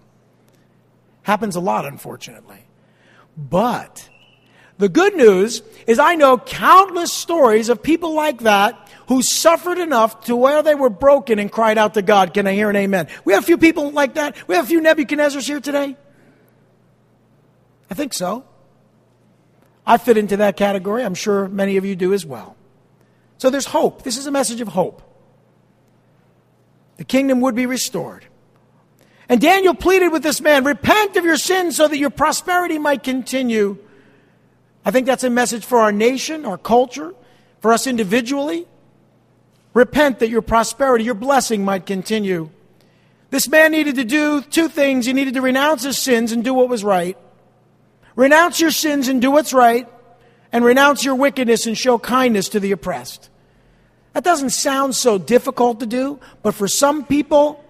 Happens 1.22 1.56
a 1.56 1.62
lot, 1.62 1.86
unfortunately. 1.86 2.66
But 3.38 4.10
the 4.78 4.90
good 4.90 5.16
news 5.16 5.64
is 5.88 6.00
I 6.00 6.16
know 6.16 6.38
countless 6.38 7.14
stories 7.14 7.70
of 7.70 7.82
people 7.82 8.14
like 8.14 8.40
that 8.40 8.90
who 9.08 9.22
suffered 9.22 9.78
enough 9.78 10.26
to 10.26 10.36
where 10.36 10.62
they 10.62 10.76
were 10.76 10.90
broken 10.90 11.40
and 11.40 11.50
cried 11.50 11.78
out 11.78 11.94
to 11.94 12.02
God. 12.02 12.34
Can 12.34 12.46
I 12.46 12.54
hear 12.54 12.70
an 12.70 12.76
amen? 12.76 13.08
We 13.24 13.34
have 13.34 13.44
a 13.44 13.46
few 13.46 13.58
people 13.58 13.92
like 13.92 14.16
that. 14.16 14.36
We 14.50 14.56
have 14.56 14.66
a 14.66 14.68
few 14.68 14.82
Nebuchadnezzars 14.82 15.48
here 15.48 15.62
today. 15.62 15.96
I 17.94 17.96
think 17.96 18.12
so. 18.16 18.44
I 19.86 19.98
fit 19.98 20.18
into 20.18 20.38
that 20.38 20.58
category. 20.58 21.04
I'm 21.04 21.14
sure 21.14 21.48
many 21.48 21.78
of 21.78 21.86
you 21.86 21.96
do 21.96 22.12
as 22.12 22.26
well. 22.26 22.56
So 23.38 23.52
there's 23.52 23.68
hope. 23.68 24.02
This 24.02 24.18
is 24.18 24.26
a 24.26 24.32
message 24.32 24.62
of 24.62 24.68
hope. 24.68 25.04
The 26.98 27.04
kingdom 27.04 27.40
would 27.42 27.54
be 27.54 27.68
restored. 27.68 28.26
And 29.30 29.40
Daniel 29.40 29.76
pleaded 29.76 30.12
with 30.12 30.24
this 30.24 30.42
man 30.42 30.64
repent 30.64 31.18
of 31.18 31.24
your 31.24 31.38
sins 31.38 31.76
so 31.76 31.88
that 31.88 32.00
your 32.00 32.10
prosperity 32.10 32.80
might 32.80 33.04
continue. 33.04 33.78
I 34.84 34.90
think 34.90 35.06
that's 35.06 35.24
a 35.24 35.30
message 35.30 35.64
for 35.64 35.78
our 35.78 35.92
nation, 35.92 36.46
our 36.46 36.58
culture, 36.58 37.14
for 37.60 37.74
us 37.74 37.86
individually. 37.86 38.66
Repent 39.76 40.18
that 40.18 40.30
your 40.30 40.42
prosperity, 40.42 41.04
your 41.04 41.14
blessing 41.14 41.64
might 41.64 41.86
continue. 41.86 42.50
This 43.30 43.48
man 43.48 43.72
needed 43.72 43.98
to 43.98 44.04
do 44.04 44.42
two 44.42 44.68
things. 44.68 45.06
He 45.06 45.14
needed 45.14 45.36
to 45.36 45.42
renounce 45.42 45.84
his 45.84 46.00
sins 46.00 46.32
and 46.32 46.44
do 46.44 46.56
what 46.56 46.70
was 46.70 46.84
right. 46.84 47.16
Renounce 48.16 48.60
your 48.60 48.72
sins 48.72 49.08
and 49.08 49.22
do 49.22 49.32
what's 49.32 49.54
right, 49.54 49.88
and 50.52 50.64
renounce 50.64 51.04
your 51.04 51.16
wickedness 51.16 51.66
and 51.66 51.78
show 51.78 51.98
kindness 51.98 52.50
to 52.50 52.60
the 52.60 52.72
oppressed. 52.72 53.30
That 54.14 54.24
doesn't 54.24 54.52
sound 54.52 54.96
so 54.96 55.18
difficult 55.18 55.80
to 55.80 55.88
do, 55.88 56.20
but 56.44 56.54
for 56.54 56.68
some 56.68 57.06
people, 57.06 57.64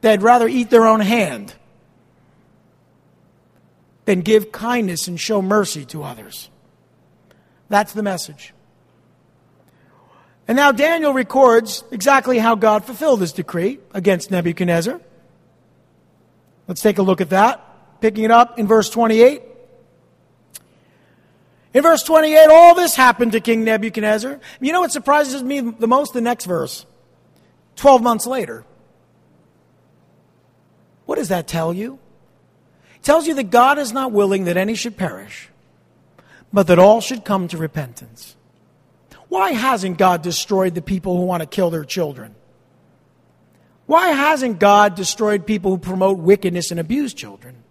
they'd 0.00 0.22
rather 0.22 0.48
eat 0.48 0.70
their 0.70 0.86
own 0.86 1.00
hand 1.00 1.54
than 4.04 4.20
give 4.20 4.50
kindness 4.50 5.06
and 5.06 5.18
show 5.18 5.40
mercy 5.40 5.84
to 5.86 6.02
others. 6.02 6.50
That's 7.68 7.92
the 7.92 8.02
message. 8.02 8.52
And 10.46 10.56
now 10.56 10.72
Daniel 10.72 11.14
records 11.14 11.84
exactly 11.90 12.38
how 12.38 12.54
God 12.54 12.84
fulfilled 12.84 13.20
his 13.20 13.32
decree 13.32 13.78
against 13.92 14.30
Nebuchadnezzar. 14.30 15.00
Let's 16.68 16.82
take 16.82 16.98
a 16.98 17.02
look 17.02 17.20
at 17.20 17.30
that. 17.30 17.73
Picking 18.04 18.24
it 18.24 18.30
up 18.30 18.58
in 18.58 18.66
verse 18.66 18.90
28. 18.90 19.40
In 21.72 21.82
verse 21.82 22.02
28, 22.02 22.48
all 22.50 22.74
this 22.74 22.94
happened 22.94 23.32
to 23.32 23.40
King 23.40 23.64
Nebuchadnezzar. 23.64 24.40
You 24.60 24.72
know 24.74 24.82
what 24.82 24.92
surprises 24.92 25.42
me 25.42 25.60
the 25.62 25.86
most? 25.86 26.12
The 26.12 26.20
next 26.20 26.44
verse. 26.44 26.84
12 27.76 28.02
months 28.02 28.26
later. 28.26 28.66
What 31.06 31.16
does 31.16 31.28
that 31.28 31.48
tell 31.48 31.72
you? 31.72 31.98
It 32.96 33.02
tells 33.02 33.26
you 33.26 33.32
that 33.36 33.44
God 33.44 33.78
is 33.78 33.94
not 33.94 34.12
willing 34.12 34.44
that 34.44 34.58
any 34.58 34.74
should 34.74 34.98
perish, 34.98 35.48
but 36.52 36.66
that 36.66 36.78
all 36.78 37.00
should 37.00 37.24
come 37.24 37.48
to 37.48 37.56
repentance. 37.56 38.36
Why 39.30 39.52
hasn't 39.52 39.96
God 39.96 40.20
destroyed 40.20 40.74
the 40.74 40.82
people 40.82 41.16
who 41.16 41.24
want 41.24 41.40
to 41.42 41.46
kill 41.46 41.70
their 41.70 41.86
children? 41.86 42.34
Why 43.86 44.10
hasn't 44.10 44.58
God 44.58 44.94
destroyed 44.94 45.46
people 45.46 45.70
who 45.70 45.78
promote 45.78 46.18
wickedness 46.18 46.70
and 46.70 46.78
abuse 46.78 47.14
children? 47.14 47.64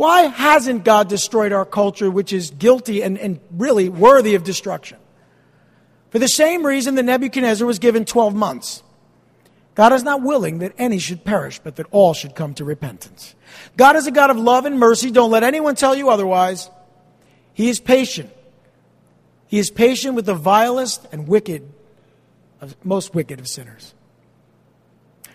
Why 0.00 0.22
hasn't 0.22 0.82
God 0.82 1.10
destroyed 1.10 1.52
our 1.52 1.66
culture, 1.66 2.10
which 2.10 2.32
is 2.32 2.52
guilty 2.52 3.02
and, 3.02 3.18
and 3.18 3.38
really 3.50 3.90
worthy 3.90 4.34
of 4.34 4.44
destruction? 4.44 4.96
For 6.08 6.18
the 6.18 6.26
same 6.26 6.64
reason 6.64 6.94
that 6.94 7.02
Nebuchadnezzar 7.02 7.66
was 7.66 7.78
given 7.78 8.06
12 8.06 8.34
months. 8.34 8.82
God 9.74 9.92
is 9.92 10.02
not 10.02 10.22
willing 10.22 10.60
that 10.60 10.72
any 10.78 10.98
should 10.98 11.22
perish, 11.22 11.58
but 11.58 11.76
that 11.76 11.84
all 11.90 12.14
should 12.14 12.34
come 12.34 12.54
to 12.54 12.64
repentance. 12.64 13.34
God 13.76 13.94
is 13.94 14.06
a 14.06 14.10
God 14.10 14.30
of 14.30 14.38
love 14.38 14.64
and 14.64 14.78
mercy. 14.78 15.10
Don't 15.10 15.30
let 15.30 15.42
anyone 15.42 15.74
tell 15.74 15.94
you 15.94 16.08
otherwise. 16.08 16.70
He 17.52 17.68
is 17.68 17.78
patient. 17.78 18.30
He 19.48 19.58
is 19.58 19.70
patient 19.70 20.14
with 20.14 20.24
the 20.24 20.32
vilest 20.32 21.06
and 21.12 21.28
wicked, 21.28 21.70
most 22.82 23.14
wicked 23.14 23.38
of 23.38 23.46
sinners. 23.46 23.92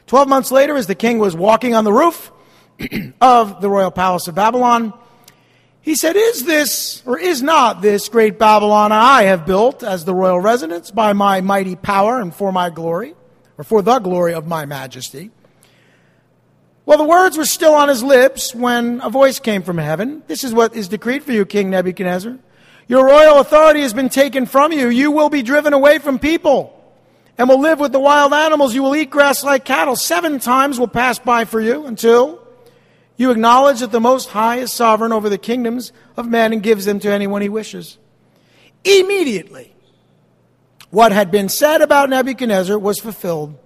Twelve 0.07 0.27
months 0.27 0.49
later, 0.49 0.75
as 0.75 0.87
the 0.87 0.95
king 0.95 1.19
was 1.19 1.35
walking 1.35 1.75
on 1.75 1.83
the 1.83 1.93
roof, 1.93 2.31
of 3.21 3.61
the 3.61 3.69
royal 3.69 3.91
palace 3.91 4.27
of 4.27 4.35
Babylon. 4.35 4.93
He 5.81 5.95
said, 5.95 6.15
Is 6.15 6.45
this, 6.45 7.03
or 7.05 7.19
is 7.19 7.41
not 7.41 7.81
this 7.81 8.09
great 8.09 8.39
Babylon 8.39 8.91
I 8.91 9.23
have 9.23 9.45
built 9.45 9.83
as 9.83 10.03
the 10.03 10.15
royal 10.15 10.39
residence 10.39 10.91
by 10.91 11.13
my 11.13 11.41
mighty 11.41 11.75
power 11.75 12.19
and 12.19 12.33
for 12.33 12.51
my 12.51 12.69
glory, 12.69 13.13
or 13.57 13.63
for 13.63 13.81
the 13.81 13.99
glory 13.99 14.33
of 14.33 14.47
my 14.47 14.65
majesty? 14.65 15.31
Well, 16.85 16.97
the 16.97 17.03
words 17.03 17.37
were 17.37 17.45
still 17.45 17.73
on 17.73 17.89
his 17.89 18.03
lips 18.03 18.53
when 18.53 19.01
a 19.01 19.09
voice 19.09 19.39
came 19.39 19.63
from 19.63 19.77
heaven. 19.77 20.21
This 20.27 20.43
is 20.43 20.53
what 20.53 20.75
is 20.75 20.87
decreed 20.87 21.23
for 21.23 21.31
you, 21.31 21.45
King 21.45 21.71
Nebuchadnezzar. 21.71 22.37
Your 22.87 23.05
royal 23.05 23.39
authority 23.39 23.81
has 23.81 23.93
been 23.93 24.09
taken 24.09 24.45
from 24.45 24.71
you. 24.71 24.89
You 24.89 25.09
will 25.09 25.29
be 25.29 25.41
driven 25.41 25.73
away 25.73 25.97
from 25.97 26.19
people 26.19 26.71
and 27.37 27.49
will 27.49 27.59
live 27.59 27.79
with 27.79 27.91
the 27.91 27.99
wild 27.99 28.33
animals. 28.33 28.75
You 28.75 28.83
will 28.83 28.95
eat 28.95 29.09
grass 29.09 29.43
like 29.43 29.65
cattle. 29.65 29.95
Seven 29.95 30.39
times 30.39 30.79
will 30.79 30.87
pass 30.87 31.17
by 31.17 31.45
for 31.45 31.59
you 31.59 31.87
until 31.87 32.44
you 33.17 33.31
acknowledge 33.31 33.79
that 33.79 33.91
the 33.91 34.01
Most 34.01 34.29
High 34.29 34.57
is 34.57 34.73
sovereign 34.73 35.13
over 35.13 35.29
the 35.29 35.37
kingdoms 35.37 35.91
of 36.17 36.27
men 36.27 36.51
and 36.51 36.61
gives 36.61 36.85
them 36.85 36.99
to 36.99 37.09
anyone 37.09 37.41
he 37.41 37.49
wishes. 37.49 37.97
Immediately, 38.83 39.73
what 40.89 41.11
had 41.11 41.31
been 41.31 41.49
said 41.49 41.81
about 41.81 42.09
Nebuchadnezzar 42.09 42.77
was 42.77 42.99
fulfilled. 42.99 43.57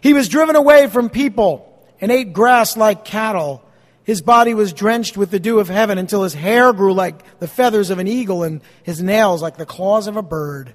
He 0.00 0.12
was 0.12 0.28
driven 0.28 0.56
away 0.56 0.88
from 0.88 1.08
people 1.08 1.72
and 2.00 2.12
ate 2.12 2.32
grass 2.32 2.76
like 2.76 3.04
cattle. 3.04 3.62
His 4.04 4.22
body 4.22 4.54
was 4.54 4.72
drenched 4.72 5.16
with 5.16 5.30
the 5.30 5.40
dew 5.40 5.58
of 5.58 5.68
heaven 5.68 5.98
until 5.98 6.22
his 6.22 6.34
hair 6.34 6.72
grew 6.72 6.92
like 6.92 7.38
the 7.38 7.48
feathers 7.48 7.90
of 7.90 7.98
an 7.98 8.06
eagle 8.06 8.42
and 8.42 8.60
his 8.82 9.02
nails 9.02 9.42
like 9.42 9.56
the 9.56 9.66
claws 9.66 10.06
of 10.06 10.16
a 10.16 10.22
bird. 10.22 10.74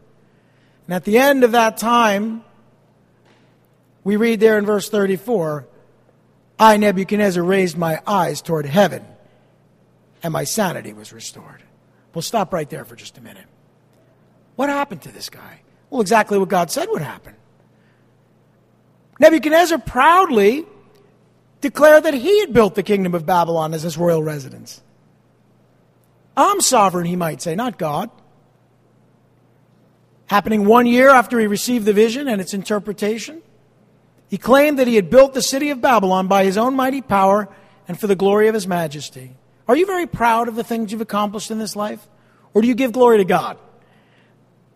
And 0.88 0.96
at 0.96 1.06
the 1.06 1.18
end 1.18 1.44
of 1.44 1.52
that 1.52 1.78
time, 1.78 2.44
we 4.04 4.16
read 4.16 4.40
there 4.40 4.58
in 4.58 4.66
verse 4.66 4.90
34 4.90 5.68
I, 6.62 6.78
Nebuchadnezzar, 6.78 7.44
raised 7.44 7.76
my 7.76 8.00
eyes 8.06 8.40
toward 8.40 8.68
heaven, 8.68 9.04
and 10.22 10.32
my 10.32 10.44
sanity 10.44 10.94
was 10.94 11.12
restored. 11.12 11.64
We'll 12.14 12.22
stop 12.22 12.54
right 12.54 12.70
there 12.70 12.86
for 12.86 12.96
just 12.96 13.18
a 13.18 13.22
minute. 13.22 13.48
What 14.58 14.70
happened 14.70 15.02
to 15.02 15.12
this 15.12 15.28
guy? 15.28 15.62
Well, 15.90 16.02
exactly 16.02 16.38
what 16.38 16.50
God 16.50 16.70
said 16.70 16.88
would 16.90 17.02
happen. 17.02 17.34
Nebuchadnezzar 19.20 19.80
proudly 19.80 20.68
declared 21.62 22.04
that 22.04 22.14
he 22.14 22.42
had 22.42 22.54
built 22.54 22.76
the 22.76 22.84
kingdom 22.84 23.16
of 23.16 23.26
Babylon 23.26 23.74
as 23.74 23.82
his 23.82 23.98
royal 23.98 24.22
residence. 24.22 24.84
I'm 26.38 26.62
sovereign, 26.62 27.08
he 27.08 27.16
might 27.16 27.42
say, 27.42 27.56
not 27.56 27.80
God. 27.80 28.12
Happening 30.28 30.66
one 30.66 30.86
year 30.86 31.10
after 31.10 31.40
he 31.40 31.48
received 31.48 31.86
the 31.86 31.94
vision 31.94 32.28
and 32.28 32.40
its 32.40 32.54
interpretation, 32.54 33.42
he 34.32 34.38
claimed 34.38 34.80
that 34.80 34.88
he 34.88 34.96
had 34.96 35.10
built 35.10 35.34
the 35.34 35.42
city 35.42 35.72
of 35.72 35.82
Babylon 35.82 36.30
by 36.30 36.46
his 36.46 36.58
own 36.58 36.74
mighty 36.74 37.02
power 37.02 37.50
and 37.86 38.00
for 38.00 38.08
the 38.08 38.16
glory 38.16 38.48
of 38.48 38.54
his 38.54 38.66
majesty. 38.66 39.36
Are 39.68 39.76
you 39.76 39.86
very 39.86 40.08
proud 40.08 40.48
of 40.48 40.56
the 40.56 40.64
things 40.64 40.94
you've 40.94 41.02
accomplished 41.02 41.52
in 41.52 41.60
this 41.60 41.76
life? 41.76 42.00
Or 42.54 42.62
do 42.62 42.68
you 42.70 42.74
give 42.74 42.94
glory 42.94 43.18
to 43.18 43.26
God? 43.26 43.58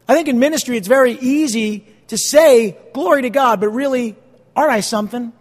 I 0.09 0.13
think 0.13 0.27
in 0.27 0.39
ministry 0.39 0.75
it's 0.75 0.89
very 0.89 1.13
easy 1.13 1.87
to 2.09 2.17
say 2.17 2.77
glory 2.93 3.21
to 3.21 3.29
God, 3.29 3.61
but 3.61 3.69
really, 3.69 4.17
aren't 4.57 4.73
I 4.73 4.81
something? 4.81 5.31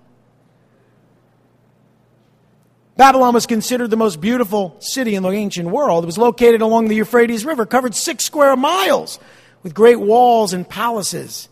Babylon 2.96 3.34
was 3.34 3.46
considered 3.46 3.90
the 3.90 3.96
most 3.96 4.20
beautiful 4.20 4.76
city 4.78 5.16
in 5.16 5.24
the 5.24 5.30
ancient 5.30 5.70
world. 5.70 6.04
It 6.04 6.06
was 6.06 6.18
located 6.18 6.62
along 6.62 6.86
the 6.86 6.94
Euphrates 6.94 7.44
River, 7.44 7.66
covered 7.66 7.96
six 7.96 8.24
square 8.24 8.54
miles 8.54 9.18
with 9.64 9.74
great 9.74 9.98
walls 9.98 10.52
and 10.52 10.68
palaces. 10.68 11.48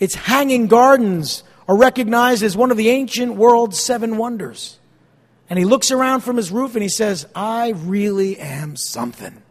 Its 0.00 0.16
hanging 0.16 0.66
gardens 0.66 1.44
are 1.68 1.76
recognized 1.76 2.42
as 2.42 2.56
one 2.56 2.70
of 2.70 2.78
the 2.78 2.88
ancient 2.88 3.34
world's 3.34 3.78
seven 3.78 4.16
wonders. 4.16 4.78
And 5.50 5.58
he 5.58 5.64
looks 5.64 5.90
around 5.90 6.20
from 6.20 6.36
his 6.36 6.50
roof 6.50 6.74
and 6.74 6.82
he 6.82 6.88
says, 6.88 7.26
I 7.34 7.70
really 7.70 8.38
am 8.38 8.76
something. 8.76 9.42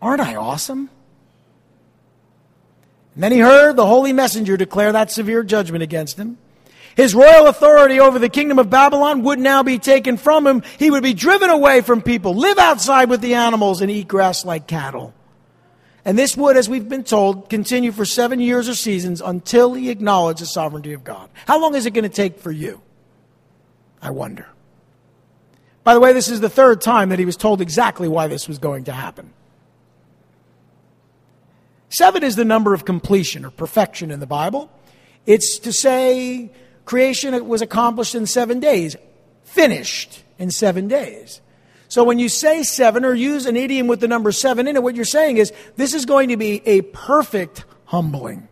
Aren't 0.00 0.20
I 0.20 0.36
awesome? 0.36 0.90
And 3.14 3.22
then 3.22 3.32
he 3.32 3.38
heard 3.38 3.76
the 3.76 3.86
holy 3.86 4.12
messenger 4.12 4.56
declare 4.56 4.92
that 4.92 5.10
severe 5.10 5.42
judgment 5.42 5.82
against 5.82 6.18
him. 6.18 6.38
His 6.96 7.14
royal 7.14 7.46
authority 7.46 8.00
over 8.00 8.18
the 8.18 8.28
kingdom 8.30 8.58
of 8.58 8.70
Babylon 8.70 9.22
would 9.22 9.38
now 9.38 9.62
be 9.62 9.78
taken 9.78 10.16
from 10.16 10.46
him. 10.46 10.62
He 10.78 10.90
would 10.90 11.02
be 11.02 11.12
driven 11.12 11.50
away 11.50 11.82
from 11.82 12.00
people, 12.00 12.34
live 12.34 12.58
outside 12.58 13.10
with 13.10 13.20
the 13.20 13.34
animals, 13.34 13.82
and 13.82 13.90
eat 13.90 14.08
grass 14.08 14.46
like 14.46 14.66
cattle. 14.66 15.12
And 16.06 16.16
this 16.16 16.36
would, 16.36 16.56
as 16.56 16.68
we've 16.68 16.88
been 16.88 17.02
told, 17.02 17.50
continue 17.50 17.90
for 17.90 18.04
seven 18.04 18.38
years 18.38 18.68
or 18.68 18.76
seasons 18.76 19.20
until 19.20 19.74
he 19.74 19.90
acknowledged 19.90 20.40
the 20.40 20.46
sovereignty 20.46 20.92
of 20.92 21.02
God. 21.02 21.28
How 21.46 21.60
long 21.60 21.74
is 21.74 21.84
it 21.84 21.90
going 21.90 22.04
to 22.04 22.08
take 22.08 22.38
for 22.38 22.52
you? 22.52 22.80
I 24.00 24.10
wonder. 24.10 24.46
By 25.82 25.94
the 25.94 26.00
way, 26.00 26.12
this 26.12 26.28
is 26.28 26.40
the 26.40 26.48
third 26.48 26.80
time 26.80 27.08
that 27.08 27.18
he 27.18 27.24
was 27.24 27.36
told 27.36 27.60
exactly 27.60 28.06
why 28.06 28.28
this 28.28 28.46
was 28.46 28.58
going 28.58 28.84
to 28.84 28.92
happen. 28.92 29.32
Seven 31.88 32.22
is 32.22 32.36
the 32.36 32.44
number 32.44 32.72
of 32.72 32.84
completion 32.84 33.44
or 33.44 33.50
perfection 33.50 34.12
in 34.12 34.20
the 34.20 34.26
Bible. 34.28 34.70
It's 35.26 35.58
to 35.58 35.72
say 35.72 36.52
creation 36.84 37.48
was 37.48 37.62
accomplished 37.62 38.14
in 38.14 38.26
seven 38.26 38.60
days, 38.60 38.94
finished 39.42 40.22
in 40.38 40.52
seven 40.52 40.86
days. 40.86 41.40
So 41.88 42.04
when 42.04 42.18
you 42.18 42.28
say 42.28 42.62
seven 42.62 43.04
or 43.04 43.14
use 43.14 43.46
an 43.46 43.56
idiom 43.56 43.86
with 43.86 44.00
the 44.00 44.08
number 44.08 44.32
seven 44.32 44.66
in 44.66 44.76
it, 44.76 44.82
what 44.82 44.96
you're 44.96 45.04
saying 45.04 45.36
is 45.36 45.52
this 45.76 45.94
is 45.94 46.04
going 46.04 46.30
to 46.30 46.36
be 46.36 46.62
a 46.66 46.82
perfect 46.82 47.64
humbling. 47.84 48.48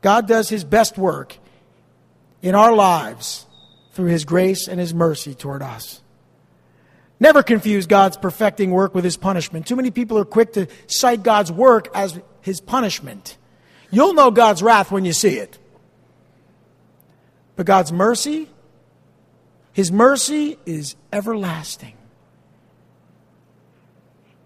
God 0.00 0.26
does 0.26 0.48
his 0.48 0.64
best 0.64 0.98
work 0.98 1.36
in 2.42 2.54
our 2.54 2.74
lives 2.74 3.46
through 3.92 4.06
his 4.06 4.24
grace 4.24 4.68
and 4.68 4.78
his 4.78 4.94
mercy 4.94 5.34
toward 5.34 5.62
us. 5.62 6.00
Never 7.20 7.42
confuse 7.42 7.86
God's 7.86 8.16
perfecting 8.16 8.70
work 8.70 8.94
with 8.94 9.04
his 9.04 9.16
punishment. 9.16 9.66
Too 9.66 9.74
many 9.74 9.90
people 9.90 10.18
are 10.18 10.24
quick 10.24 10.52
to 10.52 10.68
cite 10.86 11.22
God's 11.22 11.50
work 11.50 11.88
as 11.94 12.20
his 12.42 12.60
punishment. 12.60 13.36
You'll 13.90 14.14
know 14.14 14.30
God's 14.30 14.62
wrath 14.62 14.92
when 14.92 15.04
you 15.04 15.12
see 15.12 15.36
it. 15.36 15.58
But 17.56 17.66
God's 17.66 17.90
mercy, 17.90 18.48
His 19.78 19.92
mercy 19.92 20.58
is 20.66 20.96
everlasting. 21.12 21.96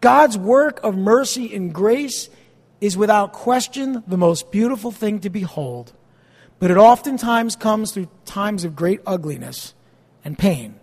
God's 0.03 0.37
work 0.37 0.79
of 0.85 0.95
mercy 0.95 1.57
and 1.57 1.73
grace 1.73 2.29
is 2.83 2.99
without 2.99 3.33
question 3.33 4.05
the 4.07 4.19
most 4.19 4.51
beautiful 4.53 4.91
thing 4.91 5.21
to 5.21 5.31
behold, 5.31 5.95
but 6.59 6.71
it 6.71 6.77
oftentimes 6.77 7.57
comes 7.57 7.93
through 7.93 8.11
times 8.27 8.65
of 8.65 8.77
great 8.77 9.01
ugliness 9.07 9.73
and 10.23 10.39
pain. 10.39 10.75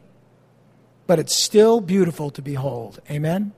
But 1.05 1.19
it's 1.19 1.35
still 1.35 1.79
beautiful 1.79 2.31
to 2.31 2.41
behold. 2.41 2.99
Amen? 3.07 3.51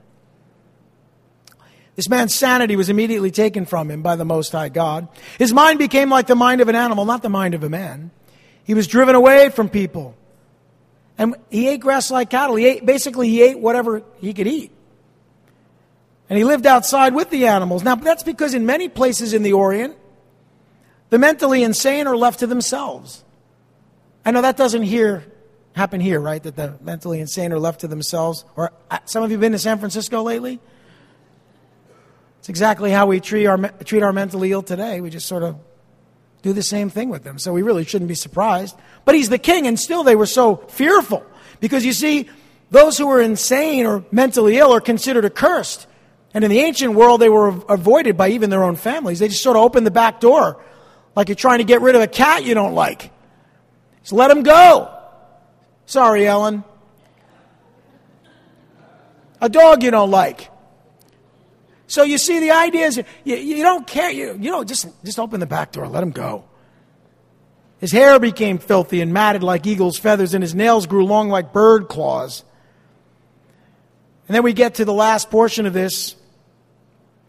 This 1.95 2.09
man's 2.09 2.35
sanity 2.35 2.75
was 2.75 2.89
immediately 2.89 3.31
taken 3.31 3.65
from 3.65 3.89
him 3.89 4.01
by 4.01 4.17
the 4.17 4.25
Most 4.25 4.51
High 4.51 4.67
God. 4.67 5.07
His 5.39 5.53
mind 5.53 5.79
became 5.79 6.09
like 6.09 6.27
the 6.27 6.35
mind 6.35 6.59
of 6.59 6.67
an 6.67 6.75
animal, 6.75 7.05
not 7.05 7.21
the 7.21 7.29
mind 7.29 7.53
of 7.53 7.63
a 7.63 7.69
man. 7.69 8.11
He 8.65 8.73
was 8.73 8.87
driven 8.87 9.15
away 9.15 9.51
from 9.51 9.69
people. 9.69 10.17
And 11.21 11.35
he 11.51 11.67
ate 11.67 11.81
grass 11.81 12.09
like 12.09 12.31
cattle. 12.31 12.55
He 12.55 12.65
ate, 12.65 12.83
basically, 12.83 13.29
he 13.29 13.43
ate 13.43 13.59
whatever 13.59 14.01
he 14.21 14.33
could 14.33 14.47
eat. 14.47 14.71
And 16.27 16.35
he 16.35 16.43
lived 16.43 16.65
outside 16.65 17.13
with 17.13 17.29
the 17.29 17.45
animals. 17.45 17.83
Now, 17.83 17.93
that's 17.93 18.23
because 18.23 18.55
in 18.55 18.65
many 18.65 18.89
places 18.89 19.35
in 19.35 19.43
the 19.43 19.53
Orient, 19.53 19.95
the 21.11 21.19
mentally 21.19 21.61
insane 21.61 22.07
are 22.07 22.17
left 22.17 22.39
to 22.39 22.47
themselves. 22.47 23.23
I 24.25 24.31
know 24.31 24.41
that 24.41 24.57
doesn't 24.57 24.81
here 24.81 25.23
happen 25.73 26.01
here, 26.01 26.19
right? 26.19 26.41
That 26.41 26.55
the 26.55 26.73
mentally 26.81 27.19
insane 27.19 27.53
are 27.53 27.59
left 27.59 27.81
to 27.81 27.87
themselves. 27.87 28.43
Or 28.55 28.71
uh, 28.89 28.97
some 29.05 29.21
of 29.21 29.29
you 29.29 29.37
been 29.37 29.51
to 29.51 29.59
San 29.59 29.77
Francisco 29.77 30.23
lately? 30.23 30.59
It's 32.39 32.49
exactly 32.49 32.89
how 32.89 33.05
we 33.05 33.19
treat 33.19 33.45
our, 33.45 33.59
treat 33.83 34.01
our 34.01 34.11
mentally 34.11 34.51
ill 34.53 34.63
today. 34.63 35.01
We 35.01 35.11
just 35.11 35.27
sort 35.27 35.43
of 35.43 35.59
do 36.41 36.53
the 36.53 36.63
same 36.63 36.89
thing 36.89 37.09
with 37.09 37.23
them. 37.23 37.37
So 37.39 37.53
we 37.53 37.61
really 37.61 37.85
shouldn't 37.85 38.09
be 38.09 38.15
surprised. 38.15 38.75
But 39.05 39.15
he's 39.15 39.29
the 39.29 39.37
king, 39.37 39.67
and 39.67 39.79
still 39.79 40.03
they 40.03 40.15
were 40.15 40.25
so 40.25 40.57
fearful. 40.57 41.25
Because 41.59 41.85
you 41.85 41.93
see, 41.93 42.29
those 42.71 42.97
who 42.97 43.07
were 43.07 43.21
insane 43.21 43.85
or 43.85 44.03
mentally 44.11 44.57
ill 44.57 44.73
are 44.73 44.81
considered 44.81 45.25
accursed. 45.25 45.87
And 46.33 46.43
in 46.43 46.49
the 46.49 46.59
ancient 46.59 46.93
world, 46.93 47.21
they 47.21 47.29
were 47.29 47.49
avoided 47.69 48.17
by 48.17 48.29
even 48.29 48.49
their 48.49 48.63
own 48.63 48.75
families. 48.75 49.19
They 49.19 49.27
just 49.27 49.43
sort 49.43 49.57
of 49.57 49.63
opened 49.63 49.85
the 49.85 49.91
back 49.91 50.19
door 50.19 50.63
like 51.15 51.27
you're 51.27 51.35
trying 51.35 51.59
to 51.59 51.65
get 51.65 51.81
rid 51.81 51.95
of 51.95 52.01
a 52.01 52.07
cat 52.07 52.45
you 52.45 52.53
don't 52.53 52.73
like. 52.73 53.11
Just 54.01 54.13
let 54.13 54.31
him 54.31 54.43
go. 54.43 54.97
Sorry, 55.85 56.25
Ellen. 56.25 56.63
A 59.41 59.49
dog 59.49 59.83
you 59.83 59.91
don't 59.91 60.11
like. 60.11 60.50
So 61.91 62.03
you 62.03 62.17
see, 62.17 62.39
the 62.39 62.51
idea 62.51 62.85
is 62.85 63.03
you, 63.25 63.35
you 63.35 63.63
don't 63.63 63.85
care. 63.85 64.09
You, 64.09 64.37
you 64.39 64.49
know, 64.49 64.63
just, 64.63 64.87
just 65.03 65.19
open 65.19 65.41
the 65.41 65.45
back 65.45 65.73
door, 65.73 65.89
let 65.89 66.01
him 66.01 66.11
go. 66.11 66.45
His 67.81 67.91
hair 67.91 68.17
became 68.17 68.59
filthy 68.59 69.01
and 69.01 69.11
matted 69.11 69.43
like 69.43 69.67
eagle's 69.67 69.99
feathers, 69.99 70.33
and 70.33 70.41
his 70.41 70.55
nails 70.55 70.87
grew 70.87 71.05
long 71.05 71.27
like 71.27 71.51
bird 71.51 71.89
claws. 71.89 72.45
And 74.29 74.33
then 74.33 74.41
we 74.41 74.53
get 74.53 74.75
to 74.75 74.85
the 74.85 74.93
last 74.93 75.29
portion 75.29 75.65
of 75.65 75.73
this. 75.73 76.15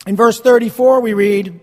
In 0.07 0.15
verse 0.15 0.41
34, 0.41 1.01
we 1.01 1.13
read 1.13 1.59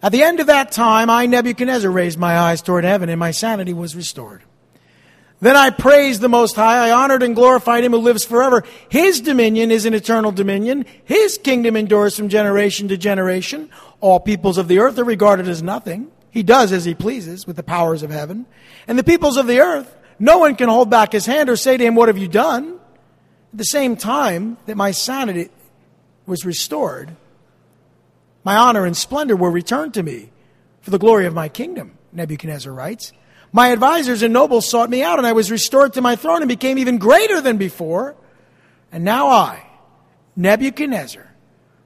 At 0.00 0.12
the 0.12 0.22
end 0.22 0.38
of 0.38 0.46
that 0.46 0.70
time, 0.70 1.10
I, 1.10 1.26
Nebuchadnezzar, 1.26 1.90
raised 1.90 2.20
my 2.20 2.38
eyes 2.38 2.62
toward 2.62 2.84
heaven, 2.84 3.08
and 3.08 3.18
my 3.18 3.32
sanity 3.32 3.72
was 3.72 3.96
restored. 3.96 4.44
Then 5.44 5.56
I 5.56 5.68
praised 5.68 6.22
the 6.22 6.30
Most 6.30 6.56
High. 6.56 6.88
I 6.88 6.90
honored 6.90 7.22
and 7.22 7.34
glorified 7.34 7.84
Him 7.84 7.92
who 7.92 7.98
lives 7.98 8.24
forever. 8.24 8.64
His 8.88 9.20
dominion 9.20 9.70
is 9.70 9.84
an 9.84 9.92
eternal 9.92 10.32
dominion. 10.32 10.86
His 11.04 11.36
kingdom 11.36 11.76
endures 11.76 12.16
from 12.16 12.30
generation 12.30 12.88
to 12.88 12.96
generation. 12.96 13.68
All 14.00 14.20
peoples 14.20 14.56
of 14.56 14.68
the 14.68 14.78
earth 14.78 14.98
are 14.98 15.04
regarded 15.04 15.46
as 15.46 15.62
nothing. 15.62 16.10
He 16.30 16.42
does 16.42 16.72
as 16.72 16.86
He 16.86 16.94
pleases 16.94 17.46
with 17.46 17.56
the 17.56 17.62
powers 17.62 18.02
of 18.02 18.08
heaven. 18.08 18.46
And 18.88 18.98
the 18.98 19.04
peoples 19.04 19.36
of 19.36 19.46
the 19.46 19.60
earth, 19.60 19.94
no 20.18 20.38
one 20.38 20.56
can 20.56 20.70
hold 20.70 20.88
back 20.88 21.12
His 21.12 21.26
hand 21.26 21.50
or 21.50 21.56
say 21.56 21.76
to 21.76 21.84
Him, 21.84 21.94
What 21.94 22.08
have 22.08 22.16
you 22.16 22.26
done? 22.26 22.80
At 23.52 23.58
the 23.58 23.64
same 23.64 23.96
time 23.98 24.56
that 24.64 24.78
my 24.78 24.92
sanity 24.92 25.50
was 26.24 26.46
restored, 26.46 27.14
my 28.44 28.56
honor 28.56 28.86
and 28.86 28.96
splendor 28.96 29.36
were 29.36 29.50
returned 29.50 29.92
to 29.92 30.02
me 30.02 30.30
for 30.80 30.90
the 30.90 30.98
glory 30.98 31.26
of 31.26 31.34
my 31.34 31.50
kingdom, 31.50 31.98
Nebuchadnezzar 32.14 32.72
writes. 32.72 33.12
My 33.54 33.68
advisors 33.68 34.24
and 34.24 34.32
nobles 34.32 34.68
sought 34.68 34.90
me 34.90 35.04
out, 35.04 35.18
and 35.18 35.26
I 35.28 35.32
was 35.32 35.48
restored 35.48 35.92
to 35.92 36.00
my 36.00 36.16
throne 36.16 36.42
and 36.42 36.48
became 36.48 36.76
even 36.76 36.98
greater 36.98 37.40
than 37.40 37.56
before. 37.56 38.16
And 38.90 39.04
now 39.04 39.28
I, 39.28 39.64
Nebuchadnezzar, 40.34 41.32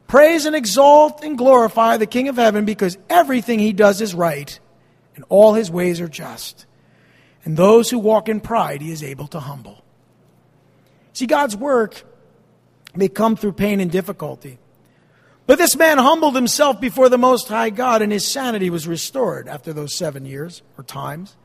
praise 0.07 0.47
and 0.47 0.57
exalt 0.57 1.23
and 1.23 1.37
glorify 1.37 1.99
the 1.99 2.07
King 2.07 2.29
of 2.29 2.37
heaven 2.37 2.65
because 2.65 2.97
everything 3.11 3.59
he 3.59 3.75
does 3.75 4.01
is 4.01 4.15
right 4.15 4.59
and 5.15 5.27
all 5.29 5.53
his 5.53 5.71
ways 5.71 6.01
are 6.01 6.09
just. 6.09 6.65
And 7.45 7.55
those 7.55 7.91
who 7.91 7.99
walk 7.99 8.31
in 8.31 8.41
pride 8.41 8.81
he 8.81 8.91
is 8.91 9.03
able 9.03 9.27
to 9.27 9.41
humble. 9.41 9.85
See, 11.13 11.27
God's 11.27 11.55
work 11.55 12.03
may 12.95 13.09
come 13.09 13.37
through 13.37 13.53
pain 13.53 13.81
and 13.81 13.91
difficulty. 13.91 14.59
But 15.47 15.59
this 15.59 15.77
man 15.77 15.99
humbled 15.99 16.35
himself 16.35 16.81
before 16.81 17.11
the 17.11 17.19
Most 17.19 17.49
High 17.49 17.69
God, 17.69 18.01
and 18.01 18.11
his 18.11 18.27
sanity 18.27 18.71
was 18.71 18.89
restored 18.89 19.49
after 19.49 19.75
those 19.75 19.95
seven 19.95 20.25
years 20.25 20.63
or 20.79 20.85
times. 20.85 21.37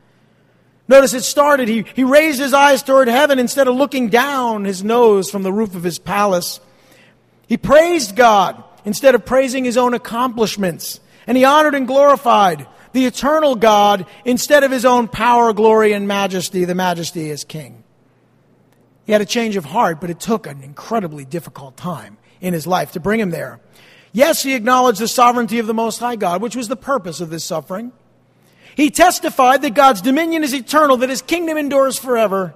Notice 0.86 1.14
it 1.14 1.22
started, 1.22 1.68
he, 1.68 1.84
he 1.94 2.04
raised 2.04 2.38
his 2.38 2.52
eyes 2.52 2.82
toward 2.82 3.08
heaven 3.08 3.38
instead 3.38 3.68
of 3.68 3.74
looking 3.74 4.10
down 4.10 4.64
his 4.64 4.84
nose 4.84 5.30
from 5.30 5.42
the 5.42 5.52
roof 5.52 5.74
of 5.74 5.82
his 5.82 5.98
palace. 5.98 6.60
He 7.46 7.56
praised 7.56 8.16
God 8.16 8.62
instead 8.84 9.14
of 9.14 9.24
praising 9.24 9.64
his 9.64 9.78
own 9.78 9.94
accomplishments. 9.94 11.00
And 11.26 11.36
he 11.38 11.44
honored 11.44 11.74
and 11.74 11.86
glorified 11.86 12.66
the 12.92 13.06
eternal 13.06 13.56
God 13.56 14.06
instead 14.24 14.62
of 14.62 14.70
his 14.70 14.84
own 14.84 15.08
power, 15.08 15.52
glory, 15.52 15.92
and 15.92 16.06
majesty, 16.06 16.64
the 16.64 16.74
majesty 16.74 17.30
as 17.30 17.44
king. 17.44 17.82
He 19.06 19.12
had 19.12 19.22
a 19.22 19.26
change 19.26 19.56
of 19.56 19.64
heart, 19.64 20.00
but 20.00 20.10
it 20.10 20.20
took 20.20 20.46
an 20.46 20.62
incredibly 20.62 21.24
difficult 21.24 21.76
time 21.76 22.18
in 22.40 22.52
his 22.52 22.66
life 22.66 22.92
to 22.92 23.00
bring 23.00 23.20
him 23.20 23.30
there. 23.30 23.60
Yes, 24.12 24.42
he 24.42 24.54
acknowledged 24.54 25.00
the 25.00 25.08
sovereignty 25.08 25.58
of 25.58 25.66
the 25.66 25.74
Most 25.74 25.98
High 25.98 26.16
God, 26.16 26.40
which 26.40 26.54
was 26.54 26.68
the 26.68 26.76
purpose 26.76 27.20
of 27.20 27.30
this 27.30 27.42
suffering. 27.42 27.92
He 28.76 28.90
testified 28.90 29.62
that 29.62 29.74
God's 29.74 30.00
dominion 30.00 30.42
is 30.44 30.54
eternal, 30.54 30.96
that 30.98 31.10
his 31.10 31.22
kingdom 31.22 31.56
endures 31.56 31.98
forever. 31.98 32.54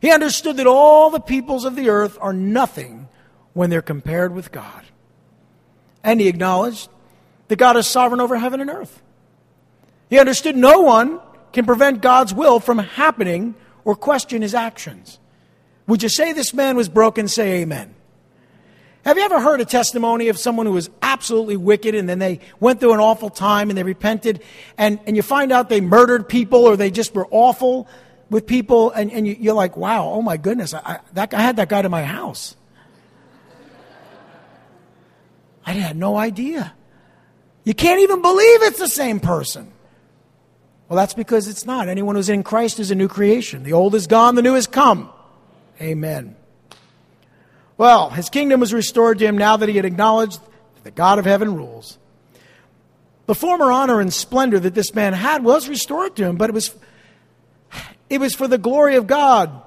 He 0.00 0.10
understood 0.10 0.56
that 0.56 0.66
all 0.66 1.10
the 1.10 1.20
peoples 1.20 1.64
of 1.64 1.76
the 1.76 1.90
earth 1.90 2.18
are 2.20 2.32
nothing 2.32 3.08
when 3.52 3.70
they're 3.70 3.82
compared 3.82 4.34
with 4.34 4.52
God. 4.52 4.84
And 6.04 6.20
he 6.20 6.28
acknowledged 6.28 6.88
that 7.48 7.56
God 7.56 7.76
is 7.76 7.86
sovereign 7.86 8.20
over 8.20 8.36
heaven 8.36 8.60
and 8.60 8.70
earth. 8.70 9.02
He 10.10 10.18
understood 10.18 10.56
no 10.56 10.80
one 10.80 11.20
can 11.52 11.66
prevent 11.66 12.02
God's 12.02 12.34
will 12.34 12.60
from 12.60 12.78
happening 12.78 13.54
or 13.84 13.94
question 13.94 14.42
his 14.42 14.54
actions. 14.54 15.18
Would 15.86 16.02
you 16.02 16.08
say 16.08 16.32
this 16.32 16.54
man 16.54 16.76
was 16.76 16.88
broken? 16.88 17.28
Say 17.28 17.62
amen. 17.62 17.94
Have 19.04 19.18
you 19.18 19.24
ever 19.24 19.40
heard 19.40 19.60
a 19.60 19.64
testimony 19.64 20.28
of 20.28 20.38
someone 20.38 20.66
who 20.66 20.72
was 20.72 20.88
absolutely 21.02 21.56
wicked 21.56 21.94
and 21.94 22.08
then 22.08 22.20
they 22.20 22.38
went 22.60 22.78
through 22.78 22.92
an 22.92 23.00
awful 23.00 23.30
time 23.30 23.68
and 23.68 23.76
they 23.76 23.82
repented 23.82 24.42
and, 24.78 25.00
and 25.06 25.16
you 25.16 25.22
find 25.22 25.50
out 25.50 25.68
they 25.68 25.80
murdered 25.80 26.28
people 26.28 26.60
or 26.60 26.76
they 26.76 26.90
just 26.90 27.12
were 27.14 27.26
awful 27.30 27.88
with 28.30 28.46
people 28.46 28.92
and, 28.92 29.10
and 29.10 29.26
you, 29.26 29.50
are 29.50 29.54
like, 29.54 29.76
wow, 29.76 30.08
oh 30.08 30.22
my 30.22 30.36
goodness, 30.36 30.72
I, 30.72 30.78
I, 30.84 31.00
that, 31.14 31.34
I 31.34 31.40
had 31.42 31.56
that 31.56 31.68
guy 31.68 31.82
to 31.82 31.88
my 31.88 32.04
house. 32.04 32.56
I 35.66 35.72
had 35.72 35.96
no 35.96 36.16
idea. 36.16 36.72
You 37.64 37.74
can't 37.74 38.00
even 38.00 38.22
believe 38.22 38.62
it's 38.62 38.78
the 38.78 38.88
same 38.88 39.18
person. 39.20 39.72
Well, 40.88 40.96
that's 40.96 41.14
because 41.14 41.48
it's 41.48 41.64
not. 41.64 41.88
Anyone 41.88 42.16
who's 42.16 42.28
in 42.28 42.42
Christ 42.42 42.78
is 42.78 42.90
a 42.90 42.94
new 42.94 43.08
creation. 43.08 43.64
The 43.64 43.72
old 43.72 43.94
is 43.96 44.06
gone, 44.06 44.36
the 44.36 44.42
new 44.42 44.54
has 44.54 44.66
come. 44.66 45.10
Amen. 45.80 46.36
Well, 47.78 48.10
his 48.10 48.28
kingdom 48.28 48.60
was 48.60 48.72
restored 48.72 49.18
to 49.18 49.26
him 49.26 49.36
now 49.36 49.56
that 49.56 49.68
he 49.68 49.76
had 49.76 49.84
acknowledged 49.84 50.40
that 50.74 50.84
the 50.84 50.90
God 50.90 51.18
of 51.18 51.24
heaven 51.24 51.56
rules. 51.56 51.98
The 53.26 53.34
former 53.34 53.70
honor 53.70 54.00
and 54.00 54.12
splendor 54.12 54.58
that 54.60 54.74
this 54.74 54.94
man 54.94 55.12
had 55.12 55.44
was 55.44 55.68
restored 55.68 56.16
to 56.16 56.24
him, 56.24 56.36
but 56.36 56.50
it 56.50 56.52
was, 56.52 56.74
it 58.10 58.18
was 58.18 58.34
for 58.34 58.48
the 58.48 58.58
glory 58.58 58.96
of 58.96 59.06
God. 59.06 59.62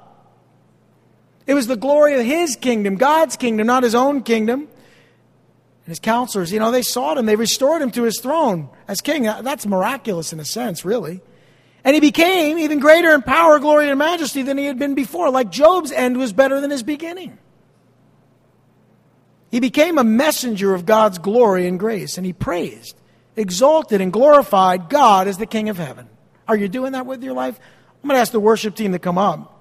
It 1.47 1.53
was 1.53 1.67
the 1.67 1.77
glory 1.77 2.15
of 2.15 2.25
his 2.25 2.55
kingdom, 2.55 2.95
God's 2.95 3.37
kingdom, 3.37 3.67
not 3.67 3.83
his 3.83 3.95
own 3.95 4.23
kingdom. 4.23 4.61
And 4.61 5.91
his 5.91 5.99
counselors, 5.99 6.51
you 6.51 6.59
know, 6.59 6.71
they 6.71 6.81
sought 6.81 7.17
him, 7.17 7.25
they 7.27 7.35
restored 7.35 7.81
him 7.81 7.91
to 7.91 8.03
his 8.03 8.19
throne 8.19 8.69
as 8.87 9.01
king. 9.01 9.23
That's 9.23 9.65
miraculous 9.65 10.33
in 10.33 10.39
a 10.39 10.45
sense, 10.45 10.83
really. 10.83 11.21
And 11.83 11.93
he 11.93 11.99
became 11.99 12.57
even 12.57 12.79
greater 12.79 13.13
in 13.13 13.21
power, 13.21 13.59
glory, 13.59 13.89
and 13.89 13.99
majesty 13.99 14.41
than 14.41 14.57
he 14.57 14.65
had 14.65 14.79
been 14.79 14.95
before. 14.95 15.29
Like 15.29 15.51
Job's 15.51 15.91
end 15.91 16.17
was 16.17 16.33
better 16.33 16.59
than 16.59 16.71
his 16.71 16.81
beginning. 16.81 17.37
He 19.55 19.61
became 19.61 19.97
a 19.97 20.03
messenger 20.03 20.73
of 20.73 20.85
God's 20.85 21.17
glory 21.17 21.65
and 21.65 21.79
grace, 21.79 22.17
and 22.17 22.25
he 22.25 22.33
praised, 22.33 22.93
exalted, 23.37 24.01
and 24.01 24.11
glorified 24.11 24.89
God 24.89 25.29
as 25.29 25.37
the 25.37 25.45
King 25.45 25.69
of 25.69 25.77
heaven. 25.77 26.09
Are 26.45 26.57
you 26.57 26.67
doing 26.67 26.91
that 26.91 27.05
with 27.05 27.23
your 27.23 27.31
life? 27.33 27.57
I'm 28.03 28.09
going 28.09 28.17
to 28.17 28.19
ask 28.19 28.33
the 28.33 28.39
worship 28.41 28.75
team 28.75 28.91
to 28.91 28.99
come 28.99 29.17
up. 29.17 29.53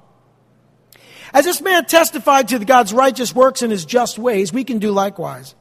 As 1.33 1.45
this 1.45 1.63
man 1.63 1.85
testified 1.85 2.49
to 2.49 2.59
God's 2.59 2.93
righteous 2.93 3.33
works 3.33 3.63
and 3.63 3.71
his 3.71 3.85
just 3.85 4.19
ways, 4.19 4.53
we 4.53 4.65
can 4.65 4.81
do 4.81 4.91
likewise. 4.91 5.55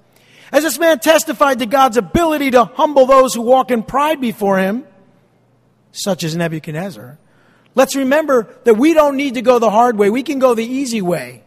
As 0.51 0.63
this 0.63 0.79
man 0.79 0.97
testified 0.97 1.59
to 1.59 1.67
God's 1.67 1.97
ability 1.97 2.49
to 2.51 2.65
humble 2.65 3.05
those 3.05 3.35
who 3.35 3.43
walk 3.43 3.69
in 3.69 3.83
pride 3.83 4.19
before 4.19 4.57
him, 4.57 4.83
such 5.91 6.23
as 6.23 6.35
Nebuchadnezzar, 6.35 7.19
let's 7.75 7.95
remember 7.95 8.51
that 8.63 8.77
we 8.77 8.95
don't 8.95 9.15
need 9.15 9.35
to 9.35 9.43
go 9.43 9.59
the 9.59 9.69
hard 9.69 9.95
way. 9.95 10.09
We 10.09 10.23
can 10.23 10.39
go 10.39 10.55
the 10.55 10.65
easy 10.65 11.03
way. 11.03 11.43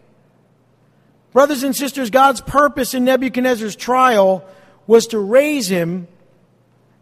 Brothers 1.36 1.64
and 1.64 1.76
sisters, 1.76 2.08
God's 2.08 2.40
purpose 2.40 2.94
in 2.94 3.04
Nebuchadnezzar's 3.04 3.76
trial 3.76 4.42
was 4.86 5.08
to 5.08 5.18
raise 5.18 5.68
him 5.68 6.08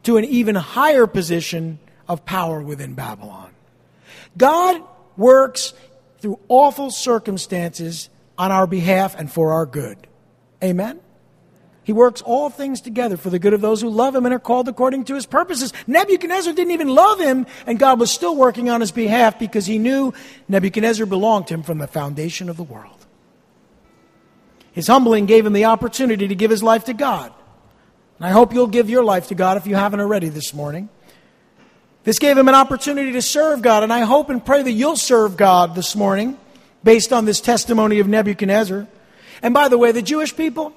to 0.03 0.17
an 0.17 0.25
even 0.25 0.57
higher 0.57 1.07
position 1.07 1.79
of 2.09 2.25
power 2.25 2.61
within 2.61 2.95
Babylon. 2.95 3.53
God 4.37 4.83
works 5.17 5.73
through 6.19 6.41
awful 6.49 6.91
circumstances 6.91 8.11
on 8.37 8.51
our 8.51 8.67
behalf 8.67 9.15
and 9.17 9.31
for 9.31 9.53
our 9.53 9.67
good. 9.67 9.99
Amen? 10.65 10.99
He 11.85 11.93
works 11.93 12.21
all 12.21 12.51
things 12.51 12.81
together 12.81 13.17
for 13.17 13.31
the 13.31 13.39
good 13.39 13.53
of 13.53 13.61
those 13.61 13.83
who 13.83 13.89
love 13.89 14.17
him 14.17 14.27
and 14.27 14.35
are 14.35 14.41
called 14.41 14.67
according 14.67 15.05
to 15.05 15.15
his 15.15 15.27
purposes. 15.27 15.73
Nebuchadnezzar 15.87 16.55
didn't 16.55 16.73
even 16.73 16.89
love 16.89 17.21
him, 17.21 17.47
and 17.69 17.79
God 17.79 18.01
was 18.01 18.11
still 18.11 18.35
working 18.35 18.69
on 18.69 18.81
his 18.81 18.91
behalf 18.91 19.39
because 19.39 19.67
he 19.67 19.79
knew 19.79 20.13
Nebuchadnezzar 20.49 21.07
belonged 21.07 21.47
to 21.47 21.55
him 21.55 21.63
from 21.63 21.79
the 21.79 21.87
foundation 21.87 22.49
of 22.49 22.57
the 22.57 22.65
world. 22.65 22.94
His 24.75 24.89
humbling 24.89 25.27
gave 25.27 25.47
him 25.47 25.53
the 25.53 25.67
opportunity 25.67 26.29
to 26.29 26.35
give 26.35 26.51
his 26.51 26.63
life 26.63 26.85
to 26.85 26.93
God. 26.93 27.33
And 28.19 28.27
I 28.27 28.31
hope 28.31 28.53
you'll 28.53 28.67
give 28.67 28.91
your 28.91 29.05
life 29.05 29.29
to 29.29 29.35
God 29.35 29.57
if 29.57 29.67
you 29.67 29.77
haven't 29.77 30.01
already 30.01 30.29
this 30.29 30.53
morning. 30.53 30.89
This 32.03 32.19
gave 32.19 32.37
him 32.37 32.49
an 32.49 32.55
opportunity 32.55 33.13
to 33.13 33.23
serve 33.23 33.63
God, 33.63 33.83
and 33.83 33.93
I 33.93 34.01
hope 34.01 34.29
and 34.29 34.45
pray 34.45 34.63
that 34.63 34.71
you'll 34.71 34.97
serve 34.97 35.37
God 35.37 35.75
this 35.75 35.97
morning 35.97 36.37
based 36.83 37.13
on 37.13 37.25
this 37.25 37.41
testimony 37.41 38.01
of 38.01 38.09
Nebuchadnezzar. 38.09 38.87
And 39.43 39.55
by 39.55 39.69
the 39.69 39.79
way, 39.79 39.93
the 39.93 40.03
Jewish 40.03 40.37
people 40.37 40.73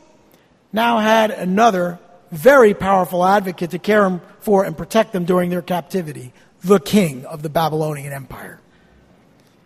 now 0.71 0.99
had 0.99 1.31
another 1.31 1.99
very 2.31 2.73
powerful 2.73 3.25
advocate 3.25 3.71
to 3.71 3.79
care 3.79 4.21
for 4.39 4.63
and 4.63 4.77
protect 4.77 5.11
them 5.11 5.25
during 5.25 5.49
their 5.49 5.61
captivity 5.61 6.33
the 6.63 6.79
king 6.79 7.25
of 7.25 7.41
the 7.41 7.49
Babylonian 7.49 8.13
Empire. 8.13 8.59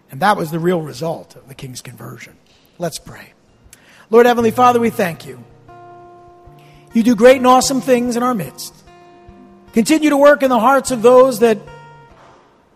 And 0.10 0.22
that 0.22 0.38
was 0.38 0.52
the 0.52 0.60
real 0.60 0.82
result 0.82 1.36
of 1.36 1.48
the 1.48 1.56
king's 1.56 1.82
conversion. 1.82 2.38
Let's 2.78 3.00
pray. 3.00 3.34
Lord 4.12 4.26
Heavenly 4.26 4.51
Father, 4.51 4.80
we 4.80 4.89
thank 4.89 5.26
you. 5.26 5.43
You 6.93 7.01
do 7.01 7.16
great 7.16 7.38
and 7.38 7.47
awesome 7.47 7.80
things 7.80 8.18
in 8.18 8.24
our 8.24 8.34
midst. 8.34 8.76
Continue 9.72 10.09
to 10.09 10.18
work 10.18 10.43
in 10.43 10.49
the 10.49 10.59
hearts 10.59 10.91
of 10.91 11.01
those 11.01 11.39
that 11.39 11.57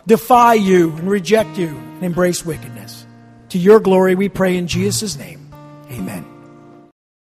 defy 0.08 0.54
you 0.54 0.92
and 0.92 1.10
reject 1.10 1.58
you 1.58 1.68
and 1.68 2.04
embrace 2.04 2.46
wickedness. 2.46 3.06
To 3.50 3.58
your 3.58 3.82
glory, 3.82 4.16
we 4.16 4.30
pray 4.30 4.56
in 4.56 4.68
Jesus' 4.68 5.18
name. 5.18 5.54
Amen. 5.92 6.35